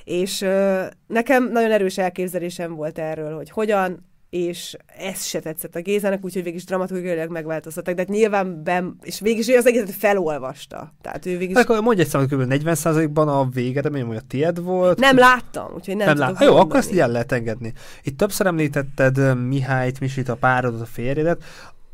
[0.05, 5.81] És ö, nekem nagyon erős elképzelésem volt erről, hogy hogyan és ez se tetszett a
[5.81, 9.91] Gézának, úgyhogy végig is dramaturgiailag megváltoztattak, de hát nyilván ben, és végig is az egészet
[9.91, 10.93] felolvasta.
[11.03, 11.63] Tehát ő végig is...
[11.63, 12.43] Akkor mondj egy számot, kb.
[12.49, 14.99] 40%-ban a végeredmény, hogy a tied volt.
[14.99, 16.41] Nem láttam, úgyhogy nem, nem lát...
[16.41, 17.73] Jó, akkor ezt így el lehet engedni.
[18.03, 21.43] Itt többször említetted Mihályt, Misit, a párodat, a férjedet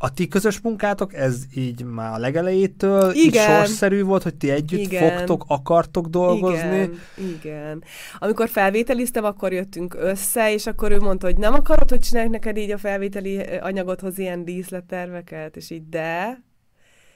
[0.02, 3.46] a ti közös munkátok, ez így már a legelejétől igen.
[3.46, 5.08] sorszerű volt, hogy ti együtt igen.
[5.08, 6.76] fogtok, akartok dolgozni?
[6.76, 7.84] Igen, igen.
[8.18, 12.56] Amikor felvételiztem, akkor jöttünk össze, és akkor ő mondta, hogy nem akarod, hogy csinálják neked
[12.56, 16.42] így a felvételi anyagodhoz ilyen díszletterveket, és így de,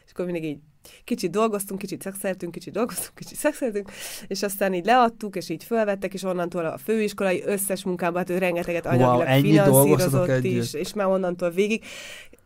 [0.04, 0.58] és akkor mindig így
[1.04, 3.90] kicsit dolgoztunk, kicsit szexeltünk, kicsit dolgoztunk, kicsit szexeltünk,
[4.26, 8.38] és aztán így leadtuk, és így fölvettek, és onnantól a főiskolai összes munkában, hát ő
[8.38, 11.84] rengeteget anyagilag wow, finanszírozott is, és már onnantól végig.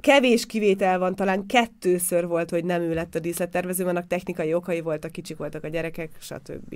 [0.01, 4.81] Kevés kivétel van, talán kettőször volt, hogy nem ő lett a díszlettervező, annak technikai okai
[4.81, 6.75] voltak, kicsik voltak a gyerekek, stb.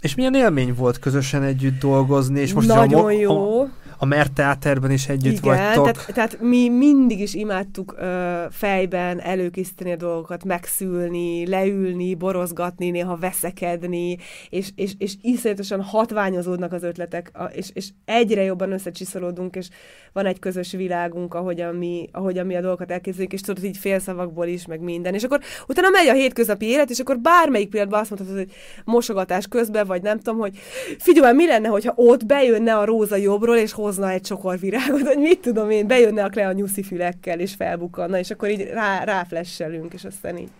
[0.00, 3.60] És milyen élmény volt közösen együtt dolgozni, és most Nagyon a, jó.
[3.60, 3.70] A,
[4.04, 5.90] a Mert Teáterben is együtt Igen, vagytok.
[5.90, 13.16] Tehát, tehát mi mindig is imádtuk ö, fejben előkészíteni a dolgokat, megszülni, leülni, borozgatni, néha
[13.16, 14.16] veszekedni,
[14.50, 19.68] és, és, és iszonyatosan hatványozódnak az ötletek, és, és egyre jobban összecsiszolódunk, és
[20.12, 24.46] van egy közös világunk, ahogyan mi, ahogyan mi a dolgokat elképzeljük, és tudod, így félszavakból
[24.46, 25.14] is, meg minden.
[25.14, 28.52] És akkor utána megy a hétköznapi élet, és akkor bármelyik pillanatban azt mondhatod, hogy
[28.84, 30.58] mosogatás közben, vagy nem tudom, hogy
[30.98, 35.18] figyelj, mi lenne, hogyha ott bejönne a róza jobbról, és hozna egy csokor virágot, vagy
[35.18, 39.92] mit tudom én, bejönne a Klea nyuszi fülekkel, és felbukkanna, és akkor így rá, ráflesselünk,
[39.92, 40.50] és aztán így.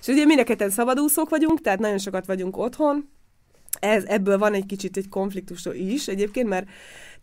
[0.00, 3.08] És ugye mindeketen szabadúszók vagyunk, tehát nagyon sokat vagyunk otthon,
[3.80, 6.66] ez, ebből van egy kicsit egy konfliktus is egyébként, mert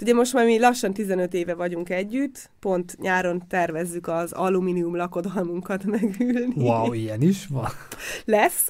[0.01, 5.84] ugye most már mi lassan 15 éve vagyunk együtt, pont nyáron tervezzük az alumínium lakodalmunkat
[5.99, 6.53] megülni.
[6.55, 7.69] Wow, ilyen is van?
[8.26, 8.67] Lesz.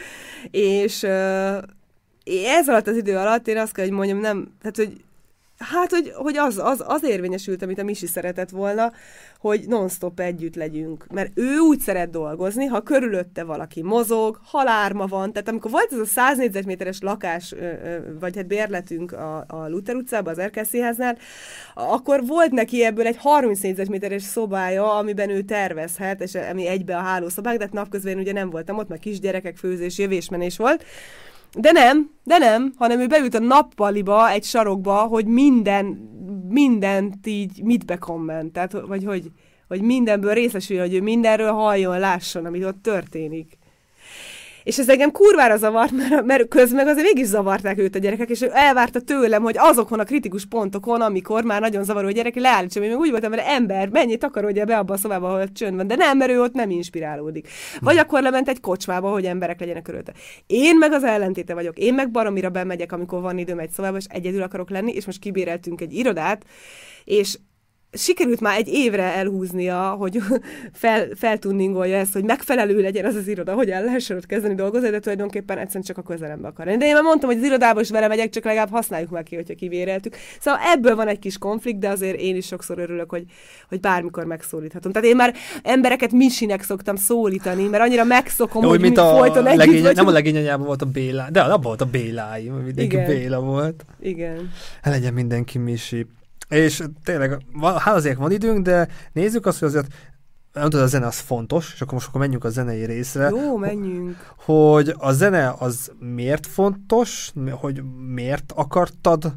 [0.50, 1.02] és
[2.46, 5.04] ez alatt az idő alatt én azt kell, hogy mondjam, nem, tehát hogy
[5.62, 8.92] Hát, hogy, hogy az, az, az érvényesült, amit a Misi szeretett volna,
[9.38, 11.06] hogy non-stop együtt legyünk.
[11.10, 15.32] Mert ő úgy szeret dolgozni, ha körülötte valaki mozog, halárma van.
[15.32, 17.54] Tehát amikor volt ez a 100 négyzetméteres lakás,
[18.20, 21.18] vagy hát bérletünk a, a Luther utcában, az Erkeszéháznál,
[21.74, 27.00] akkor volt neki ebből egy 30 négyzetméteres szobája, amiben ő tervezhet, és ami egybe a
[27.00, 30.84] hálószobák, de hát napközben ugye nem voltam ott, mert kisgyerekek főzés, jövésmenés volt.
[31.58, 35.84] De nem, de nem, hanem ő beült a nappaliba, egy sarokba, hogy minden,
[36.48, 39.30] mindent így mit bekomment, tehát, vagy hogy,
[39.68, 43.58] hogy mindenből részesüljön, hogy ő mindenről halljon, lásson, amit ott történik.
[44.62, 48.40] És ez engem kurvára zavart, mert, mert közben azért mégis zavarták őt a gyerekek, és
[48.42, 52.82] ő elvárta tőlem, hogy azokon a kritikus pontokon, amikor már nagyon zavaró a gyerek, leállítsam.
[52.82, 55.86] Én még úgy voltam vele, ember, menjél, takarodja be abba a szobába, ahol csönd van,
[55.86, 57.48] de nem, mert ő ott nem inspirálódik.
[57.80, 60.12] Vagy akkor lement egy kocsmába, hogy emberek legyenek körülte.
[60.46, 61.78] Én meg az ellentéte vagyok.
[61.78, 65.18] Én meg baromira bemegyek, amikor van időm egy szobába, és egyedül akarok lenni, és most
[65.18, 66.44] kibéreltünk egy irodát,
[67.04, 67.38] és
[67.92, 70.18] sikerült már egy évre elhúznia, hogy
[70.72, 74.90] fel, feltunningolja ezt, hogy megfelelő legyen az az iroda, hogy el lehessen ott kezdeni dolgozni,
[74.90, 76.78] de tulajdonképpen egyszerűen csak a közelembe akar lenni.
[76.78, 79.34] De én már mondtam, hogy az irodába is vele megyek, csak legalább használjuk meg ki,
[79.34, 80.16] hogyha kivéreltük.
[80.40, 83.24] Szóval ebből van egy kis konflikt, de azért én is sokszor örülök, hogy,
[83.68, 84.92] hogy bármikor megszólíthatom.
[84.92, 89.42] Tehát én már embereket misinek szoktam szólítani, mert annyira megszokom, Jó, hogy mint a folyton
[89.42, 93.06] legény, Nem a legény volt a Béla, de abban volt a Bélái, mindenki Igen.
[93.06, 93.84] Béla volt.
[94.00, 94.50] Igen.
[94.82, 96.06] Legyen mindenki misi.
[96.52, 99.86] És tényleg, hát azért van időnk, de nézzük azt, hogy azért
[100.54, 103.28] mondtad, a zene az fontos, és akkor most akkor menjünk a zenei részre.
[103.28, 104.16] Jó, menjünk.
[104.36, 107.82] Hogy a zene az miért fontos, hogy
[108.14, 109.32] miért akartad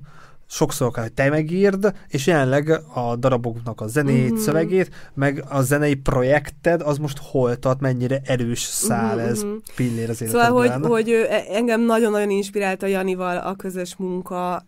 [0.48, 4.42] sokszor akár, hogy te megírd, és jelenleg a daraboknak a zenét, mm-hmm.
[4.42, 9.26] szövegét, meg a zenei projekted, az most hol tart, mennyire erős szál mm-hmm.
[9.26, 9.52] ez mhm.
[9.76, 10.50] pillér az életedben.
[10.50, 14.66] Szóval, hogy, hogy engem nagyon-nagyon inspirált a Janival a közös munka,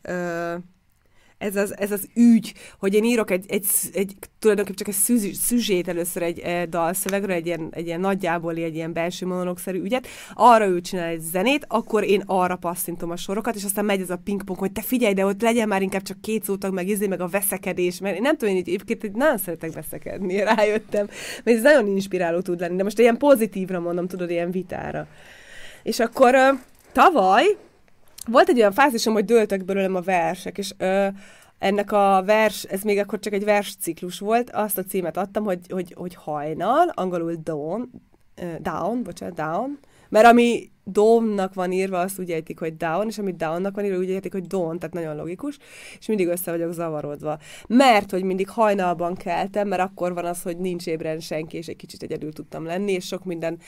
[1.37, 5.37] ez az, ez az ügy, hogy én írok egy, egy, egy tulajdonképpen csak egy szüz,
[5.37, 10.07] szüzsét először egy e, dalszövegről, egy ilyen, egy ilyen nagyjából egy ilyen belső monologszerű ügyet,
[10.33, 14.09] arra ő csinál egy zenét, akkor én arra passzintom a sorokat, és aztán megy ez
[14.09, 17.07] a pingpong, hogy te figyelj, de ott legyen már inkább csak két szótag, meg izé,
[17.07, 21.07] meg a veszekedés, mert én nem tudom, hogy egyébként nagyon szeretek veszekedni, rájöttem,
[21.43, 25.07] mert ez nagyon inspiráló tud lenni, de most ilyen pozitívra mondom, tudod, ilyen vitára.
[25.83, 26.35] És akkor
[26.91, 27.57] tavaly
[28.27, 31.07] volt egy olyan fázisom, hogy dőltek belőlem a versek, és ö,
[31.59, 35.59] ennek a vers, ez még akkor csak egy versciklus volt, azt a címet adtam, hogy,
[35.69, 37.89] hogy, hogy hajnal, angolul dawn,
[38.59, 43.31] down, bocsánat, down, mert ami domnak van írva, azt úgy ejtik, hogy down, és ami
[43.31, 45.57] downnak van írva, úgy ejtik, hogy dawn, tehát nagyon logikus,
[45.99, 47.37] és mindig össze vagyok zavarodva.
[47.67, 51.75] Mert, hogy mindig hajnalban keltem, mert akkor van az, hogy nincs ébren senki, és egy
[51.75, 53.59] kicsit egyedül tudtam lenni, és sok minden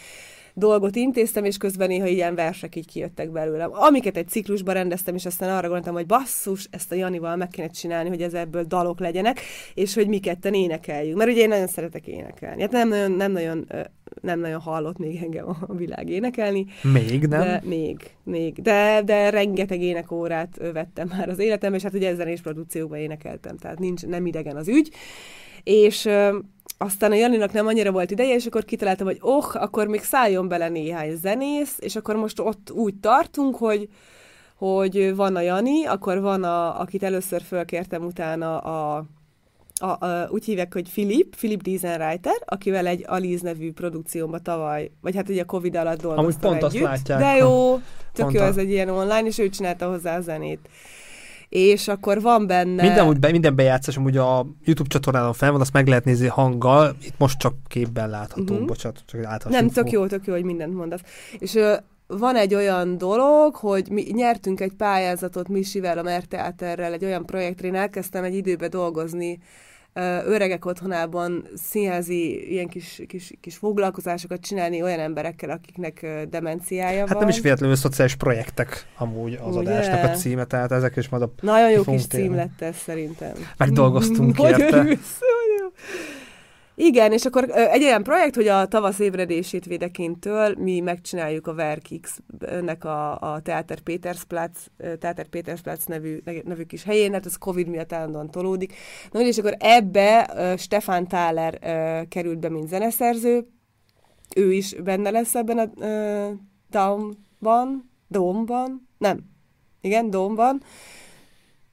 [0.60, 3.70] dolgot intéztem, és közben néha ilyen versek így kijöttek belőlem.
[3.74, 7.68] Amiket egy ciklusban rendeztem, és aztán arra gondoltam, hogy basszus, ezt a Janival meg kéne
[7.68, 9.39] csinálni, hogy ez ebből dalok legyenek,
[9.74, 11.18] és hogy mi ketten énekeljük.
[11.18, 12.62] Mert ugye én nagyon szeretek énekelni.
[12.62, 13.68] Hát nem nagyon, nem nagyon,
[14.22, 16.66] nem nagyon hallott még engem a világ énekelni.
[16.82, 17.39] Még nem?
[17.39, 18.62] De, még, még.
[18.62, 23.57] De, de rengeteg énekórát vettem már az életemben, és hát ugye ezen és produkcióban énekeltem,
[23.57, 24.91] tehát nincs, nem idegen az ügy.
[25.64, 26.10] És
[26.78, 30.47] aztán a Janinak nem annyira volt ideje, és akkor kitaláltam, hogy oh, akkor még szálljon
[30.47, 33.89] bele néhány zenész, és akkor most ott úgy tartunk, hogy
[34.60, 39.05] hogy van a Jani, akkor van, a, akit először fölkértem utána a,
[39.80, 45.16] a, a, úgy hívják, hogy Filip, Filip Diesenreiter, akivel egy Aliz nevű produkcióban tavaly, vagy
[45.16, 46.88] hát ugye a Covid alatt dolgoztam Amúgy pont együtt.
[46.88, 47.20] azt látják.
[47.20, 47.76] De jó,
[48.14, 50.70] tök pont jó, ez egy ilyen online, és ő csinálta hozzá a zenét
[51.50, 52.84] és akkor van benne...
[52.84, 56.28] Minden, úgy be, minden bejátszás, amúgy a YouTube csatornán fel van, azt meg lehet nézni
[56.28, 58.68] hanggal, itt most csak képben látható, uh-huh.
[58.68, 59.82] bocsánat, csak általános Nem, info.
[59.82, 61.02] tök jó, tök jó, hogy mindent mondasz.
[61.39, 61.76] És ö,
[62.08, 67.68] van egy olyan dolog, hogy mi nyertünk egy pályázatot Misivel, a Merteáterrel, egy olyan projektre,
[67.68, 69.39] én elkezdtem egy időbe dolgozni
[70.26, 77.18] öregek otthonában színházi ilyen kis, kis, kis foglalkozásokat csinálni olyan emberekkel, akiknek demenciája hát van.
[77.18, 79.70] nem is véletlenül szociális projektek amúgy az Ugye?
[79.70, 81.32] adásnak a címe, tehát ezek is majd a...
[81.42, 83.34] Nagyon jó kis cím lett ez szerintem.
[83.58, 84.98] Megdolgoztunk érte.
[86.82, 92.84] Igen, és akkor egy olyan projekt, hogy a tavasz ébredését védekintől mi megcsináljuk a Verkix-nek
[92.84, 98.32] a, a Teater Petersplatz, Teater Petersplatz nevű, nevű kis helyén, hát ez Covid miatt állandóan
[98.32, 98.73] tolódik.
[99.11, 101.59] Na, és akkor ebbe Stefan Thaler
[102.07, 103.47] került be, mint zeneszerző,
[104.36, 105.69] ő is benne lesz ebben a
[106.69, 109.19] Domban, Domban, nem,
[109.82, 110.63] igen, Domban,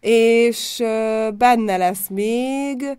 [0.00, 0.82] és
[1.36, 2.98] benne lesz még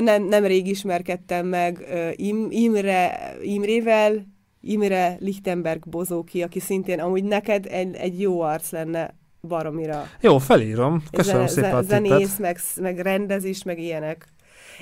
[0.00, 1.86] nem, nem rég ismerkedtem meg
[2.16, 4.26] Im, Imre, Imrével,
[4.60, 10.04] Imre Lichtenberg Bozóki, aki szintén amúgy neked egy, egy jó arc lenne baromira.
[10.20, 11.02] Jó, felírom.
[11.10, 14.33] Köszönöm Zen, szépen a Zenész, meg, meg rendezés, meg ilyenek.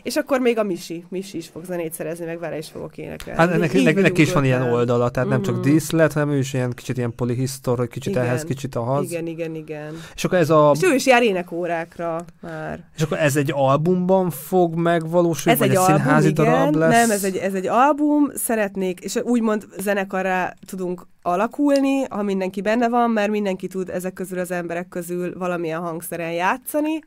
[0.03, 1.05] És akkor még a Misi.
[1.09, 3.41] Misi is fog zenét szerezni, meg vele is fogok énekelni.
[3.41, 5.37] Hát ennek, ennek, ennek is van ilyen oldala, tehát mm-hmm.
[5.37, 5.71] nem csak mhm.
[5.71, 8.25] díszlet, hanem ő is ilyen kicsit ilyen polihisztor, hogy kicsit igen.
[8.25, 9.11] ehhez, kicsit ahhoz.
[9.11, 9.95] Igen, igen, igen.
[10.15, 10.73] És akkor ez a...
[10.75, 12.85] És ő is jár énekórákra már.
[12.97, 16.45] És akkor ez egy albumban fog megvalósulni, ez vagy egy album, színházi igen.
[16.45, 16.93] darab lesz?
[16.93, 22.89] Nem, ez egy, ez egy album, szeretnék, és úgymond zenekarra tudunk alakulni, ha mindenki benne
[22.89, 27.01] van, mert mindenki tud ezek közül az emberek közül valamilyen hangszeren játszani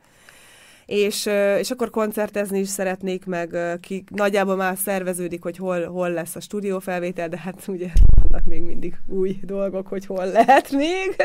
[0.86, 1.30] és,
[1.60, 6.40] és akkor koncertezni is szeretnék, meg ki nagyjából már szerveződik, hogy hol, hol lesz a
[6.40, 7.88] stúdiófelvétel, de hát ugye
[8.22, 11.16] vannak még mindig új dolgok, hogy hol lehet még.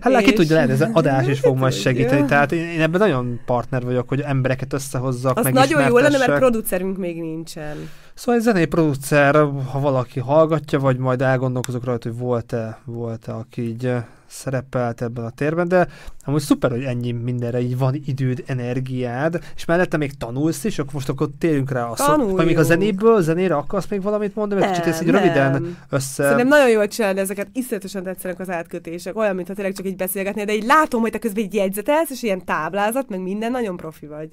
[0.00, 0.26] Hát és...
[0.26, 3.82] ki tudja, lehet, ez adás is fog majd segíteni, tehát én, én ebben nagyon partner
[3.82, 7.76] vagyok, hogy embereket összehozzak, Az meg nagyon jó lenne, mert producerünk még nincsen.
[8.16, 9.34] Szóval egy zenei producer,
[9.70, 13.92] ha valaki hallgatja, vagy majd elgondolkozok rajta, hogy volt-e, volt-e aki így
[14.26, 15.88] szerepelt ebben a térben, de
[16.24, 20.92] amúgy szuper, hogy ennyi mindenre így van időd, energiád, és mellette még tanulsz is, akkor
[20.92, 22.30] most akkor térjünk rá a szó.
[22.30, 26.22] Vagy még a zenéből, zenére akarsz még valamit mondani, mert kicsit ezt így röviden össze...
[26.22, 30.44] Szerintem nagyon jól csinálni ezeket, iszletesen tetszenek az átkötések, olyan, mintha tényleg csak így beszélgetnél,
[30.44, 34.06] de így látom, hogy te közben így jegyzetelsz, és ilyen táblázat, meg minden, nagyon profi
[34.06, 34.28] vagy.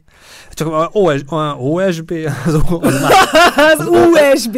[0.51, 1.21] Csak a, OS,
[1.57, 2.13] OSB,
[2.45, 2.61] az,
[3.79, 4.57] az, USB.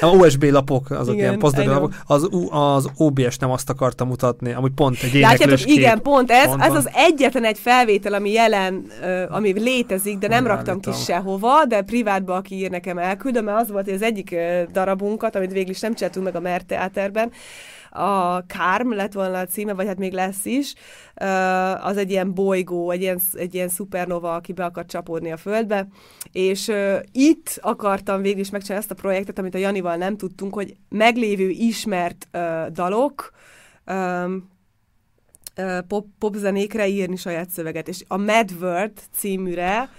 [0.00, 4.52] a OSB lapok, azok Igen, ilyen pozitív lapok, az, az OBS nem azt akartam bemutatni.
[4.52, 5.76] Amúgy pont egy Látjátok, éneklős kép.
[5.76, 10.28] igen, pont ez, Pont ez az egyetlen egy felvétel, ami jelen, ö, ami létezik, de
[10.28, 11.04] nem Nem raktam ki állítom.
[11.04, 14.34] sehova, de privátba, aki ír nekem elküldöm, mert az volt, hogy az egyik
[14.72, 17.30] darabunkat, amit végül is nem csináltunk meg a Mert Teáterben,
[17.92, 20.74] a Kárm lett volna a címe, vagy hát még lesz is,
[21.80, 25.88] az egy ilyen bolygó, egy ilyen, egy ilyen szupernova, aki be akar csapódni a Földbe,
[26.32, 26.72] és
[27.12, 31.48] itt akartam végül is megcsinálni ezt a projektet, amit a Janival nem tudtunk, hogy meglévő
[31.48, 32.28] ismert
[32.72, 33.30] dalok,
[35.88, 39.90] pop, popzenékre írni saját szöveget, és a Mad World címűre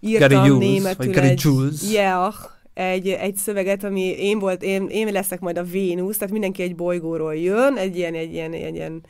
[0.00, 1.92] írtam Gary Jules, németül vagy Gary egy, Jules.
[1.92, 2.34] yeah,
[2.74, 6.74] egy, egy szöveget, ami én volt, én, én leszek majd a Vénusz, tehát mindenki egy
[6.74, 9.02] bolygóról jön, egy ilyen, egy ilyen, egy ilyen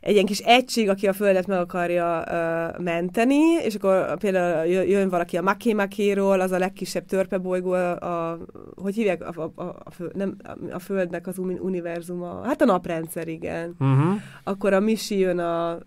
[0.00, 4.88] egy ilyen kis egység, aki a Földet meg akarja uh, menteni, és akkor például jö-
[4.88, 8.38] jön valaki a Maké Makéról, az a legkisebb törpebolygó, a, a,
[8.74, 10.36] hogy hívják a, a, a, föld, nem,
[10.70, 13.74] a Földnek az uni- univerzuma, hát a naprendszer, igen.
[13.78, 14.20] Uh-huh.
[14.44, 15.80] Akkor a Misi jön a, a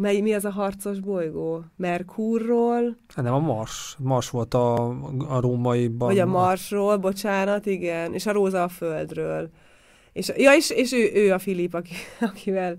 [0.00, 1.64] mely, mi az a harcos bolygó?
[1.76, 3.96] Merkurról, Hát Nem, a Mars.
[3.98, 4.88] Mars volt a,
[5.28, 6.08] a rómaiban.
[6.08, 9.50] vagy a Marsról, bocsánat, igen, és a Róza a Földről.
[10.12, 11.94] És, ja, és, és ő, ő a Filip, aki,
[12.30, 12.76] akivel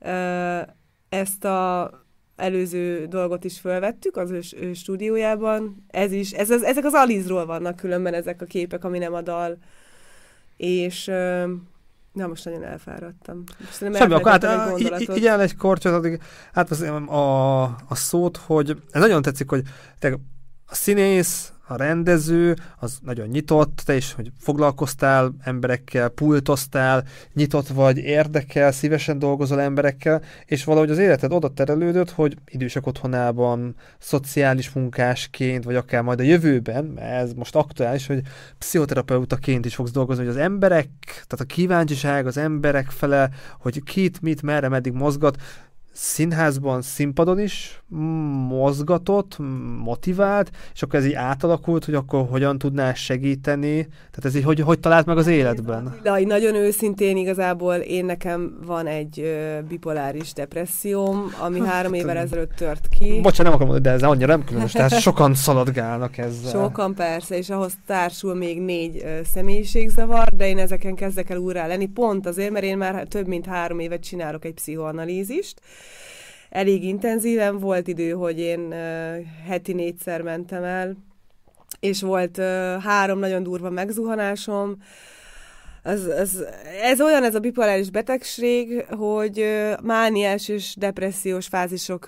[0.00, 0.68] uh,
[1.08, 1.90] ezt a
[2.36, 5.84] előző dolgot is felvettük az ő, ő stúdiójában.
[5.88, 9.22] Ez is, ez, az, ezek az Alizról vannak különben ezek a képek, ami nem a
[9.22, 9.58] dal.
[10.56, 11.50] És uh,
[12.14, 13.42] na, most nagyon elfáradtam.
[13.58, 18.36] Most Semmi, akkor hát egy így el egy kortyot, addig hát az, a, a szót,
[18.36, 19.62] hogy ez nagyon tetszik, hogy
[19.98, 20.18] te
[20.66, 27.04] a színész, a rendező, az nagyon nyitott, te is, hogy foglalkoztál emberekkel, pultoztál,
[27.34, 33.76] nyitott vagy, érdekel, szívesen dolgozol emberekkel, és valahogy az életed oda terelődött, hogy idősek otthonában,
[33.98, 38.20] szociális munkásként, vagy akár majd a jövőben, mert ez most aktuális, hogy
[38.58, 44.20] pszichoterapeutaként is fogsz dolgozni, hogy az emberek, tehát a kíváncsiság az emberek fele, hogy kit,
[44.20, 45.36] mit, merre, meddig mozgat,
[45.94, 47.82] színházban, színpadon is
[48.48, 49.36] mozgatott,
[49.84, 54.60] motivált, és akkor ez így átalakult, hogy akkor hogyan tudnál segíteni, tehát ez így hogy,
[54.60, 55.94] hogy talált meg az életben?
[56.02, 62.52] De nagyon őszintén igazából én nekem van egy ö, bipoláris depresszióm, ami három évvel ezelőtt
[62.52, 63.20] tört ki.
[63.20, 66.50] Bocsánat, nem akarom mondani, de ez annyira nem különös, tehát sokan szaladgálnak ezzel.
[66.50, 71.66] Sokan persze, és ahhoz társul még négy ö, személyiségzavar, de én ezeken kezdek el úrrá
[71.66, 75.60] lenni, pont azért, mert én már több mint három évet csinálok egy pszichoanalízist.
[76.50, 78.74] Elég intenzíven volt idő, hogy én
[79.46, 80.96] heti négyszer mentem el,
[81.80, 82.36] és volt
[82.80, 84.76] három nagyon durva megzuhanásom,
[85.84, 86.30] ez, ez,
[86.82, 89.44] ez olyan, ez a bipoláris betegség, hogy
[89.82, 92.04] mániás és depressziós fázisok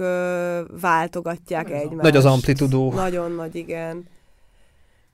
[0.80, 2.02] váltogatják egymást.
[2.02, 2.92] Nagy az amplitudó.
[2.92, 4.04] Nagyon nagy, igen.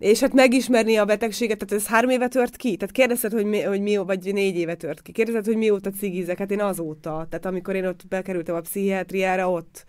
[0.02, 2.76] És hát megismerni a betegséget, tehát ez három éve tört ki?
[2.76, 5.12] Tehát kérdezted, hogy mi, hogy mi vagy négy éve tört ki.
[5.12, 6.38] Kérdezted, hogy mióta cigizek?
[6.38, 7.26] Hát én azóta.
[7.30, 9.84] Tehát amikor én ott bekerültem a pszichiátriára, ott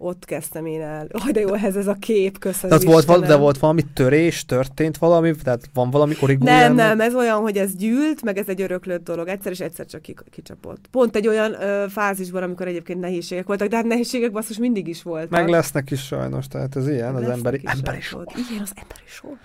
[0.00, 1.06] ott kezdtem én el.
[1.10, 4.44] Aj, de jó, ez, ez a kép, köszönöm Tehát volt, val- de volt valami törés,
[4.44, 8.48] történt valami, tehát van valami origó Nem, nem, ez olyan, hogy ez gyűlt, meg ez
[8.48, 9.28] egy öröklött dolog.
[9.28, 10.86] Egyszer és egyszer csak ki- kicsapott.
[10.90, 15.02] Pont egy olyan ö, fázisban, amikor egyébként nehézségek voltak, de hát nehézségek basszus mindig is
[15.02, 15.30] voltak.
[15.30, 18.24] Meg lesznek is sajnos, tehát ez ilyen, az emberi, is emberi sor.
[18.26, 19.36] Igen, az emberi sor.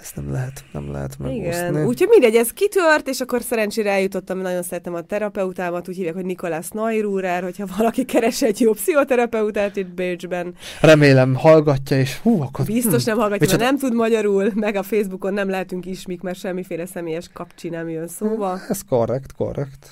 [0.00, 1.84] Ezt nem lehet, nem lehet Igen, megúszni.
[1.84, 6.24] úgyhogy mindegy, ez kitört, és akkor szerencsére eljutottam, nagyon szeretem a terapeutámat, úgy hívják, hogy
[6.24, 10.54] Nikolás Neururer, hogyha valaki keres egy jó pszichoterapeutát itt Bécsben.
[10.80, 12.64] Remélem hallgatja, és hú, akkor...
[12.64, 16.38] Biztos nem hallgatja, mert Micsoda- nem tud magyarul, meg a Facebookon nem lehetünk ismik, mert
[16.38, 18.58] semmiféle személyes kapcsi nem jön szóba.
[18.68, 19.86] Ez korrekt, korrekt.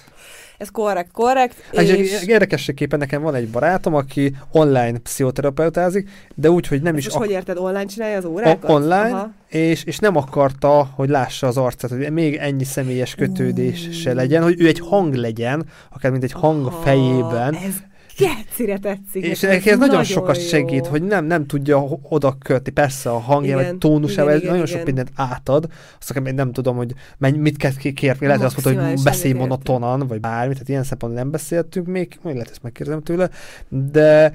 [0.59, 1.57] Ez korrekt, korrekt.
[1.71, 1.91] És...
[1.91, 7.13] És Érdekességképpen nekem van egy barátom, aki online pszichoterapeutázik, de úgy, hogy nem Ezt is
[7.13, 8.71] most hogy érted, online csinálja az órákat?
[8.71, 9.31] O- online, Aha.
[9.49, 14.43] és, és nem akarta, hogy lássa az arcát, hogy még ennyi személyes kötődés se legyen,
[14.43, 17.75] hogy ő egy hang legyen, akár mint egy hang a Aha, fejében, Ez
[18.19, 19.25] gecire tetszik.
[19.25, 20.43] és neki ez nagyon sokat jó.
[20.43, 24.67] segít, hogy nem, nem tudja oda kötni, persze a Igen, vagy tónusával, ez igen, nagyon
[24.67, 24.77] igen.
[24.79, 25.67] sok mindent átad,
[26.01, 29.33] azt én nem tudom, hogy menny, mit kell kérni, lehet, hogy azt mondta, hogy beszélj
[29.33, 33.31] monotonan, vagy bármit, tehát ilyen szempontból nem beszéltünk még, majd lehet ezt megkérdezem tőle,
[33.69, 34.33] de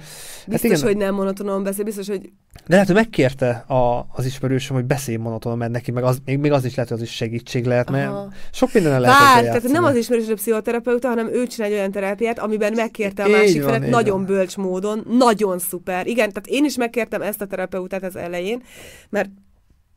[0.47, 0.81] Biztos, igen.
[0.81, 5.17] hogy nem monotonon beszél, biztos, hogy De lehet, hogy megkérte a, az ismerősöm, hogy beszélj
[5.17, 7.89] monotonon, mert neki meg az, még, még az is lehet, hogy az is segítség lehet,
[7.89, 8.29] mert Aha.
[8.51, 11.91] sok minden lehet Vár, tehát nem az ismerős a pszichoterapeuta, hanem ő csinál egy olyan
[11.91, 16.07] terápiát, amiben megkérte a másik felet így nagyon bölcs módon, nagyon szuper.
[16.07, 18.63] Igen, tehát én is megkértem ezt a terapeutát az elején,
[19.09, 19.29] mert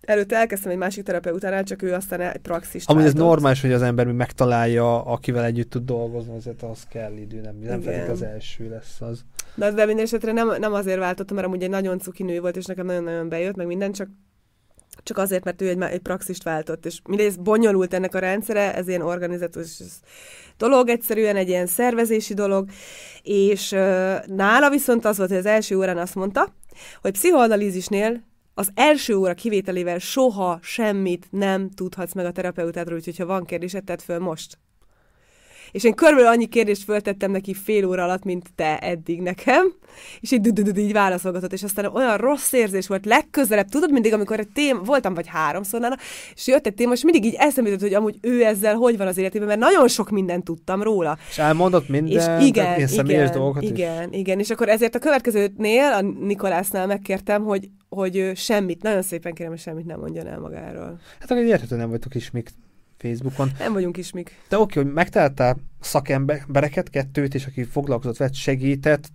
[0.00, 3.82] előtte elkezdtem egy másik terapeutánál, csak ő aztán egy praxist Amúgy ez normális, hogy az
[3.82, 7.80] ember megtalálja, akivel együtt tud dolgozni, azért az kell idő, nem, nem Igen.
[7.80, 9.24] feltétlenül az első lesz az.
[9.54, 12.56] De, de minden esetre nem, nem azért váltottam, mert amúgy egy nagyon cuki nő volt,
[12.56, 14.08] és nekem nagyon-nagyon bejött, meg minden, csak
[15.02, 18.88] csak azért, mert ő egy, egy praxist váltott, és mindez bonyolult ennek a rendszere, ez
[18.88, 19.80] ilyen organizációs
[20.58, 22.68] dolog, egyszerűen egy ilyen szervezési dolog,
[23.22, 23.70] és
[24.26, 26.54] nála viszont az volt, hogy az első órán azt mondta,
[27.00, 33.26] hogy pszichoanalízisnél az első óra kivételével soha semmit nem tudhatsz meg a terapeutádról, úgyhogy ha
[33.26, 34.58] van kérdésed, tedd föl most
[35.76, 39.72] és én körülbelül annyi kérdést föltettem neki fél óra alatt, mint te eddig nekem,
[40.20, 44.48] és így így válaszolgatott, és aztán olyan rossz érzés volt legközelebb, tudod, mindig, amikor egy
[44.48, 45.96] téma, voltam vagy háromszor nála,
[46.34, 49.06] és jött egy téma, és mindig így eszembe jutott, hogy amúgy ő ezzel hogy van
[49.06, 51.18] az életében, mert nagyon sok mindent tudtam róla.
[51.28, 54.18] És elmondott minden, és igen, ilyen személyes igen, dolgokat igen, is.
[54.18, 59.52] igen, és akkor ezért a következőnél, a Nikolásnál megkértem, hogy, hogy semmit, nagyon szépen kérem,
[59.52, 61.00] hogy semmit nem mondjon el magáról.
[61.20, 62.48] Hát akkor érhető nem vagytok is még
[62.98, 63.50] Facebookon.
[63.58, 64.30] Nem vagyunk is még.
[64.48, 69.08] De oké, hogy megtaláltál szakembereket, kettőt, és aki foglalkozott vett, segített,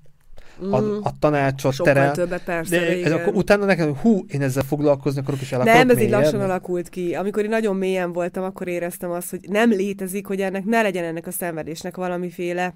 [0.70, 1.00] a, mm.
[1.04, 2.12] a tanácsot Sokkal terel.
[2.14, 5.90] többet, persze, de ez akkor utána nekem, hú, én ezzel foglalkozni akarok, és el Nem,
[5.90, 7.16] ez így lassan alakult ki.
[7.16, 11.04] Amikor én nagyon mélyen voltam, akkor éreztem azt, hogy nem létezik, hogy ennek ne legyen
[11.04, 12.76] ennek a szenvedésnek valamiféle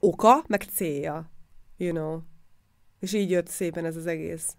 [0.00, 1.30] oka, meg célja.
[1.76, 2.18] You know.
[3.00, 4.56] És így jött szépen ez az egész.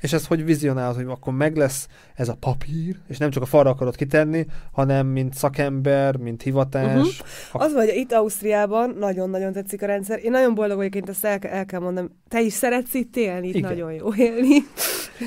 [0.00, 3.46] És ez hogy vizionálod, hogy akkor meg lesz ez a papír, és nem csak a
[3.46, 6.96] falra akarod kitenni, hanem mint szakember, mint hivatás.
[6.96, 7.10] Uh-huh.
[7.50, 7.58] Ha...
[7.58, 10.24] Az vagy, itt Ausztriában nagyon-nagyon tetszik a rendszer.
[10.24, 12.10] Én nagyon boldog vagyok, én ezt el, el kell mondanom.
[12.28, 13.48] Te is szeretsz itt élni?
[13.48, 13.70] Itt Igen.
[13.70, 14.56] nagyon jó élni.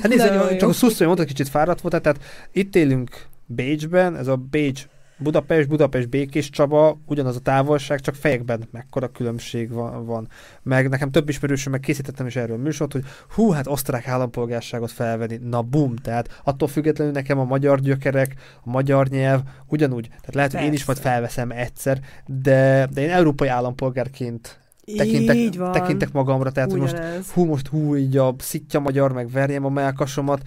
[0.00, 2.20] Hát nézd, csak a szuszója mondta, kicsit fáradt volt, tehát
[2.52, 4.86] itt élünk Bécsben, ez a Bécs
[5.20, 10.06] Budapest, Budapest, Békés Csaba, ugyanaz a távolság, csak fejekben mekkora különbség van.
[10.06, 10.28] van.
[10.62, 13.04] Meg nekem több ismerősöm, meg készítettem is erről műsort, hogy
[13.34, 18.70] hú, hát osztrák állampolgárságot felvenni, na bum, tehát attól függetlenül nekem a magyar gyökerek, a
[18.70, 23.48] magyar nyelv ugyanúgy, tehát lehet, hogy én is majd felveszem egyszer, de, de én európai
[23.48, 24.58] állampolgárként
[24.96, 26.98] tekintek, tekintek magamra, tehát hogy most
[27.34, 30.42] hú, most hú, így a szitja magyar, meg verjem a melkasomat,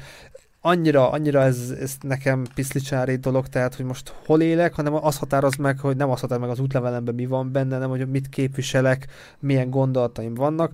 [0.66, 5.56] annyira, annyira ez, ez nekem piszlicsári dolog, tehát, hogy most hol élek, hanem az határoz
[5.56, 9.08] meg, hogy nem az határoz meg az útlevelemben mi van benne, nem, hogy mit képviselek,
[9.40, 10.72] milyen gondolataim vannak.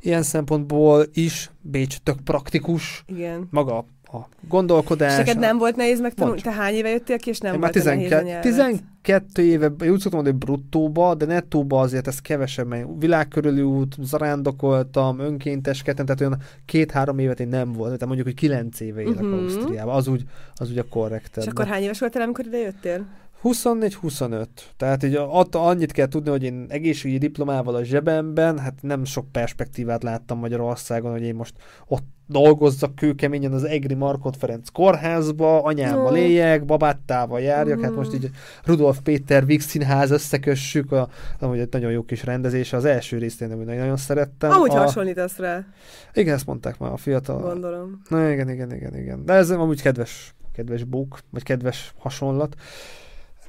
[0.00, 3.04] Ilyen szempontból is Bécs tök praktikus.
[3.06, 3.46] Igen.
[3.50, 5.10] Maga a gondolkodás.
[5.10, 6.40] És neked nem volt nehéz megtanulni?
[6.40, 10.12] Te hány éve jöttél ki, és nem Én volt már 12, 12 éve, úgy szoktam
[10.12, 17.18] mondani, bruttóba, de nettóba azért ez kevesebb, mert világkörüli út, zarándokoltam, önkénteskedtem, tehát olyan két-három
[17.18, 19.32] évet én nem volt, tehát mondjuk, hogy kilenc éve élek uh-huh.
[19.32, 21.36] Ausztriában, az úgy, az úgy a korrekt.
[21.36, 23.06] És akkor hány éves voltál, amikor ide jöttél?
[23.42, 24.46] 24-25.
[24.76, 29.32] Tehát így att, annyit kell tudni, hogy én egészségügyi diplomával a zsebemben, hát nem sok
[29.32, 31.54] perspektívát láttam Magyarországon, hogy én most
[31.86, 37.82] ott dolgozzak kőkeményen az Egri Markot Ferenc kórházba, anyámmal éljek, babáttával járjak, mm.
[37.82, 38.30] hát most így
[38.64, 43.40] Rudolf Péter Vix színház összekössük, a, amúgy egy nagyon jó kis rendezése, az első részt
[43.40, 44.50] én nagyon, nagyon szerettem.
[44.50, 44.78] Amúgy a...
[44.78, 45.64] hasonlítasz rá.
[46.12, 47.40] Igen, ezt mondták már a fiatal.
[47.40, 48.02] Gondolom.
[48.08, 49.24] Na igen, igen, igen, igen.
[49.24, 52.54] De ez amúgy kedves, kedves bók, vagy kedves hasonlat.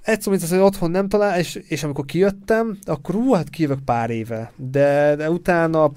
[0.03, 3.79] Egyszer, mint az, hogy otthon nem talál, és, és amikor kijöttem, akkor ú, hát kijövök
[3.85, 4.51] pár éve.
[4.55, 5.91] De, de utána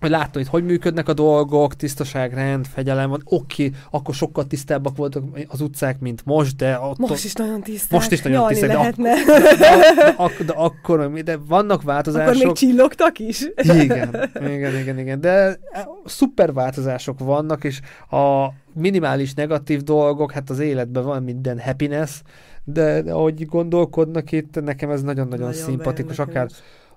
[0.00, 4.46] hogy láttam, hogy hogy működnek a dolgok, tisztaság, rend, fegyelem van, oké, okay, akkor sokkal
[4.46, 6.78] tisztábbak voltak az utcák, mint most, de...
[6.78, 7.90] Ott, most is nagyon tiszták.
[7.90, 9.14] Most is nagyon tiszták, de, ak- de,
[9.58, 12.34] de, ak- de, akkor, de vannak változások.
[12.34, 13.46] Akkor még csillogtak is.
[13.62, 15.30] Igen, igen, igen, igen, de
[15.72, 17.80] e, szuper változások vannak, és
[18.10, 22.20] a minimális negatív dolgok, hát az életben van minden happiness,
[22.64, 26.48] de, ahogy gondolkodnak itt, nekem ez nagyon-nagyon nagyon szimpatikus, akár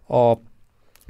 [0.08, 0.38] a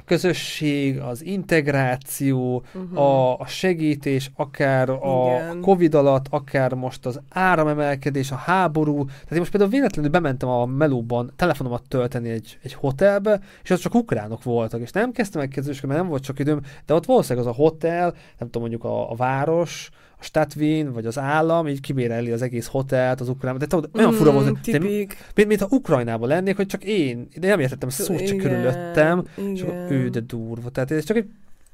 [0.06, 2.98] közösség, az integráció, uh-huh.
[2.98, 5.60] a, a segítés, akár a Igen.
[5.60, 9.04] Covid alatt, akár most az áramemelkedés, a háború.
[9.04, 13.80] Tehát én most például véletlenül bementem a melóban telefonomat tölteni egy, egy hotelbe, és az
[13.80, 17.06] csak ukránok voltak, és nem kezdtem meg kezdősködni, mert nem volt csak időm, de ott
[17.06, 19.90] valószínűleg az a hotel, nem tudom, mondjuk a, a város,
[20.26, 24.12] a Statvin, vagy az állam így kibéreli az egész hotelt, az ukrán, de tudod, olyan
[24.12, 27.88] mm, fura volt, hogy mint, mint ha Ukrajnában lennék, hogy csak én, de nem értettem
[27.88, 29.52] szó, csak körülöttem, igen.
[29.54, 30.70] és akkor ő de durva.
[30.70, 31.28] Tehát ez csak egy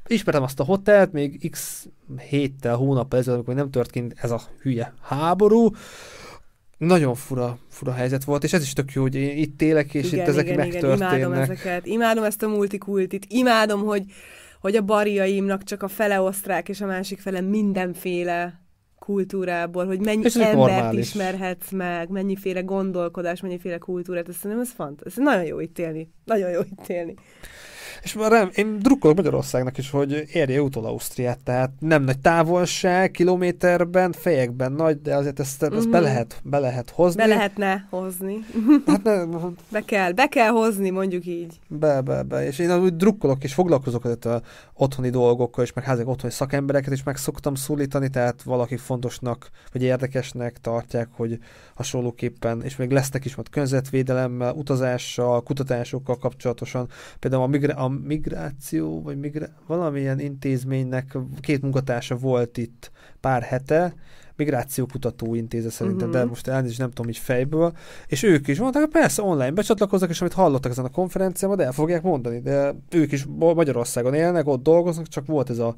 [0.06, 1.86] ismertem azt a hotelt, még x
[2.28, 5.70] héttel, hónappal ezelőtt, amikor nem történt ez a hülye háború,
[6.78, 10.06] nagyon fura, fura helyzet volt, és ez is tök jó, hogy én itt élek, és
[10.06, 11.12] igen, itt ezek igen, megtörténnek.
[11.12, 14.02] Igen, imádom ezeket, imádom ezt a multikultit, imádom, hogy
[14.62, 18.60] hogy a barjaimnak csak a fele osztrák, és a másik fele mindenféle
[18.98, 21.00] kultúrából, hogy mennyi és embert normális.
[21.00, 25.02] ismerhetsz meg, mennyiféle gondolkodás, mennyiféle kultúrát, ezt szerintem ez fant.
[25.04, 26.12] Ez nagyon jó itt élni.
[26.24, 27.14] Nagyon jó itt élni.
[28.02, 33.10] És már rem, én drukkolok Magyarországnak is, hogy érje utol Ausztriát, tehát nem nagy távolság,
[33.10, 35.90] kilométerben, fejekben nagy, de azért ezt, ezt mm-hmm.
[35.90, 37.22] be, lehet, be lehet hozni.
[37.22, 38.38] Be lehetne hozni.
[38.86, 39.24] Hát ne,
[39.72, 41.60] be kell, be kell hozni, mondjuk így.
[41.68, 42.46] Be, be, be.
[42.46, 44.40] És én úgy drukkolok és foglalkozok a
[44.74, 49.82] otthoni dolgokkal, és meg házak otthoni szakembereket is meg szoktam szólítani, tehát valaki fontosnak, vagy
[49.82, 51.38] érdekesnek tartják, hogy
[51.74, 56.88] hasonlóképpen, és még lesznek is majd környezetvédelemmel, utazással, kutatásokkal kapcsolatosan.
[57.18, 62.90] Például a, migra- a migráció, vagy migra- valamilyen intézménynek két munkatársa volt itt
[63.20, 63.94] pár hete,
[64.36, 66.22] migrációkutató intézet szerintem, uh-huh.
[66.22, 67.72] de most elnézést nem tudom így fejből,
[68.06, 71.64] és ők is mondták, hogy persze online becsatlakoznak, és amit hallottak ezen a konferencián, de
[71.64, 75.76] el fogják mondani, de ők is Magyarországon élnek, ott dolgoznak, csak volt ez a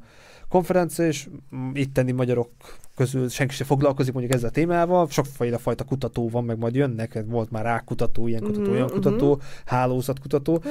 [0.49, 1.27] konferencia, és
[1.73, 2.49] itteni magyarok
[2.95, 7.23] közül senki sem foglalkozik mondjuk ezzel a témával, sokfajta fajta kutató van, meg majd jönnek,
[7.27, 9.45] volt már rákutató, ilyen kutató, mm-hmm, olyan kutató, mm-hmm.
[9.65, 10.61] hálózatkutató,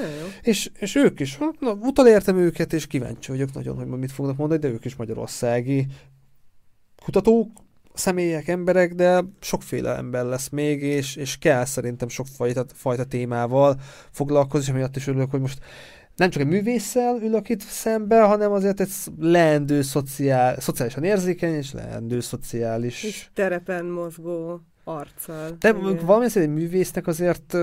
[0.42, 4.60] és, és ők is, na, utalértem őket, és kíváncsi vagyok nagyon, hogy mit fognak mondani,
[4.60, 5.86] de ők is magyarországi
[7.04, 7.48] kutatók,
[7.94, 13.80] személyek, emberek, de sokféle ember lesz még, és, és kell szerintem sok fajta, fajta témával
[14.10, 15.58] foglalkozni, és amiatt is örülök, hogy most
[16.16, 21.72] nem csak egy művésszel ülök itt szembe, hanem azért egy leendő szociál, szociálisan érzékeny és
[21.72, 23.02] leendő szociális...
[23.02, 25.56] És terepen mozgó arccal.
[25.60, 25.72] De
[26.04, 27.56] valami egy művésznek azért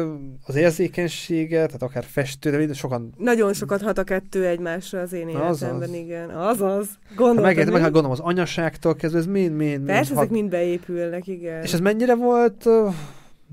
[0.45, 3.13] az érzékenysége, tehát akár festő, de sokan...
[3.17, 5.93] Nagyon sokat hat a kettő egymásra az én életemben, Azaz.
[5.93, 6.29] igen.
[6.29, 6.87] Azaz.
[7.15, 7.43] Gondolom.
[7.43, 10.29] Hát meg, meg hát gondolom az anyaságtól kezdve, ez mind, mind, Persze, mind ezek hat...
[10.29, 11.61] mind beépülnek, igen.
[11.61, 12.67] És ez mennyire volt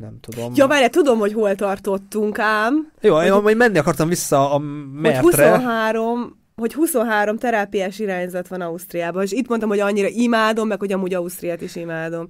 [0.00, 0.52] nem tudom.
[0.54, 2.92] Ja, várj, tudom, hogy hol tartottunk ám.
[3.00, 4.58] Jó, hogy, én majd menni akartam vissza a
[4.92, 5.20] mertre.
[5.20, 10.78] Hogy 23, hogy 23 terápiás irányzat van Ausztriában, és itt mondtam, hogy annyira imádom, meg
[10.78, 12.28] hogy amúgy Ausztriát is imádom.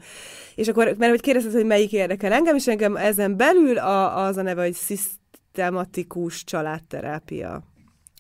[0.55, 4.37] És akkor, mert hogy kérdezted, hogy melyik érdekel engem, és engem ezen belül a, az
[4.37, 7.63] a neve, hogy szisztematikus családterápia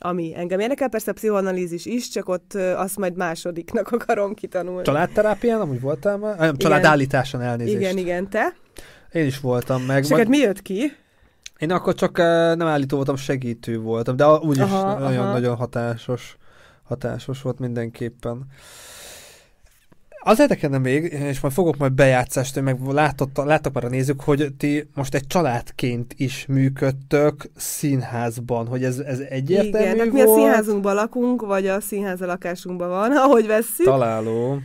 [0.00, 4.82] ami engem érdekel, persze a pszichoanalízis is, csak ott azt majd másodiknak akarom kitanulni.
[4.82, 6.38] Családterápián amúgy voltál már?
[6.38, 7.76] Nem, családállításon elnézést.
[7.76, 8.54] Igen, igen, te?
[9.18, 10.02] Én is voltam meg.
[10.02, 10.28] És majd...
[10.28, 10.92] mi jött ki?
[11.58, 12.16] Én akkor csak
[12.56, 16.36] nem állító voltam, segítő voltam, de úgyis nagyon-nagyon hatásos,
[16.82, 18.46] hatásos volt mindenképpen.
[20.20, 24.20] Az érdekelne még, és majd fogok majd bejátszást, hogy meg látott, láttak már a nézők,
[24.20, 30.12] hogy ti most egy családként is működtök színházban, hogy ez, ez egyértelmű Igen, volt?
[30.12, 33.86] mi a színházunkban lakunk, vagy a színház a lakásunkban van, ahogy vesszük.
[33.86, 34.58] Találó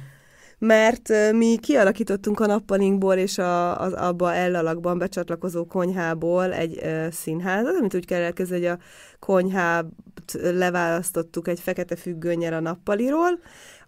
[0.66, 7.76] mert mi kialakítottunk a nappalinkból és a, az abba ellalakban becsatlakozó konyhából egy uh, színházat,
[7.76, 8.84] amit úgy kell elkezdeni, hogy a
[9.20, 9.86] konyhát
[10.34, 13.40] leválasztottuk egy fekete függönnyel a nappaliról,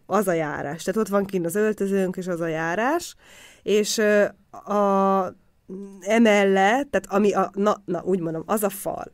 [0.06, 0.84] az a járás.
[0.84, 3.16] Tehát ott van kint az öltözőnk, és az a járás,
[3.64, 5.34] és uh, a
[6.02, 9.12] emellett, tehát ami a, na, na, úgy mondom, az a fal,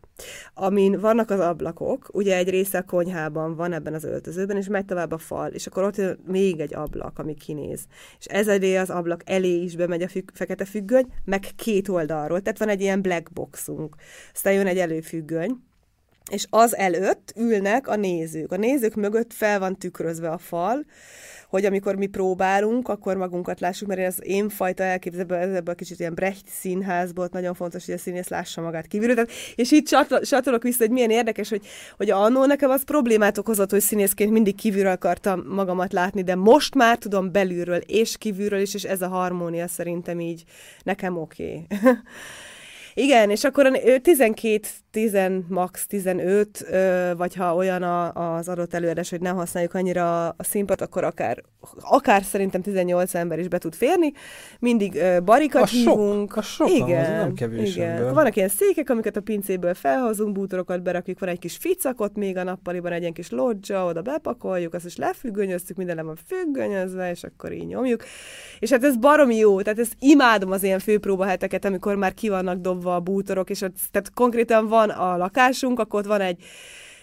[0.54, 4.86] amin vannak az ablakok, ugye egy része a konyhában van ebben az öltözőben, és megy
[4.86, 7.86] tovább a fal, és akkor ott még egy ablak, ami kinéz.
[8.20, 12.42] És ez elé az ablak elé is bemegy a függ, fekete függöny, meg két oldalról,
[12.42, 13.96] tehát van egy ilyen black boxunk.
[14.34, 15.52] Aztán jön egy előfüggöny,
[16.32, 18.52] és az előtt ülnek a nézők.
[18.52, 20.86] A nézők mögött fel van tükrözve a fal,
[21.52, 26.14] hogy amikor mi próbálunk, akkor magunkat lássuk, mert ez én fajta elképzelből, ebből kicsit ilyen
[26.14, 29.16] Brecht színházból, nagyon fontos, hogy a színész lássa magát kívülről.
[29.16, 29.84] Tehát, és így
[30.22, 31.66] csatolok vissza, hogy milyen érdekes, hogy,
[31.98, 36.76] hogy annó nekem az problémát okozott, hogy színészként mindig kívülről akartam magamat látni, de most
[36.76, 40.44] már tudom belülről és kívülről is, és ez a harmónia szerintem így
[40.84, 41.66] nekem oké.
[41.70, 41.88] Okay.
[42.94, 43.72] Igen, és akkor
[44.02, 46.66] 12, 10, max 15,
[47.18, 51.44] vagy ha olyan az adott előadás, hogy nem használjuk annyira a színpad, akkor akár,
[51.80, 54.12] akár szerintem 18 ember is be tud férni.
[54.60, 56.30] Mindig barikat a hívunk.
[56.30, 57.96] Sok, a sok, igen, nem kevés igen.
[57.96, 58.14] Ember.
[58.14, 62.44] Vannak ilyen székek, amiket a pincéből felhozunk, bútorokat berakjuk, van egy kis ficakot még a
[62.44, 67.24] nappaliban, egy ilyen kis lodzsa, oda bepakoljuk, azt is lefüggönyöztük, minden le van függönyözve, és
[67.24, 68.04] akkor így nyomjuk.
[68.60, 72.58] És hát ez baromi jó, tehát ezt imádom az ilyen főpróbaheteket, amikor már ki vannak
[72.58, 76.44] dobva dobva a bútorok, és ott, tehát konkrétan van a lakásunk, akkor ott van egy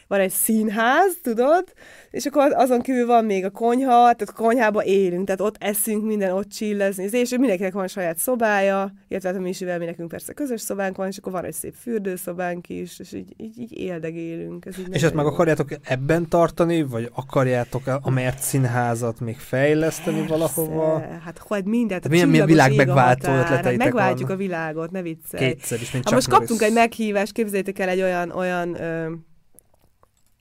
[0.09, 1.65] van egy színház, tudod,
[2.11, 6.05] és akkor azon kívül van még a konyha, tehát a konyhába élünk, tehát ott eszünk,
[6.05, 10.33] minden ott csillezni, és mindenkinek van saját szobája, illetve hát a Misivel mi nekünk persze
[10.33, 14.67] közös szobánk van, és akkor van egy szép fürdőszobánk is, és így, így, így éldegélünk.
[14.67, 20.19] Ez így és ezt meg akarjátok ebben tartani, vagy akarjátok a mert színházat még fejleszteni
[20.19, 20.35] persze.
[20.35, 21.01] valahova?
[21.25, 24.37] Hát hogy mindent, hát milyen, milyen világ megváltó ötleteitek megváltjuk van.
[24.37, 25.47] a világot, ne viccelj.
[25.47, 29.11] Kétszer is, mint ha most kaptunk egy meghívást, képzeljétek el egy olyan, olyan ö,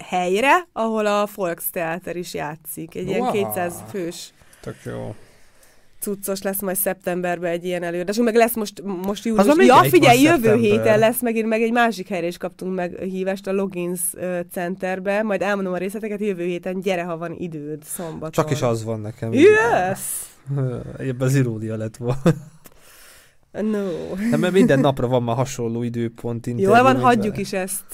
[0.05, 2.95] helyre, ahol a Volkstheater is játszik.
[2.95, 3.33] Egy wow.
[3.33, 5.15] ilyen 200 fős Tök jó.
[5.99, 9.65] cuccos lesz majd szeptemberben egy ilyen előadás, meg lesz most, most július.
[9.65, 10.59] Ja, figyelj, jövő szeptember?
[10.59, 14.01] héten lesz megint meg egy másik helyre is kaptunk meg hívást a Logins
[14.51, 18.31] Centerbe, majd elmondom a részleteket jövő héten, gyere, ha van időd, szombaton.
[18.31, 19.33] Csak is az van nekem.
[19.33, 19.99] Yes!
[20.97, 22.21] Ebben az irónia lett volna.
[23.51, 24.15] No.
[24.29, 26.47] Nem, mert minden napra van már hasonló időpont.
[26.55, 27.85] Jól van, hagyjuk is ezt.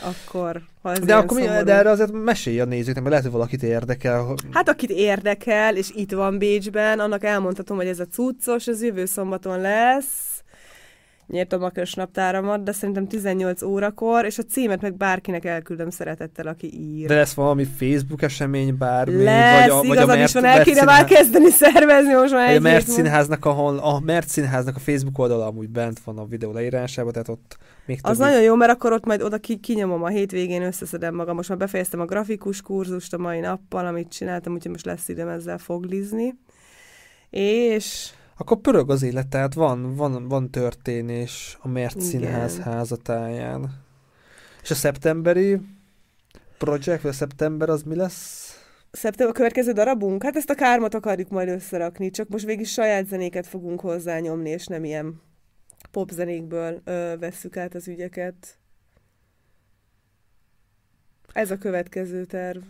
[0.00, 3.32] Akkor, ha ez De akkor mi, de erre azért mesélj a nézőknek, mert lehet, hogy
[3.32, 4.34] valakit érdekel.
[4.50, 9.04] Hát akit érdekel, és itt van Bécsben, annak elmondhatom, hogy ez a cuccos, ez jövő
[9.04, 10.31] szombaton lesz.
[11.32, 16.72] Nyírtam a kösnaptáramat, de szerintem 18 órakor, és a címet meg bárkinek elküldöm szeretettel, aki
[16.72, 17.06] ír.
[17.06, 20.64] De lesz valami Facebook esemény, bármi, lesz, vagy a, vagy a Mert, is van, el
[20.64, 24.76] kéne már kezdeni szervezni most már vagy a egy Mert színháznak, ahol a Mert színháznak
[24.76, 27.56] a Facebook oldala amúgy bent van a videó leírásában, tehát ott
[27.86, 31.14] még Az több nagyon jó, mert akkor ott majd oda ki, kinyomom a hétvégén, összeszedem
[31.14, 31.36] magam.
[31.36, 35.28] Most már befejeztem a grafikus kurzust a mai nappal, amit csináltam, úgyhogy most lesz időm
[35.28, 36.34] ezzel foglizni.
[37.30, 38.10] És
[38.42, 42.06] Akkor pörög az élet, tehát van, van, van történés a Mert Igen.
[42.06, 43.84] színház házatáján.
[44.62, 45.60] És a szeptemberi
[46.58, 48.56] projekt, vagy a szeptember az mi lesz?
[48.90, 50.22] szeptember a következő darabunk?
[50.22, 54.66] Hát ezt a kármat akarjuk majd összerakni, csak most végig saját zenéket fogunk hozzányomni, és
[54.66, 55.20] nem ilyen
[55.90, 58.58] popzenékből ö, vesszük át az ügyeket.
[61.32, 62.62] Ez a következő terv.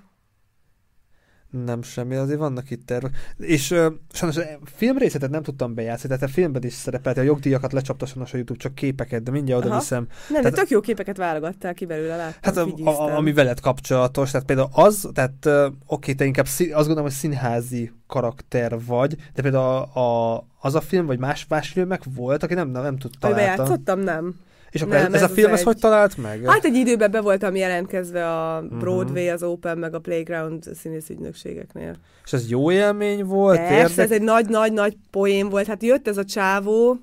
[1.64, 3.16] Nem semmi, azért vannak itt tervek.
[3.38, 7.72] És uh, sajnos a filmrészetet nem tudtam bejátszani, tehát a filmben is szerepelt, a jogdíjakat
[7.72, 9.78] lecsapta sajnos a YouTube, csak képeket, de mindjárt oda Aha.
[9.80, 10.06] viszem.
[10.28, 12.56] Nem, Tehát- de tök jó képeket válogattál ki belőle, láttam, Hát
[12.86, 16.86] a, a, ami veled kapcsolatos, tehát például az, tehát uh, oké, te inkább szín, azt
[16.86, 21.68] gondolom, hogy színházi karakter vagy, de például a, a, az a film, vagy más, más
[21.68, 23.62] filmek volt, aki nem, nem, nem tud Amiben találta.
[23.62, 24.00] játszottam?
[24.00, 24.34] Nem.
[24.72, 25.64] És akkor Nem, ez, ez, a film, ez egy.
[25.64, 26.44] hogy talált meg?
[26.46, 28.78] Hát egy időben be voltam jelentkezve a Mhm.
[28.78, 31.94] Broadway, az Open, meg a Playground színészügynökségeknél.
[32.24, 33.56] És ez jó élmény volt?
[33.58, 35.66] Persze, érdek- ez egy nagy-nagy-nagy poén volt.
[35.66, 36.96] Hát jött ez a csávó,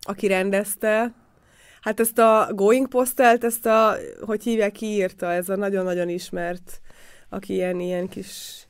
[0.00, 1.12] aki rendezte,
[1.80, 6.80] Hát ezt a Going Postelt, ezt a, hogy hívják, ki írta, ez a nagyon-nagyon ismert,
[7.28, 8.66] aki ilyen, ilyen kis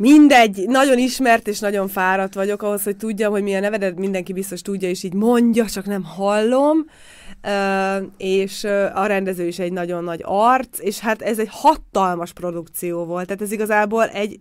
[0.00, 4.32] Mindegy, nagyon ismert és nagyon fáradt vagyok ahhoz, hogy tudjam, hogy mi a nevedet, mindenki
[4.32, 6.84] biztos tudja, és így mondja, csak nem hallom.
[7.42, 12.32] Uh, és uh, a rendező is egy nagyon nagy arc, és hát ez egy hatalmas
[12.32, 13.26] produkció volt.
[13.26, 14.40] Tehát ez igazából egy,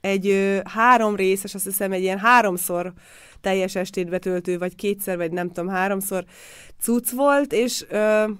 [0.00, 2.92] egy uh, három részes, azt hiszem egy ilyen háromszor
[3.40, 6.24] teljes estét betöltő, vagy kétszer, vagy nem tudom, háromszor
[6.80, 8.30] cucc volt, és uh,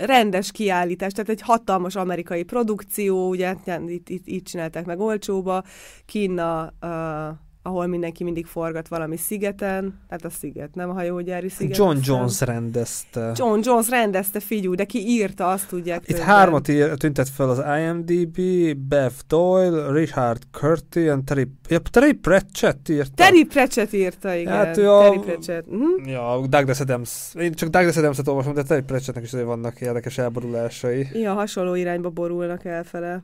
[0.00, 3.54] rendes kiállítás, tehát egy hatalmas amerikai produkció, ugye
[3.86, 5.62] itt, itt, itt csinálták meg olcsóba,
[6.06, 11.76] Kína, uh, ahol mindenki mindig forgat valami szigeten, hát a sziget, nem a hajógyári sziget.
[11.76, 11.96] John.
[12.02, 13.32] Jones rendezte.
[13.36, 16.00] John Jones rendezte, figyú, de ki írta, azt tudják.
[16.00, 16.24] Itt többen.
[16.24, 18.40] hármat ír, tüntet fel az IMDb,
[18.88, 23.14] Bev Doyle, Richard Curti, and Terry, ja, Terry Pratchett írta.
[23.14, 24.52] Terry Pratchett írta, igen.
[24.52, 25.66] Hát ő a- Terry Pratchett.
[25.66, 26.08] Uh-huh.
[26.10, 27.34] Ja, Douglas Adams.
[27.34, 31.08] Én csak Douglas Adams-et olvasom, de Terry Pratchettnek is vannak érdekes elborulásai.
[31.12, 33.22] Ja, hasonló irányba borulnak elfele.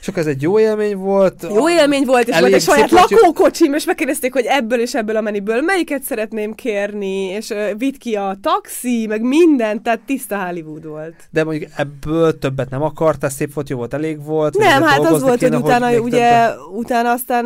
[0.00, 1.46] És akkor ez egy jó élmény volt.
[1.54, 5.16] Jó élmény volt, és volt egy saját hogy- lakókocsim, és megkérdezték, hogy ebből és ebből
[5.16, 10.44] a menüből melyiket szeretném kérni, és uh, vitt ki a taxi, meg minden, tehát tiszta
[10.44, 11.14] Hollywood volt.
[11.30, 14.56] De mondjuk ebből többet nem akartál, szép volt, jó volt, elég volt.
[14.56, 17.44] Nem, hát az volt, hogy kéne, utána még ugye, többet- utána aztán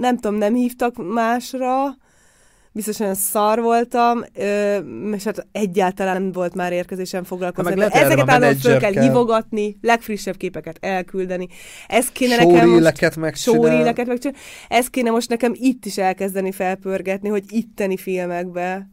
[0.00, 1.96] nem tudom, nem hívtak másra,
[2.76, 4.76] biztos olyan szar voltam, ö,
[5.14, 7.80] és hát egyáltalán nem volt már érkezésem foglalkozni.
[7.80, 11.48] Hát Ezeket állandóan föl kell hívogatni, legfrissebb képeket elküldeni.
[11.86, 12.82] Ez kéne nekem most
[13.16, 13.60] megcsinál.
[14.68, 18.90] Ezt kéne most nekem itt is elkezdeni felpörgetni, hogy itteni filmekbe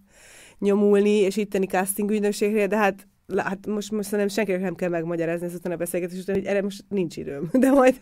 [0.60, 3.08] nyomulni, és itteni casting ügynökségre, de hát
[3.42, 6.86] Hát most, most szerintem senkinek nem kell megmagyarázni ezután a beszélgetés után, hogy erre most
[6.88, 7.50] nincs időm.
[7.64, 7.96] De majd,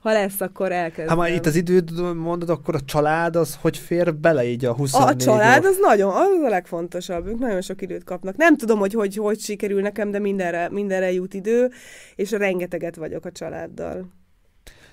[0.00, 1.16] ha lesz, akkor elkezdem.
[1.16, 4.72] Ha már itt az időt mondod, akkor a család az hogy fér bele így a
[4.72, 7.26] 24 A, a család az nagyon, az a legfontosabb.
[7.26, 8.36] Ők nagyon sok időt kapnak.
[8.36, 11.70] Nem tudom, hogy hogy, hogy sikerül nekem, de mindenre, mindenre jut idő,
[12.14, 14.17] és rengeteget vagyok a családdal.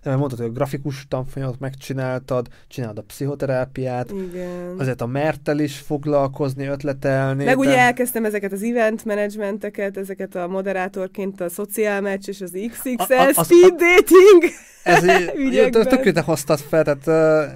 [0.05, 4.75] De mert mondtad, hogy a grafikus tanfolyamot megcsináltad, csinálod a pszichoterápiát, Igen.
[4.77, 7.43] azért a Mertel is foglalkozni, ötletelni.
[7.43, 12.41] Meg ugye de- elkezdtem ezeket az event managementeket, ezeket a moderátorként a social match és
[12.41, 14.51] az XXL A- a- az- speed a- dating.
[14.83, 15.03] Ez
[15.43, 17.51] így, tökéletesen hoztad fel, tehát uh,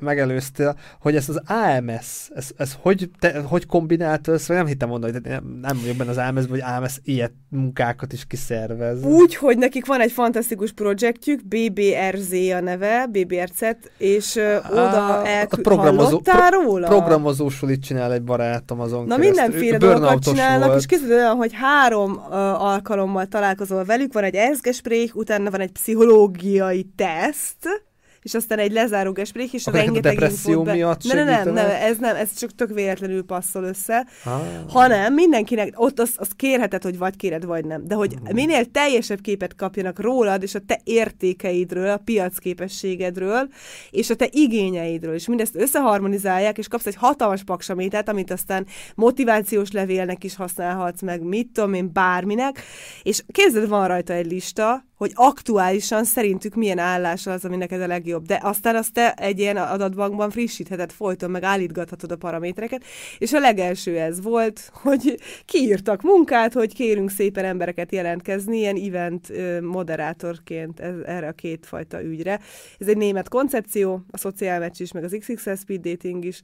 [0.00, 5.12] megelőztél, hogy ez az AMS, ez, ez hogy, te, hogy kombinált össze, nem hittem mondani,
[5.12, 9.02] hogy nem, nem vagyok benne az AMS-ben, hogy AMS ilyet munkákat is kiszervez.
[9.04, 13.60] Úgy, hogy nekik van egy fantasztikus projektjük, BBRZ a neve, BBRZ,
[13.98, 16.88] és uh, oda elkü- a programozó- Hallottál róla?
[16.88, 19.42] Programozósul itt csinál egy barátom azon Na keresztül.
[19.44, 20.78] mindenféle dolgokat csinálnak, volt.
[20.80, 25.72] és képzeld olyan, hogy három uh, alkalommal találkozol velük, van egy erszgesprék, utána van egy
[25.72, 27.86] pszichológiai teszt,
[28.28, 30.72] és aztán egy lezáró gesprék, és Akkor a rengeteg depresszió infót be...
[30.72, 34.40] miatt nem, nem, nem, ez nem, ez csak tök véletlenül passzol össze, Ah.
[34.68, 38.34] hanem mindenkinek, ott azt az kérheted, hogy vagy kéred, vagy nem, de hogy Mhm.
[38.34, 43.48] minél teljesebb képet kapjanak rólad, és a te értékeidről, a piacképességedről,
[43.90, 49.70] és a te igényeidről, és mindezt összeharmonizálják, és kapsz egy hatalmas paksamétát, amit aztán motivációs
[49.70, 52.62] levélnek is használhatsz, meg mit tudom én, bárminek,
[53.02, 57.86] és képzeld, van rajta egy lista, hogy aktuálisan szerintük milyen állás az, ami neked a
[57.86, 58.26] legjobb.
[58.26, 62.84] De aztán azt te egy ilyen adatbankban frissítheted folyton, meg állítgathatod a paramétereket,
[63.18, 69.32] és a legelső ez volt, hogy kiírtak munkát, hogy kérünk szépen embereket jelentkezni, ilyen event
[69.60, 72.40] moderátorként ez, erre a kétfajta ügyre.
[72.78, 76.40] Ez egy német koncepció, a szociálmeccs is, meg az XXS speed dating is.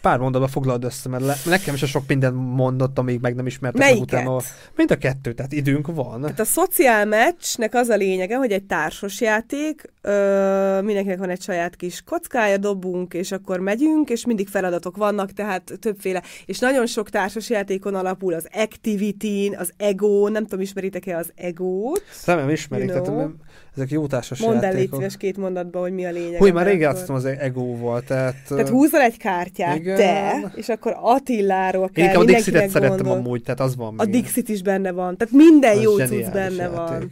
[0.00, 3.46] Pár mondatba foglald össze, mert le, nekem is a sok mindent mondott, amíg meg nem
[3.46, 4.20] ismertek meg Melyiket?
[4.20, 4.40] utána.
[4.76, 6.20] Mind a kettő, tehát időnk van.
[6.20, 11.42] Tehát a szociál meccsnek az a lényege, hogy egy társas játék, ö, mindenkinek van egy
[11.42, 16.22] saját kis kockája, dobunk, és akkor megyünk, és mindig feladatok vannak, tehát többféle.
[16.46, 22.02] És nagyon sok társas játékon alapul az activity az ego, nem tudom, ismeritek-e az egót?
[22.24, 23.14] Remélem ismerik, You know.
[23.16, 23.30] tehát
[23.76, 26.38] ezek jó társas Mondd el, légy szíves két mondatban, hogy mi a lényeg.
[26.38, 28.34] Húj, már rég játszottam az egóval, tehát...
[28.48, 29.96] Tehát húzol egy kártyát, Igen.
[29.96, 34.12] te, és akkor Attiláról kell Én a Dixit-et szerettem amúgy, tehát az van A még.
[34.12, 35.16] Dixit is benne van.
[35.16, 36.76] Tehát minden Az jó cucc benne játék.
[36.76, 37.10] van.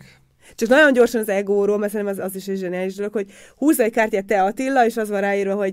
[0.54, 3.26] Csak nagyon gyorsan az egóról, mert szerintem az, az is egy zseniális dolog, hogy
[3.56, 5.72] húzz egy kártyát te Attila, és az van ráírva, hogy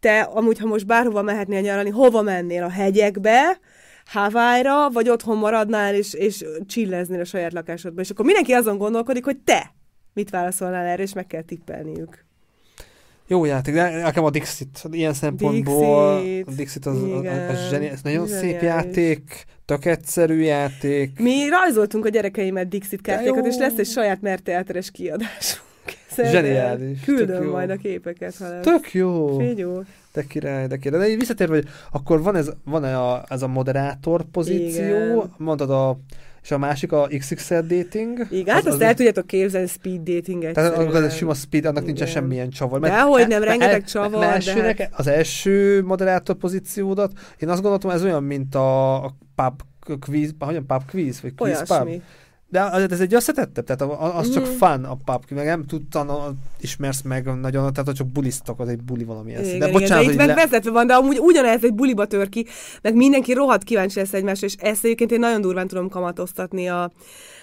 [0.00, 2.62] te amúgy, ha most bárhova mehetnél nyaralni, hova mennél?
[2.62, 3.58] A hegyekbe,
[4.04, 8.04] Hawaii-ra, vagy otthon maradnál, és, és csilleznél a saját lakásodban.
[8.04, 9.74] És akkor mindenki azon gondolkodik, hogy te
[10.16, 12.24] mit válaszolnál erre, és meg kell tippelniük.
[13.26, 17.48] Jó játék, de nekem a Dixit, ilyen szempontból Dixit, a Dixit az, az, igen.
[17.48, 18.62] az zseni, ez nagyon szép Zseniális.
[18.62, 21.18] játék, tök egyszerű játék.
[21.18, 25.64] Mi rajzoltunk a gyerekeimet Dixit kártyákat, és lesz egy saját merteáteres kiadásunk.
[26.32, 28.64] Zseniális, Küldöm majd a képeket, ha lesz.
[28.64, 29.38] Tök jó.
[29.38, 29.84] Figyó.
[30.12, 31.00] De király, de király.
[31.00, 35.34] De így visszatérve, hogy akkor van ez, van -e a, ez a moderátor pozíció, Igen.
[35.36, 35.98] mondtad a,
[36.46, 38.26] és a másik a XXL dating.
[38.30, 41.64] Igen, hát Az- azt az- el tudjátok képzelni speed dating Tehát az a sima speed,
[41.64, 42.20] annak nincsen Igen.
[42.20, 42.80] semmilyen csavar.
[42.80, 48.02] Dehogy nem, rengeteg csavar, de elsőnek, hát- Az első moderátor pozíciódat, én azt gondoltam, ez
[48.02, 49.62] olyan, mint a, a pub
[50.00, 51.88] quiz, hogyan pub quiz, vagy quiz pub.
[52.48, 57.40] De ez egy összetettebb, tehát az csak fun a pub, meg nem tudtan, ismersz meg
[57.40, 59.54] nagyon, tehát csak bulisztok, az egy buli valamilyen szín.
[59.54, 60.34] Igen, De igen, bocsánat, de itt meg le...
[60.34, 62.46] vezetve van, de amúgy ugyanez egy buliba tör ki,
[62.82, 66.92] meg mindenki rohadt kíváncsi lesz egymásra, és ezt egyébként én nagyon durván tudom kamatoztatni a,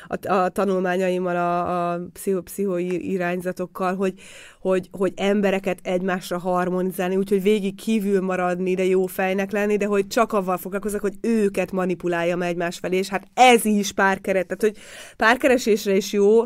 [0.07, 4.13] a, a tanulmányaimmal, a, a pszicho, pszicho irányzatokkal, hogy,
[4.59, 10.07] hogy, hogy embereket egymásra harmonizálni, úgyhogy végig kívül maradni, de jó fejnek lenni, de hogy
[10.07, 14.83] csak avval foglalkozok, hogy őket manipuláljam egymás felé, és hát ez is párkeret, tehát hogy
[15.17, 16.43] párkeresésre is jó,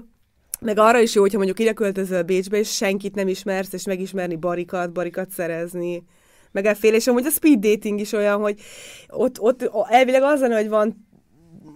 [0.59, 4.35] meg arra is jó, hogyha mondjuk ide költözöl Bécsbe, és senkit nem ismersz, és megismerni
[4.35, 6.03] barikat, barikat szerezni,
[6.51, 8.59] meg elfél, és amúgy a speed dating is olyan, hogy
[9.07, 11.06] ott, ott elvileg az lenne, hogy van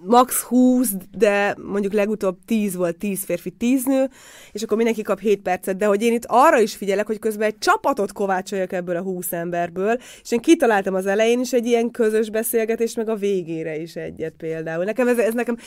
[0.05, 4.09] max 20, de mondjuk legutóbb 10 volt, 10 férfi, 10 nő,
[4.51, 7.47] és akkor mindenki kap 7 percet, de hogy én itt arra is figyelek, hogy közben
[7.47, 11.91] egy csapatot kovácsoljak ebből a 20 emberből, és én kitaláltam az elején is egy ilyen
[11.91, 14.83] közös beszélgetést, meg a végére is egyet például.
[14.83, 15.57] Nekem ez, ez nekem,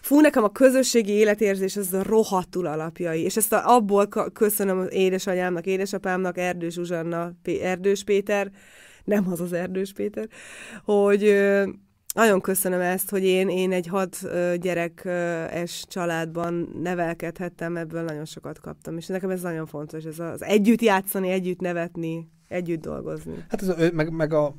[0.00, 4.92] fú, nekem a közösségi életérzés, ez a rohadtul alapjai, és ezt a, abból köszönöm az
[4.92, 7.32] édesanyámnak, édesapámnak, Erdős Zsuzsanna,
[7.62, 8.50] Erdős Péter,
[9.04, 10.28] nem az az Erdős Péter,
[10.84, 11.36] hogy
[12.16, 14.18] nagyon köszönöm ezt, hogy én, én egy hat
[14.60, 20.80] gyerekes családban nevelkedhettem, ebből nagyon sokat kaptam, és nekem ez nagyon fontos, ez az együtt
[20.80, 23.44] játszani, együtt nevetni, együtt dolgozni.
[23.48, 24.56] Hát ez, meg, meg a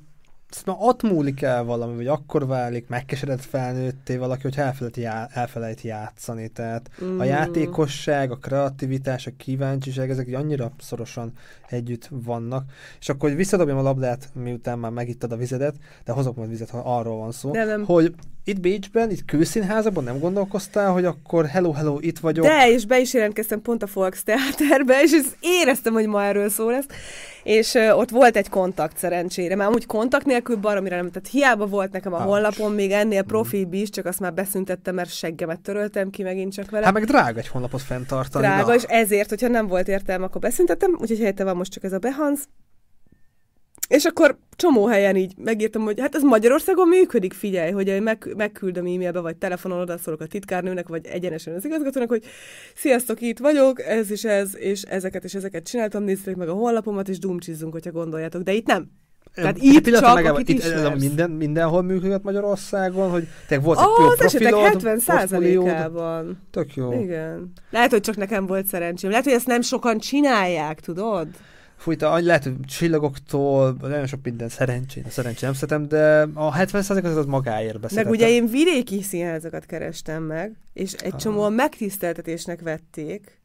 [0.49, 5.81] Szóval ott múlik el valami, vagy akkor válik megkeseredett felnőtté valaki, hogy elfelejt, já, elfelejt
[5.81, 6.47] játszani.
[6.47, 7.19] Tehát mm.
[7.19, 11.31] a játékosság, a kreativitás, a kíváncsiság, ezek annyira szorosan
[11.69, 12.63] együtt vannak.
[12.99, 15.75] És akkor, hogy visszadobjam a labdát, miután már megittad a vizedet,
[16.05, 17.85] de hozok majd vizet, ha arról van szó, Nem, nem.
[17.85, 18.13] hogy
[18.47, 22.45] itt Bécsben, itt kőszínházakban nem gondolkoztál, hogy akkor hello, hello, itt vagyok.
[22.45, 26.69] De, és be is jelentkeztem pont a Volkstheaterbe, és ezt éreztem, hogy ma erről szó
[26.69, 26.85] lesz,
[27.47, 31.91] és ott volt egy kontakt szerencsére, mert amúgy kontakt nélkül baromira nem, tehát hiába volt
[31.91, 36.23] nekem a honlapon még ennél profibb is, csak azt már beszüntettem, mert seggemet töröltem ki
[36.23, 36.85] megint csak vele.
[36.85, 38.45] Hát meg drága egy honlapot fenntartani.
[38.45, 38.75] drága, na.
[38.75, 41.97] és ezért, hogyha nem volt értelme, akkor beszüntettem, úgyhogy helyette van most csak ez a
[41.97, 42.43] Behance.
[43.87, 48.33] És akkor csomó helyen így megírtam, hogy hát ez Magyarországon működik, figyelj, hogy én meg,
[48.37, 52.23] megküldöm e-mailbe, vagy telefonon odaszólok a titkárnőnek, vagy egyenesen az igazgatónak, hogy
[52.75, 57.09] sziasztok, itt vagyok, ez is ez, és ezeket és ezeket csináltam, nézzétek meg a honlapomat,
[57.09, 58.41] és dumcsizzunk, hogyha gondoljátok.
[58.41, 58.89] De itt nem.
[59.33, 60.99] Tehát itt pillanatra csak, meg- akit itt, ismersz.
[60.99, 65.65] minden, mindenhol működött Magyarországon, hogy tényleg volt egy esetek profilod, portfóliód.
[65.67, 66.37] 70%-ában.
[66.51, 66.93] Tök jó.
[67.01, 67.51] Igen.
[67.69, 69.09] Lehet, hogy csak nekem volt szerencsém.
[69.09, 71.27] Lehet, hogy ezt nem sokan csinálják, tudod?
[71.77, 76.27] Fúj, te annyi lehet, hogy csillagoktól, nagyon sok minden szerencsén, a szerencsé nem szeretem, de
[76.33, 78.11] a 70% az, az magáért Meg beszéltem.
[78.11, 81.19] ugye én vidéki színházakat kerestem meg, és egy Ah.
[81.19, 83.41] csomóan megtiszteltetésnek vették,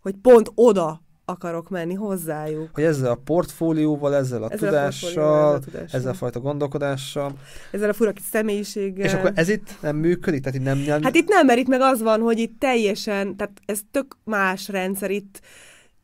[0.00, 2.68] hogy pont oda akarok menni hozzájuk.
[2.72, 5.98] Hogy ezzel a portfólióval, ezzel a Ezzel a tudással, ezzel a tudással.
[6.00, 7.32] ezzel a fajta gondolkodással.
[7.70, 9.06] Ezzel a fura kis személyiséggel.
[9.06, 10.42] És akkor ez itt nem működik?
[10.42, 13.36] Tehát itt nem, nem Hát itt nem, mert itt meg az van, hogy itt teljesen,
[13.36, 15.40] tehát ez tök más rendszer, itt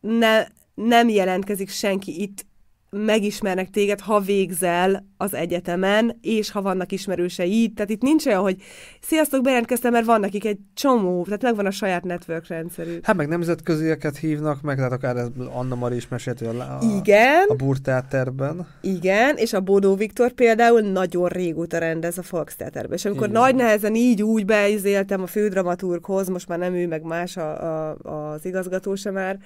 [0.01, 0.45] ne,
[0.77, 2.45] nem jelentkezik senki, itt
[2.91, 7.73] megismernek téged, ha végzel az egyetemen, és ha vannak ismerőseid.
[7.75, 8.63] Tehát itt nincs olyan, hogy
[9.01, 13.05] sziasztok, bejelentkeztem, mert van nekik egy csomó, tehát megvan a saját network rendszerük.
[13.05, 16.79] Hát meg nemzetközieket hívnak meg, tehát akár ez Anna Mari is mesélt, hogy a, a,
[16.99, 18.67] Igen, a Burtáterben.
[18.81, 22.97] igen, és a Bodó Viktor például nagyon régóta rendez a Volkstheaterben.
[22.97, 23.41] És amikor Igen.
[23.41, 27.97] nagy nehezen így úgy beizéltem a fődramaturghoz, most már nem ő, meg más a, a,
[28.33, 29.39] az igazgató sem már,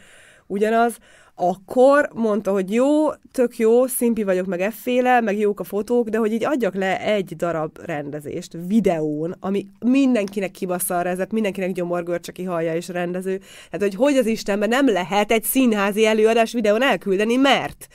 [0.51, 0.99] ugyanaz,
[1.41, 6.19] akkor mondta, hogy jó, tök jó, szimpi vagyok, meg efféle, meg jók a fotók, de
[6.19, 12.33] hogy így adjak le egy darab rendezést videón, ami mindenkinek kibassza a rezet, mindenkinek gyomorgörcse
[12.33, 13.39] kihallja és rendező.
[13.71, 17.87] Tehát, hogy hogy az Istenben nem lehet egy színházi előadás videón elküldeni, mert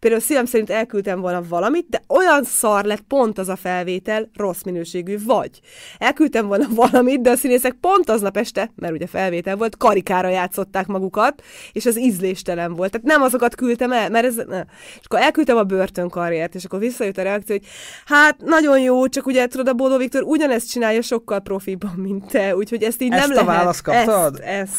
[0.00, 4.62] például szívem szerint elküldtem volna valamit, de olyan szar lett pont az a felvétel, rossz
[4.62, 5.50] minőségű, vagy
[5.98, 10.86] elküldtem volna valamit, de a színészek pont aznap este, mert ugye felvétel volt, karikára játszották
[10.86, 11.42] magukat,
[11.72, 12.87] és az ízléstelen volt.
[12.90, 14.34] Tehát nem azokat küldtem el, mert ez...
[14.34, 14.60] Ne.
[15.00, 17.66] És akkor elküldtem a börtönkarriert, és akkor visszajött a reakció, hogy
[18.04, 22.56] hát nagyon jó, csak ugye tudod, a Bodo Viktor ugyanezt csinálja sokkal profiban, mint te,
[22.56, 23.56] úgyhogy ezt így Ezt nem a lehet.
[23.56, 24.40] választ kaptad?
[24.40, 24.72] Ezt, ezt.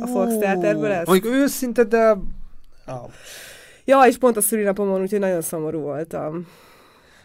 [0.00, 1.06] A Fox Theaterből ezt.
[1.06, 2.10] Mondjuk őszinte, de...
[2.86, 3.10] Oh.
[3.84, 6.46] Ja, és pont a szülinapomon, úgyhogy nagyon szomorú voltam.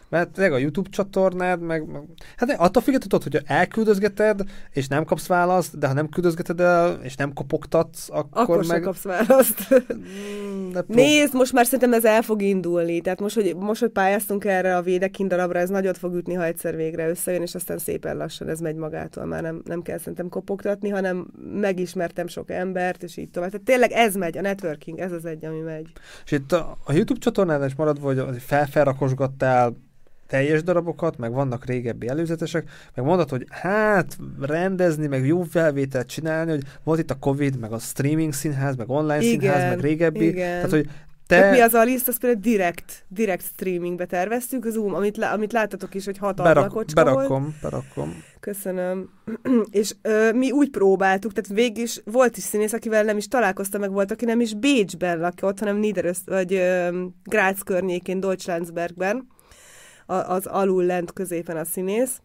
[0.08, 2.02] Mert tényleg a YouTube csatornád, meg, meg
[2.36, 4.40] hát attól függetlenül tudod, hogyha elküldözgeted,
[4.70, 8.80] és nem kapsz választ, de ha nem küldözgeted el, és nem kopogtatsz, akkor, Akkor meg...
[8.80, 9.68] kapsz választ.
[9.70, 13.00] Mm, prób- Nézd, most már szerintem ez el fog indulni.
[13.00, 16.44] Tehát most, hogy, most, hogy pályáztunk erre a védekin darabra, ez nagyot fog ütni, ha
[16.44, 19.24] egyszer végre összejön, és aztán szépen lassan ez megy magától.
[19.24, 23.50] Már nem, nem kell szerintem kopogtatni, hanem megismertem sok embert, és így tovább.
[23.50, 25.92] Tehát tényleg ez megy, a networking, ez az egy, ami megy.
[26.24, 29.76] És itt a, a YouTube csatornán is maradva, hogy felfelrakosgattál
[30.34, 36.50] teljes darabokat, meg vannak régebbi előzetesek, meg mondod, hogy hát rendezni, meg jó felvételt csinálni,
[36.50, 40.26] hogy volt itt a Covid, meg a streaming színház, meg online Igen, színház, meg régebbi.
[40.26, 40.54] igen.
[40.54, 40.88] Tehát, hogy
[41.26, 41.36] Te...
[41.38, 45.52] Tehát mi az a liszt, azt például direkt, direkt streamingbe terveztük, Zoom, amit, lá- amit
[45.52, 47.16] láttatok is, hogy hat berak, ablakocska volt.
[47.16, 48.22] berakom, berakom.
[48.40, 49.08] Köszönöm.
[49.70, 53.80] és ö, mi úgy próbáltuk, tehát végig is volt is színész, akivel nem is találkoztam,
[53.80, 59.26] meg volt, aki nem is Bécsben lakott, hanem Niederösz, vagy ö, Grácz környékén, Deutschlandsbergben,
[60.06, 62.20] az alul lent középen a színész.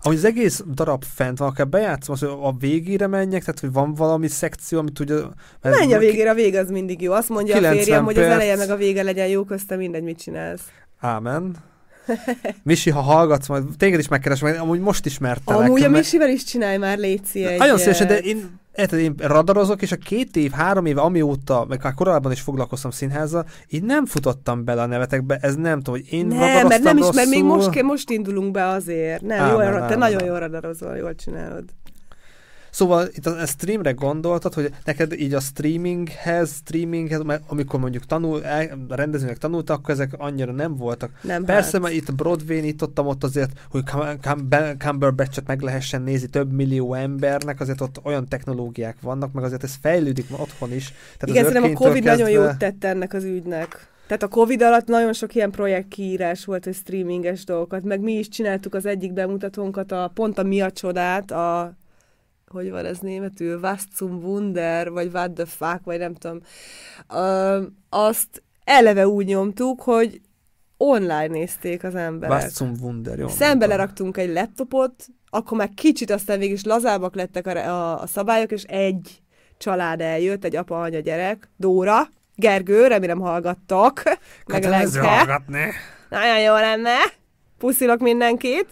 [0.00, 3.72] Ahogy az egész darab fent van, akár bejátszom, az, hogy a végére menjek, tehát hogy
[3.72, 5.14] van valami szekció, amit ugye...
[5.62, 7.12] Menj a végére, a vége az mindig jó.
[7.12, 8.34] Azt mondja a 90 férjem, hogy az perc.
[8.34, 10.62] eleje meg a vége legyen jó, köztem mindegy, mit csinálsz.
[11.00, 11.56] Ámen.
[12.62, 15.60] Misi, ha hallgatsz, majd téged is megkeresem, mert amúgy most ismertelek.
[15.66, 17.58] Amúgy a mert- Misivel is csinálj már, Léci, egy...
[17.58, 21.80] Nagyon szívesen, de én, érted, én radarozok, és a két év, három éve, amióta, meg
[21.82, 26.12] már korábban is foglalkoztam színházzal, így nem futottam bele a nevetekbe, ez nem tudom, hogy
[26.12, 27.56] én Nem, mert radaroztam nem is, mert még rosszul.
[27.56, 29.22] most, most indulunk be azért.
[29.22, 30.26] Nem, Ámen, jól, te ámen, nagyon ámen.
[30.26, 31.64] jól radarozol, jól csinálod.
[32.76, 38.06] Szóval itt a, a streamre gondoltad, hogy neked így a streaminghez, streaminghez, mert amikor mondjuk
[38.06, 38.40] tanul,
[38.88, 41.10] a rendezőnek tanultak, akkor ezek annyira nem voltak.
[41.22, 41.80] Nem Persze, hát.
[41.80, 46.52] mert itt Broadway-n itt ott, ott azért, hogy Cum- Cumber- Cumberbatch-et meg lehessen nézni több
[46.52, 50.92] millió embernek, azért ott olyan technológiák vannak, meg azért ez fejlődik ma otthon is.
[51.18, 53.88] Tehát Igen, szerintem a Covid nagyon kezdve- jót tett ennek az ügynek.
[54.06, 58.12] Tehát a Covid alatt nagyon sok ilyen projekt kiírás volt, hogy streaminges dolgokat, meg mi
[58.12, 61.76] is csináltuk az egyik bemutatónkat, a, pont a Mi a csodát, a
[62.50, 66.40] hogy van ez németül, Was zum Wunder, vagy What the fuck, vagy nem tudom.
[67.88, 70.20] Azt eleve úgy nyomtuk, hogy
[70.76, 72.42] online nézték az emberek.
[72.42, 73.28] Was zum Wunder, jó.
[73.28, 73.68] Szembe mondtam.
[73.68, 78.52] leraktunk egy laptopot, akkor már kicsit aztán végig is lazábbak lettek a, a, a szabályok,
[78.52, 79.22] és egy
[79.58, 84.02] család eljött, egy apa, anya, gyerek, Dóra, Gergő, remélem hallgattak,
[84.46, 85.72] meg Kötelező hallgatni.
[86.08, 86.96] Nagyon jó lenne,
[87.58, 88.66] puszilok mindenkit,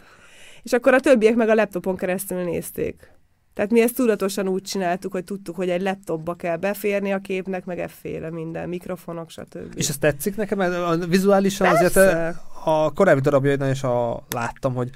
[0.63, 3.14] és akkor a többiek meg a laptopon keresztül nézték.
[3.55, 7.65] Tehát mi ezt tudatosan úgy csináltuk, hogy tudtuk, hogy egy laptopba kell beférni a képnek,
[7.65, 9.73] meg efféle minden, mikrofonok, stb.
[9.75, 10.59] És ez tetszik nekem?
[10.59, 11.85] Mert a- vizuálisan Persze.
[11.85, 12.35] azért eh,
[12.69, 14.91] a korábbi darabjaidnál is a, láttam, hogy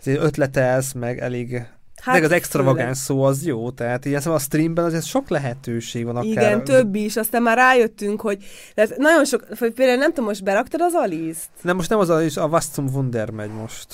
[0.00, 1.66] azért ötletelsz, meg elég
[2.04, 6.04] Hát, de az extravagáns szó az jó, tehát ilyen szóval a streamben azért sok lehetőség
[6.04, 6.30] van akár.
[6.30, 10.80] Igen, több is, aztán már rájöttünk, hogy tehát nagyon sok, például nem tudom, most beraktad
[10.80, 11.48] az Alice-t?
[11.62, 13.86] Nem, most nem az Alice, a Wastum Wunder megy most.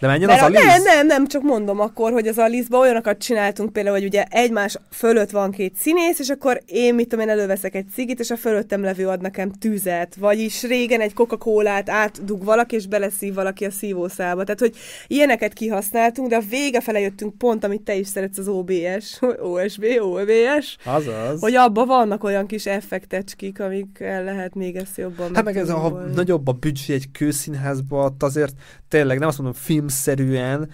[0.00, 0.66] De menjen Mert az Alice?
[0.66, 4.76] Nem, nem, nem, csak mondom akkor, hogy az Alice-ba olyanokat csináltunk például, hogy ugye egymás
[4.90, 8.36] fölött van két színész, és akkor én, mit tudom én, előveszek egy cigit, és a
[8.36, 10.14] fölöttem levő ad nekem tüzet.
[10.14, 14.44] Vagyis régen egy Coca-Colát átdug valaki, és beleszív valaki a szívószába.
[14.44, 14.76] Tehát, hogy
[15.06, 19.18] ilyeneket kihasználtunk, de a vége fele jöttünk pont, amit te is szeretsz az OBS,
[19.52, 20.76] OSB, OBS.
[20.84, 21.40] Azaz.
[21.40, 25.70] Hogy abban vannak olyan kis effektecskik, amik el lehet még ezt jobban Hát meg ez,
[25.70, 28.52] ha nagyobb a büdzsé egy kőszínházba, azért
[28.88, 30.70] tényleg nem azt mondom filmszerűen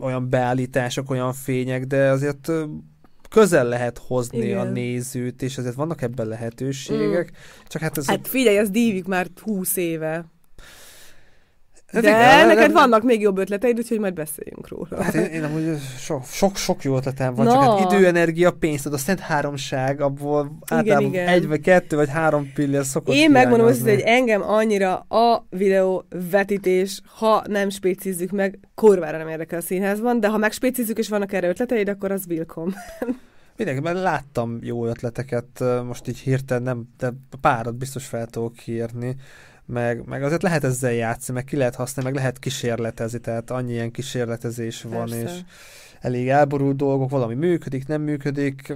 [0.00, 2.50] olyan beállítások, olyan fények, de azért
[3.28, 4.58] közel lehet hozni Igen.
[4.58, 7.30] a nézőt, és azért vannak ebben lehetőségek.
[7.30, 7.64] Mm.
[7.66, 8.06] Csak hát ez...
[8.06, 10.24] Hát figyelj, az dívik már 20 éve.
[11.92, 15.02] De igen, neked nem, vannak még jobb ötleteid, úgyhogy majd beszéljünk róla.
[15.02, 17.52] Hát én, én amúgy sok, sok, sok jó ötletem van, no.
[17.52, 21.28] csak hát idő, energia, pénz, a szent háromság, abból igen, általában igen.
[21.28, 26.04] egy vagy kettő vagy három pillér szokott Én megmondom azt, hogy engem annyira a videó
[26.30, 31.32] vetítés, ha nem spécizzük meg, korvára nem érdekel a színházban, de ha megspécizzük és vannak
[31.32, 32.74] erre ötleteid, akkor az vilkom.
[33.56, 39.16] Mindenképpen láttam jó ötleteket, most így hirtelen nem, de párat biztos fel tudok írni
[39.68, 43.72] meg, meg azért lehet ezzel játszani, meg ki lehet használni, meg lehet kísérletezni, tehát annyi
[43.72, 45.22] ilyen kísérletezés van, Persze.
[45.22, 45.40] és
[46.00, 48.74] elég elborult dolgok, valami működik, nem működik,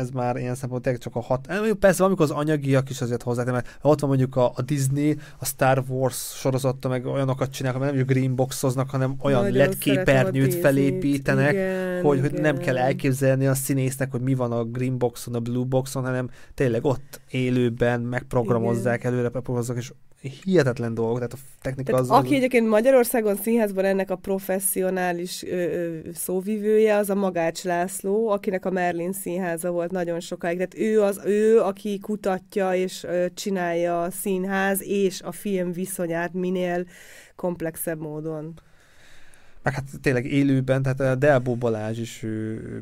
[0.00, 1.46] ez már ilyen szempontból csak a hat...
[1.78, 5.44] Persze valamikor az anyagiak is azért hozzá, mert ott van mondjuk a, a Disney, a
[5.44, 11.52] Star Wars sorozatta, meg olyanokat csinálnak, nem mondjuk greenboxoznak, hanem olyan Nagyon LED képernyőt felépítenek,
[11.52, 12.30] igen, hogy, igen.
[12.30, 16.30] hogy nem kell elképzelni a színésznek, hogy mi van a greenboxon, a blue boxon, hanem
[16.54, 19.12] tényleg ott élőben megprogramozzák, igen.
[19.12, 22.10] előre programozzák, és hihetetlen dolgok, tehát a technika tehát az...
[22.10, 22.32] Aki az...
[22.32, 28.70] egyébként Magyarországon színházban ennek a professzionális ö, ö, szóvivője, az a Magács László, akinek a
[28.70, 30.56] Merlin színháza volt nagyon sokáig.
[30.56, 36.32] Tehát ő az ő, aki kutatja és ö, csinálja a színház és a film viszonyát
[36.32, 36.86] minél
[37.36, 38.60] komplexebb módon.
[39.62, 42.26] Meg hát tényleg élőben, tehát a Delbo Balázs is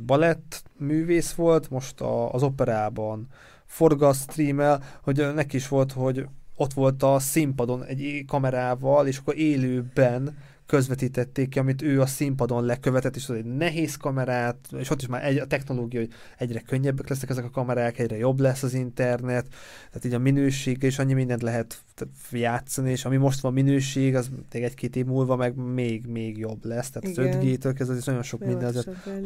[0.07, 3.27] balett művész volt, most a, az operában
[3.67, 6.27] forgat, streamel, hogy neki is volt, hogy
[6.59, 10.37] ott volt a színpadon egy kamerával, és akkor élőben
[10.67, 15.07] közvetítették ki, amit ő a színpadon lekövetett, és az egy nehéz kamerát, és ott is
[15.07, 18.75] már egy, a technológia, hogy egyre könnyebbek lesznek ezek a kamerák, egyre jobb lesz az
[18.75, 19.47] internet,
[19.87, 21.83] tehát így a minőség, és annyi mindent lehet
[22.31, 26.65] játszani, és ami most van minőség, az még egy-két év múlva meg még, még jobb
[26.65, 27.39] lesz, tehát Igen.
[27.39, 28.75] az 5G-től ez nagyon sok minden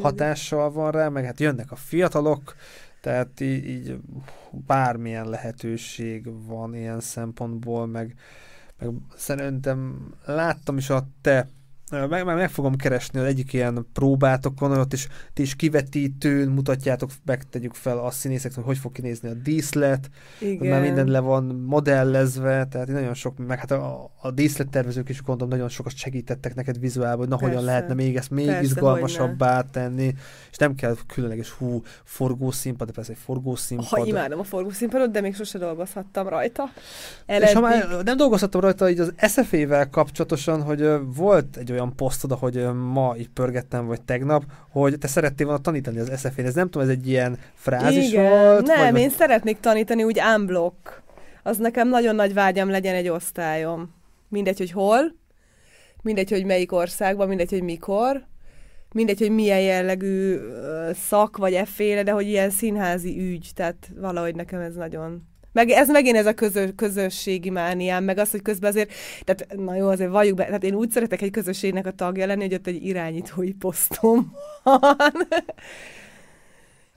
[0.00, 2.54] hatással van rá, meg hát jönnek a fiatalok,
[3.02, 3.98] tehát így, így
[4.50, 8.14] bármilyen lehetőség van ilyen szempontból, meg,
[8.78, 11.48] meg szerintem láttam is a te
[11.92, 17.10] meg, meg, meg fogom keresni az egyik ilyen próbátokon, ott is ti is kivetítőn mutatjátok,
[17.24, 20.10] megtegyük fel a színészek, hogy hogy fog kinézni a díszlet,
[20.40, 20.68] Igen.
[20.68, 25.48] mert minden le van modellezve, tehát nagyon sok, meg hát a, a díszlettervezők is gondolom
[25.48, 27.54] nagyon sokat segítettek neked vizuálban, hogy na Persze.
[27.54, 30.14] hogyan lehetne még ezt még Persze, izgalmasabbá tenni,
[30.50, 33.88] és nem kell különleges hú, forgószínpad, de persze egy forgószínpad.
[33.88, 36.70] Ha imádom a forgószínpadot, de még sose dolgozhattam rajta.
[37.26, 37.48] Eleddig.
[37.48, 41.96] És ha már nem dolgozhattam rajta, így az SFA-vel kapcsolatosan, hogy volt egy olyan olyan
[41.96, 46.44] posztod, hogy ma így pörgettem, vagy tegnap, hogy te szerettél volna tanítani az SFN.
[46.44, 48.66] Ez nem tudom, ez egy ilyen frázis Igen, volt?
[48.66, 49.00] Nem, vagy...
[49.00, 51.02] én szeretnék tanítani úgy unblock.
[51.42, 53.94] Az nekem nagyon nagy vágyam legyen egy osztályom.
[54.28, 55.14] Mindegy, hogy hol,
[56.02, 58.26] mindegy, hogy melyik országban, mindegy, hogy mikor,
[58.92, 60.38] mindegy, hogy milyen jellegű
[60.92, 65.22] szak vagy efféle, de hogy ilyen színházi ügy, tehát valahogy nekem ez nagyon
[65.52, 68.92] meg ez megint ez a közös, közösségi mániám, meg az, hogy közben azért,
[69.24, 72.42] tehát na jó, azért valljuk be, tehát én úgy szeretek egy közösségnek a tagja lenni,
[72.42, 74.80] hogy ott egy irányítói posztom van.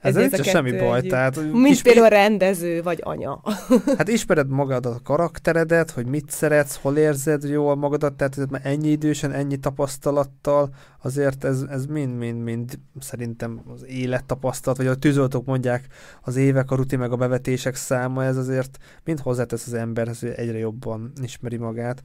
[0.00, 1.00] Ez, nincs semmi baj.
[1.02, 1.92] Tehát, mint ismer...
[1.92, 3.40] például rendező vagy anya.
[3.98, 8.88] hát ismered magadat, a karakteredet, hogy mit szeretsz, hol érzed jól magadat, tehát már ennyi
[8.88, 10.68] idősen, ennyi tapasztalattal,
[11.02, 15.86] azért ez, ez mind-mind-mind szerintem az élettapasztalat, vagy a tűzoltók mondják,
[16.22, 20.32] az évek, a rutin meg a bevetések száma, ez azért mind hozzátesz az emberhez, hogy
[20.36, 22.04] egyre jobban ismeri magát.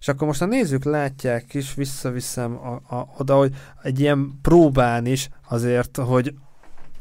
[0.00, 5.06] És akkor most a nézők látják is, visszaviszem a, a, oda, hogy egy ilyen próbán
[5.06, 6.34] is azért, hogy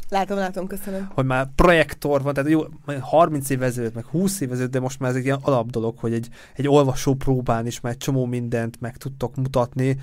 [0.10, 1.10] Látom, látom, köszönöm.
[1.14, 2.62] Hogy már projektor van, tehát jó,
[3.00, 5.98] 30 év ezelőtt, meg 20 év ezelőtt, de most már ez egy ilyen alap dolog,
[6.00, 9.98] hogy egy, egy olvasó próbán is már egy csomó mindent meg tudtok mutatni,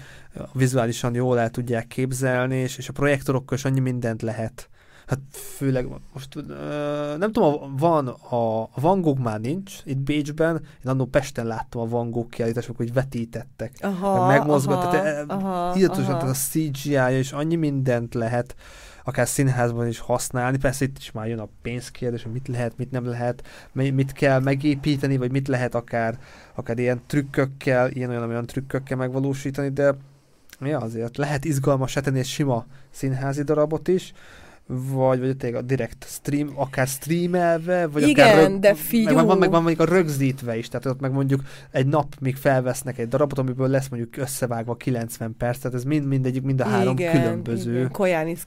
[0.53, 4.69] vizuálisan jól el tudják képzelni, és, és a projektorokkal is annyi mindent lehet
[5.07, 6.45] Hát főleg most uh,
[7.19, 10.55] nem tudom, van a, a Van Gogh már nincs itt Bécsben,
[10.85, 15.69] én annól Pesten láttam a Van Gogh kiállítások, hogy vetítettek, aha, megmozgott, aha, tehát aha,
[15.69, 15.89] aha.
[15.89, 18.55] tehát a CGI-ja és annyi mindent lehet
[19.05, 20.59] akár színházban is használni.
[20.59, 24.13] Persze itt is már jön a pénzkérdés, hogy mit lehet, mit nem lehet, mi- mit
[24.13, 26.19] kell megépíteni, vagy mit lehet akár,
[26.55, 29.95] akár ilyen trükkökkel, ilyen olyan, olyan trükkökkel megvalósítani, de
[30.61, 34.13] ja, azért lehet izgalmas tenni egy sima színházi darabot is,
[34.67, 39.15] vagy, vagy tényleg a direkt stream, akár streamelve, vagy akár Igen, de figyú.
[39.15, 42.37] meg, van, meg van mondjuk a rögzítve is, tehát ott meg mondjuk egy nap még
[42.37, 46.65] felvesznek egy darabot, amiből lesz mondjuk összevágva 90 perc, tehát ez mind mindegyik, mind a
[46.65, 47.77] három igen, különböző.
[47.77, 47.91] Igen.
[47.91, 48.45] Kojánis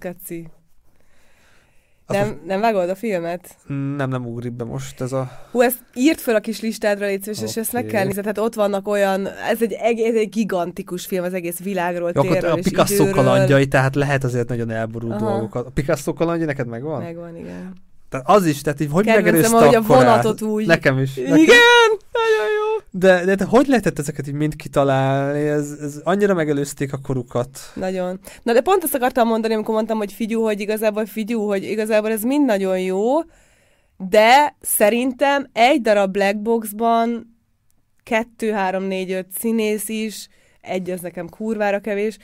[2.08, 2.20] Kaci.
[2.20, 3.56] Az Nem, nem vágod a filmet?
[3.98, 5.32] Nem, nem ugrik be most ez a...
[5.52, 8.22] Hú, ezt írt föl a kis listádra, légy szíves, és ezt meg kell nézni.
[8.22, 12.22] Tehát ott vannak olyan, ez egy, eg- ez egy gigantikus film az egész világról, Jó,
[12.22, 13.12] térről a Picasso időről.
[13.14, 15.30] kalandjai, tehát lehet azért nagyon elborult Aha.
[15.32, 15.66] dolgokat.
[15.66, 17.02] A Picasso kalandja neked megvan?
[17.02, 17.74] Megvan, igen.
[18.10, 20.66] Tehát az is, tehát így hogy megerőzte ahogy a vonatot úgy...
[20.66, 21.14] Nekem is.
[21.16, 21.38] Nekem.
[21.38, 22.47] Igen, nagyon.
[22.98, 25.40] De, de, de hogy lehetett ezeket így mind kitalálni?
[25.40, 27.60] Ez, ez annyira megelőzték a korukat.
[27.74, 28.20] Nagyon.
[28.44, 32.12] Na de pont azt akartam mondani, amikor mondtam, hogy figyú, hogy igazából figyú, hogy igazából
[32.12, 33.04] ez mind nagyon jó,
[33.98, 37.38] de szerintem egy darab Black Boxban
[38.04, 40.28] kettő, három, négy, öt színész is,
[40.62, 42.18] egy az nekem kurvára kevés,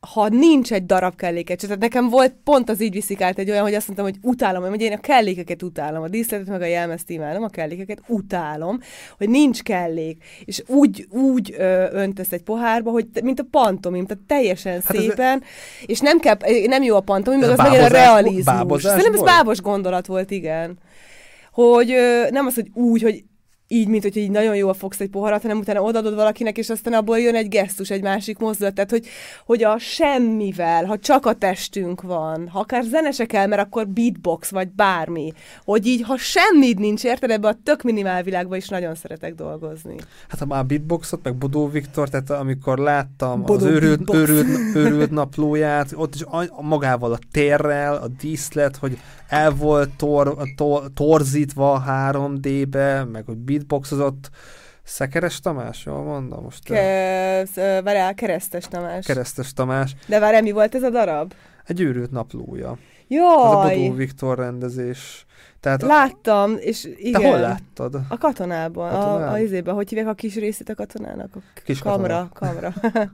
[0.00, 3.62] ha nincs egy darab kelléket, tehát nekem volt pont az így viszik át egy olyan,
[3.62, 7.10] hogy azt mondtam, hogy utálom, hogy én a kellékeket utálom, a díszletet meg a jelmezt
[7.10, 8.80] imádom, a kellékeket utálom,
[9.18, 14.22] hogy nincs kellék, és úgy, úgy ö, öntesz egy pohárba, hogy mint a pantomim, tehát
[14.26, 15.42] teljesen Hát hát ez- szépen,
[15.86, 16.36] és nem, kell,
[16.66, 18.44] nem jó a pantomim, meg az nagyon a realizmus.
[18.44, 20.78] bábozás Szerintem ez bábos gondolat volt, igen.
[21.52, 23.24] Hogy ö, nem az, hogy úgy, hogy
[23.72, 26.92] így, mint hogy így nagyon jól fogsz egy poharat, hanem utána odadod valakinek, és aztán
[26.92, 28.74] abból jön egy gesztus, egy másik mozdulat.
[28.74, 29.06] Tehát, hogy,
[29.46, 33.88] hogy a semmivel, ha csak a testünk van, ha akár zene se kell, mert akkor
[33.88, 35.32] beatbox, vagy bármi,
[35.64, 39.94] hogy így, ha semmid nincs, érted, ebbe a tök minimál világban is nagyon szeretek dolgozni.
[40.28, 45.10] Hát ha már beatboxot, meg Bodó Viktor, tehát amikor láttam Bodó az őrült, őrült, őrült
[45.10, 48.98] naplóját, ott is a- magával a térrel, a díszlet, hogy
[49.30, 54.30] el volt tor, tor, torzítva 3D-be, meg hogy beatboxozott.
[54.82, 56.64] Szekeres Tamás, jól mondom most?
[56.64, 59.06] Ke- Várjál, keresztes Tamás.
[59.06, 59.94] Keresztes Tamás.
[60.06, 61.32] De várjál, mi volt ez a darab?
[61.66, 62.78] Egy őrült naplója.
[63.08, 65.26] Ez a Bodó Jaj, Viktor rendezés.
[65.60, 67.20] Tehát láttam, és igen.
[67.20, 68.00] te hol láttad?
[68.08, 69.28] A katonában, a, Katonában?
[69.28, 71.36] a izében, hogy hívják a kis részét a katonának?
[71.36, 72.72] A Kis kamra, kamra.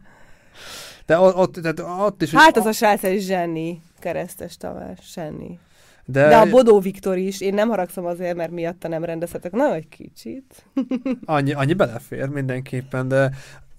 [1.07, 2.35] De ott, ott, tehát ott is...
[2.35, 5.59] hát az a srác egy zseni, keresztes Tamás, zseni.
[6.09, 9.53] De, De a Bodó Viktor is, én nem haragszom azért, mert miatta nem rendezhetek.
[9.53, 10.65] Na, egy kicsit.
[11.25, 13.31] Annyi, annyi belefér mindenképpen, de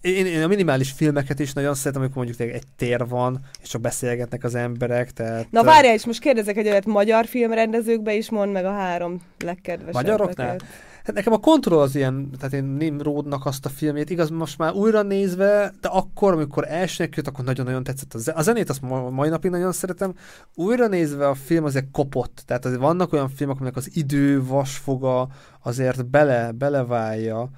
[0.01, 3.81] én, én a minimális filmeket is nagyon szeretem, amikor mondjuk egy tér van, és csak
[3.81, 5.51] beszélgetnek az emberek, tehát...
[5.51, 10.17] Na várjál, és most kérdezek egy olyat magyar filmrendezőkbe is, mondd meg a három legkedvesebbeket.
[10.17, 10.57] Magyaroknál?
[11.07, 14.73] Hát nekem a kontroll az ilyen, tehát én Nimrodnak azt a filmét, igaz, most már
[14.73, 18.81] újra nézve, de akkor, amikor elsőnek jött, akkor nagyon-nagyon tetszett a, ze- a zenét, azt
[18.81, 20.13] ma, mai napig nagyon szeretem.
[20.55, 25.27] Újra nézve a film azért kopott, tehát azért vannak olyan filmek, aminek az idő vasfoga
[25.63, 27.49] azért bele, beleválja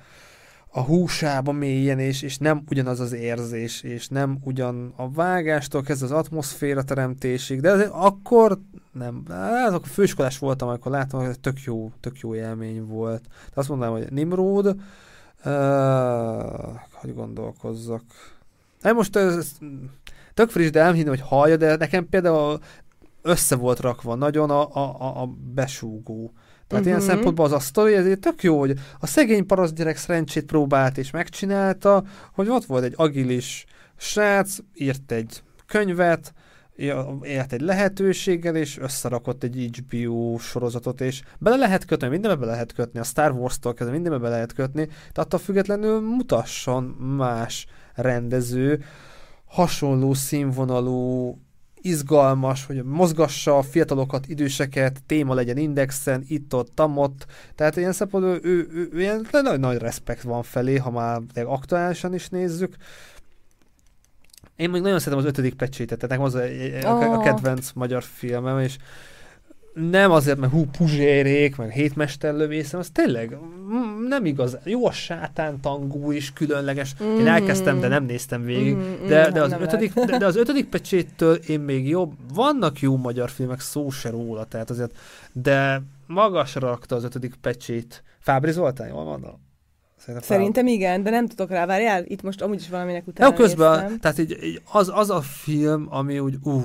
[0.71, 6.05] a húsába mélyen, és, és nem ugyanaz az érzés, és nem ugyan a vágástól kezdve
[6.05, 8.59] az atmoszféra teremtésig, de akkor
[8.91, 13.21] nem, hát akkor főiskolás voltam, amikor láttam, hogy ez tök jó, tök jó élmény volt.
[13.21, 14.75] De azt mondanám, hogy Nimrod, uh,
[16.91, 18.03] hogy gondolkozzak.
[18.81, 19.51] Hát most ez, ez
[20.33, 22.59] tök friss, de nem hinni, hogy hallja, de nekem például
[23.21, 26.33] össze volt rakva nagyon a, a, a, a besúgó.
[26.69, 26.85] Tehát uh-huh.
[26.85, 27.07] ilyen Mhm.
[27.07, 31.11] szempontból az a sztori, ezért tök jó, hogy a szegény paraszt gyerek szerencsét próbált és
[31.11, 33.65] megcsinálta, hogy ott volt egy agilis
[33.97, 36.33] srác, írt egy könyvet,
[37.21, 42.73] élt egy lehetőséggel, és összerakott egy HBO sorozatot, és bele lehet kötni, mindenbe bele lehet
[42.73, 46.83] kötni, a Star Wars-tól kezdve mindenbe bele lehet kötni, de attól függetlenül mutasson
[47.17, 47.65] más
[47.95, 48.83] rendező
[49.45, 51.37] hasonló színvonalú
[51.89, 57.25] izgalmas, hogy mozgassa a fiatalokat, időseket, téma legyen indexen, itt-ott, tamott.
[57.55, 61.21] Tehát ilyen szempontból ő, ő, ő, ő ilyen nagy, nagy respekt van felé, ha már
[61.35, 62.75] aktuálisan is nézzük.
[64.55, 66.35] Én még nagyon szeretem az ötödik pecsétet, tehát nekem az
[66.85, 68.77] a, a, a kedvenc magyar filmem, és
[69.73, 73.37] nem azért, mert hú, puzsérék, meg hétmesterlövészem, az tényleg
[73.73, 74.57] mm, nem igaz.
[74.63, 76.95] Jó a sátán tangó is különleges.
[77.01, 78.75] Én elkezdtem, de nem néztem végig.
[78.75, 82.13] Mhm, De, de, az nem ötödik, de, de az ötödik pecséttől én még jobb.
[82.33, 84.97] Vannak jó magyar filmek, szó se róla, tehát azért,
[85.31, 88.03] de magasra rakta az ötödik pecsét.
[88.19, 89.47] Fábri Zoltán, jól mondom?
[89.97, 93.35] Szerintem, Szerintem igen, de nem tudok rá, várjál, itt most amúgy is valaminek utána Ja,
[93.35, 93.99] közben, néztem.
[93.99, 96.61] tehát így, így az, az a film, ami úgy, ú,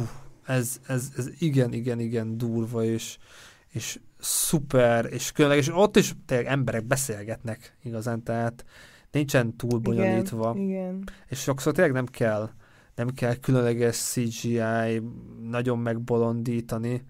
[0.46, 3.18] ez, ez, ez igen, igen, igen durva, és,
[3.68, 8.64] és szuper, és különleges, és ott is tényleg emberek beszélgetnek igazán, tehát
[9.10, 10.52] nincsen túl bonyolítva.
[10.56, 11.08] Igen, igen.
[11.28, 12.50] És sokszor tényleg nem kell,
[12.94, 15.02] nem kell különleges CGI
[15.42, 17.04] nagyon megbolondítani.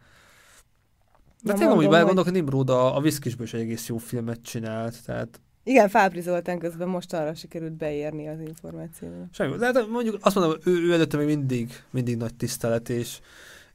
[1.42, 4.42] De Na, tényleg, hogy belegondolok, hogy Nimrod a, a Viszkisből is egy egész jó filmet
[4.42, 9.26] csinált, tehát Igen, Fábri Zoltán közben mostanra sikerült beérni az információra.
[9.32, 9.56] semmi.
[9.56, 13.18] De hát mondjuk azt mondom, ő, ő előtte még mindig, mindig nagy tisztelet, és,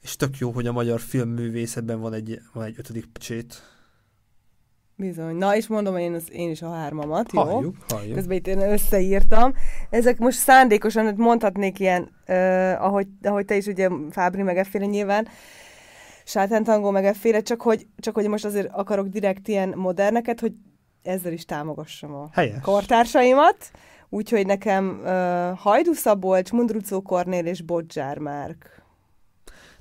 [0.02, 3.64] és tök jó, hogy a magyar filmművészetben van egy, van egy ötödik pecsét.
[4.96, 5.36] Bizony.
[5.36, 7.42] Na, és mondom én, az, én is a hármamat, jó?
[7.42, 8.16] Halljuk, halljuk.
[8.16, 9.54] Közben itt én összeírtam.
[9.90, 14.86] Ezek most szándékosan hogy mondhatnék ilyen, uh, ahogy, ahogy te is ugye Fábri meg efféle
[14.86, 15.28] nyilván,
[16.24, 20.54] sátántangó meg efféle, csak hogy, csak hogy most azért akarok direkt ilyen moderneket, hogy
[21.10, 22.62] ezzel is támogassam a Helyes.
[22.62, 23.72] kortársaimat.
[24.10, 28.84] Úgyhogy nekem uh, Hajdu Szabolcs, Mundrucó Kornél és Bodzsár Márk.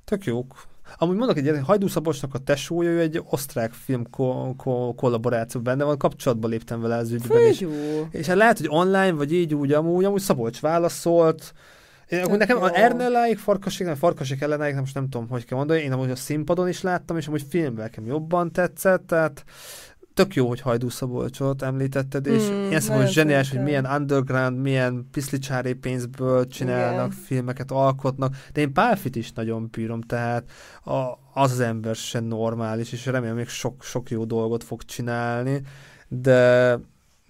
[0.04, 0.66] Tök jók.
[0.96, 5.84] Amúgy mondok egy Hajdú Szabolcsnak a tesója, ő egy osztrák film ko- ko- kollaboráció benne
[5.84, 7.70] van, kapcsolatba léptem vele az ügyben, és, Fú,
[8.10, 11.52] és hát lehet, hogy online, vagy így úgy, amúgy, amúgy Szabolcs válaszolt,
[12.08, 12.62] én, akkor nekem jó.
[12.62, 16.10] a Ernelláig, Farkasig, nem Farkasig ellenáig, nem most nem tudom, hogy kell mondani, én amúgy
[16.10, 19.44] a színpadon is láttam, és amúgy filmben nekem jobban tetszett, tehát
[20.18, 25.08] tök jó, hogy Hajdú Szabolcsot említetted, és Mm, ilyen szempontból zseniális, hogy milyen underground, milyen
[25.12, 27.24] piszlicsári pénzből csinálnak, Igen.
[27.24, 30.50] filmeket alkotnak, de én Pálfit is nagyon bírom, tehát
[30.84, 30.92] a,
[31.34, 35.60] az az ember se normális, és remélem még sok, sok jó dolgot fog csinálni,
[36.08, 36.72] de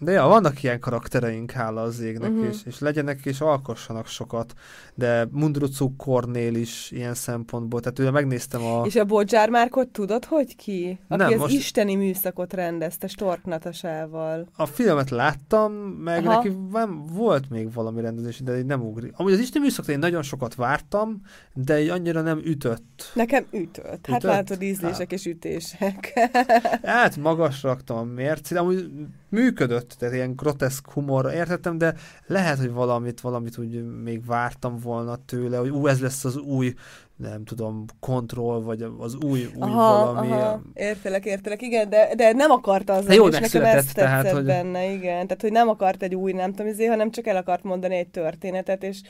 [0.00, 2.38] de ja, vannak ilyen karaktereink, hála az égnek, Mhm.
[2.38, 2.54] uh-huh.
[2.54, 4.52] és, és legyenek és alkossanak sokat,
[4.94, 8.84] de Mundrucu Kornél is ilyen szempontból, tehát ugye megnéztem a...
[8.86, 10.98] És a Bodzsár Márkot tudod, hogy ki?
[11.08, 14.48] Aki Nem, az most- isteni műszakot rendezte Stork Natasával.
[14.56, 16.34] A filmet láttam, meg Aha.
[16.36, 19.10] neki van, volt még valami rendezés, de így nem ugri.
[19.16, 21.20] Amúgy az Isten műszakot én nagyon sokat vártam,
[21.54, 23.10] de így annyira nem ütött.
[23.14, 23.86] Nekem ütött.
[24.06, 24.22] Hát Ütött?
[24.22, 26.12] látod, ízlések és ütések.
[26.82, 28.90] Hát magasra raktam a mércét, amúgy
[29.28, 31.94] működött, tehát ilyen groteszk humorra értettem, de
[32.26, 36.74] lehet, hogy valamit, valamit úgy még vártam volna tőle, hogy ú, ez lesz az új,
[37.16, 40.30] nem tudom, kontroll, vagy az új, új aha, valami.
[40.30, 44.04] aha, értelek, értelek, igen, de, de nem akarta az jól és nekem megszületett, ez tetszett
[44.04, 45.26] tehát, hogy- benne, igen.
[45.26, 48.08] Tehát, hogy nem akart egy új, nem tudom, izé, hanem csak el akart mondani egy
[48.08, 49.00] történetet, és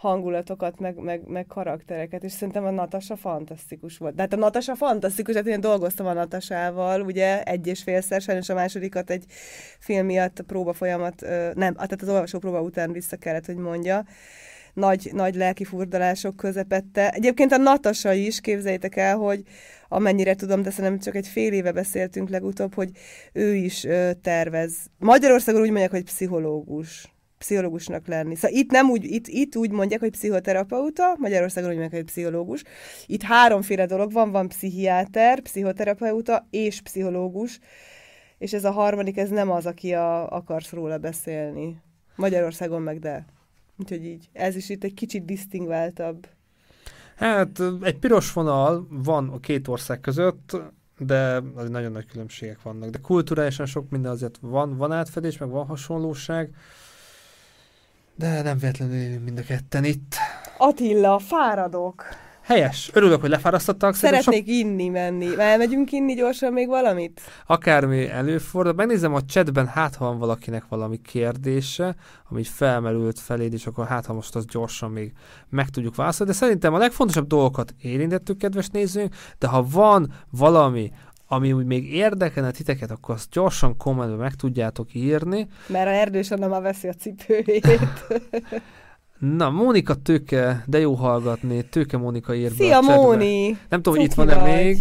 [0.00, 4.14] hangulatokat, meg, meg, meg karaktereket, és szerintem a Natasa fantasztikus volt.
[4.14, 8.48] De hát a Natasa fantasztikus, hát én dolgoztam a Natasával, ugye, egy és félszer, sajnos
[8.48, 9.24] a másodikat egy
[9.78, 11.20] film miatt a próba folyamat,
[11.54, 14.04] nem, tehát az olvasó próba után vissza kellett, hogy mondja,
[14.74, 17.10] nagy, nagy lelki furdalások közepette.
[17.10, 19.42] Egyébként a Natasa is, képzeljétek el, hogy
[19.88, 22.90] amennyire tudom, de szerintem csak egy fél éve beszéltünk legutóbb, hogy
[23.32, 24.74] ő is ö, tervez.
[24.98, 27.08] Magyarországon úgy mondják, hogy pszichológus
[27.40, 28.34] pszichológusnak lenni.
[28.34, 32.62] Szóval itt nem úgy, itt, itt úgy mondják, hogy pszichoterapeuta, Magyarországon úgy mondják, hogy pszichológus.
[33.06, 37.58] Itt háromféle dolog van, van pszichiáter, pszichoterapeuta és pszichológus,
[38.38, 41.76] és ez a harmadik, ez nem az, aki a, akarsz róla beszélni.
[42.16, 43.26] Magyarországon meg de.
[43.78, 46.26] Úgyhogy így, ez is itt egy kicsit disztingváltabb.
[47.16, 50.56] Hát egy piros vonal van a két ország között,
[50.98, 52.90] de az nagyon nagy különbségek vannak.
[52.90, 56.54] De kulturálisan sok minden azért van, van átfedés, meg van hasonlóság.
[58.20, 60.14] De nem véletlenül élünk mind a ketten itt.
[60.58, 62.04] Attila, fáradok.
[62.42, 62.90] Helyes.
[62.92, 63.94] Örülök, hogy lefárasztottak.
[63.94, 65.38] Szerintem sok Szeretnék inni menni.
[65.38, 67.20] Elmegyünk inni gyorsan még valamit?
[67.46, 68.72] akármi előfordul.
[68.72, 71.94] Megnézem a chatben, hát ha van valakinek valami kérdése,
[72.28, 75.12] ami felmerült feléd, és akkor hát ha most azt gyorsan még
[75.48, 76.32] meg tudjuk válaszolni.
[76.32, 80.92] De szerintem a legfontosabb dolgokat érintettük, kedves nézőink, de ha van valami,
[81.32, 85.48] ami úgy még érdekelne titeket, akkor azt gyorsan kommentben meg tudjátok írni.
[85.66, 87.66] Mert a erdős Anna már veszi a cipőjét.
[89.38, 92.80] Na, Mónika Tőke, de jó hallgatni, Tőke Mónika ír Szia.
[92.80, 93.58] Móni!
[93.68, 94.76] Nem tudom, hogy itt van-e még.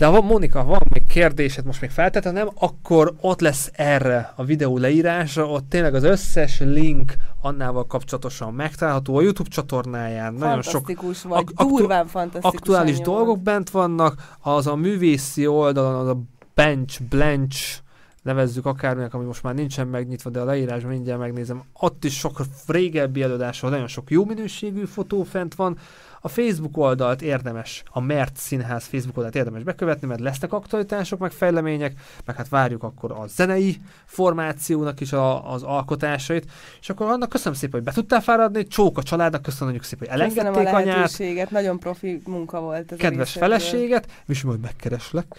[0.00, 4.32] De ha van, Mónika, van még kérdésed, most még feltettem, nem, akkor ott lesz erre
[4.36, 10.34] a videó leírása, ott tényleg az összes link Annával kapcsolatosan megtalálható a YouTube csatornáján.
[10.34, 12.58] Nagyon sok vagy, ak- aktu- durván fantasztikus.
[12.58, 16.18] aktuális dolgok bent vannak, az a művészi oldalon, az a
[16.54, 17.78] bench, blanch,
[18.22, 21.62] nevezzük akárminek, ami most már nincsen megnyitva, de a leírásban mindjárt megnézem.
[21.72, 25.78] Ott is sok régebbi előadásról, nagyon sok jó minőségű fotó fent van.
[26.20, 31.30] A Facebook oldalt érdemes, a Mert Színház Facebook oldalt érdemes bekövetni, mert lesznek aktualitások, meg
[31.30, 31.92] fejlemények,
[32.24, 36.50] meg hát várjuk akkor a zenei formációnak is a, az alkotásait.
[36.80, 40.28] És akkor annak köszönöm szépen, hogy be tudtál fáradni, csók a családnak, köszönjük szépen, hogy
[40.28, 44.60] Köszönöm a elengedték anyát, lehetőséget, nagyon profi munka volt ez a kedves feleséget, és majd
[44.60, 45.36] megkereslek,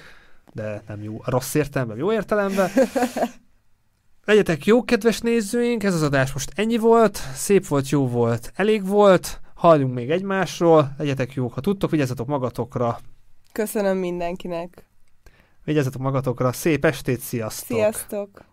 [0.54, 2.70] de nem jó, rossz értelemben, jó értelemben.
[4.26, 8.88] Legyetek jó, kedves nézőink, ez az adás most ennyi volt, szép volt, jó volt, elég
[8.88, 9.40] volt.
[9.62, 13.00] Halljunk még egymásról, legyetek jók, ha tudtok, vigyázzatok magatokra,
[13.52, 14.86] Köszönöm mindenkinek.
[15.64, 17.78] vigyázzatok magatokra, szép estét, sziasztok!
[17.78, 18.51] Sziasztok!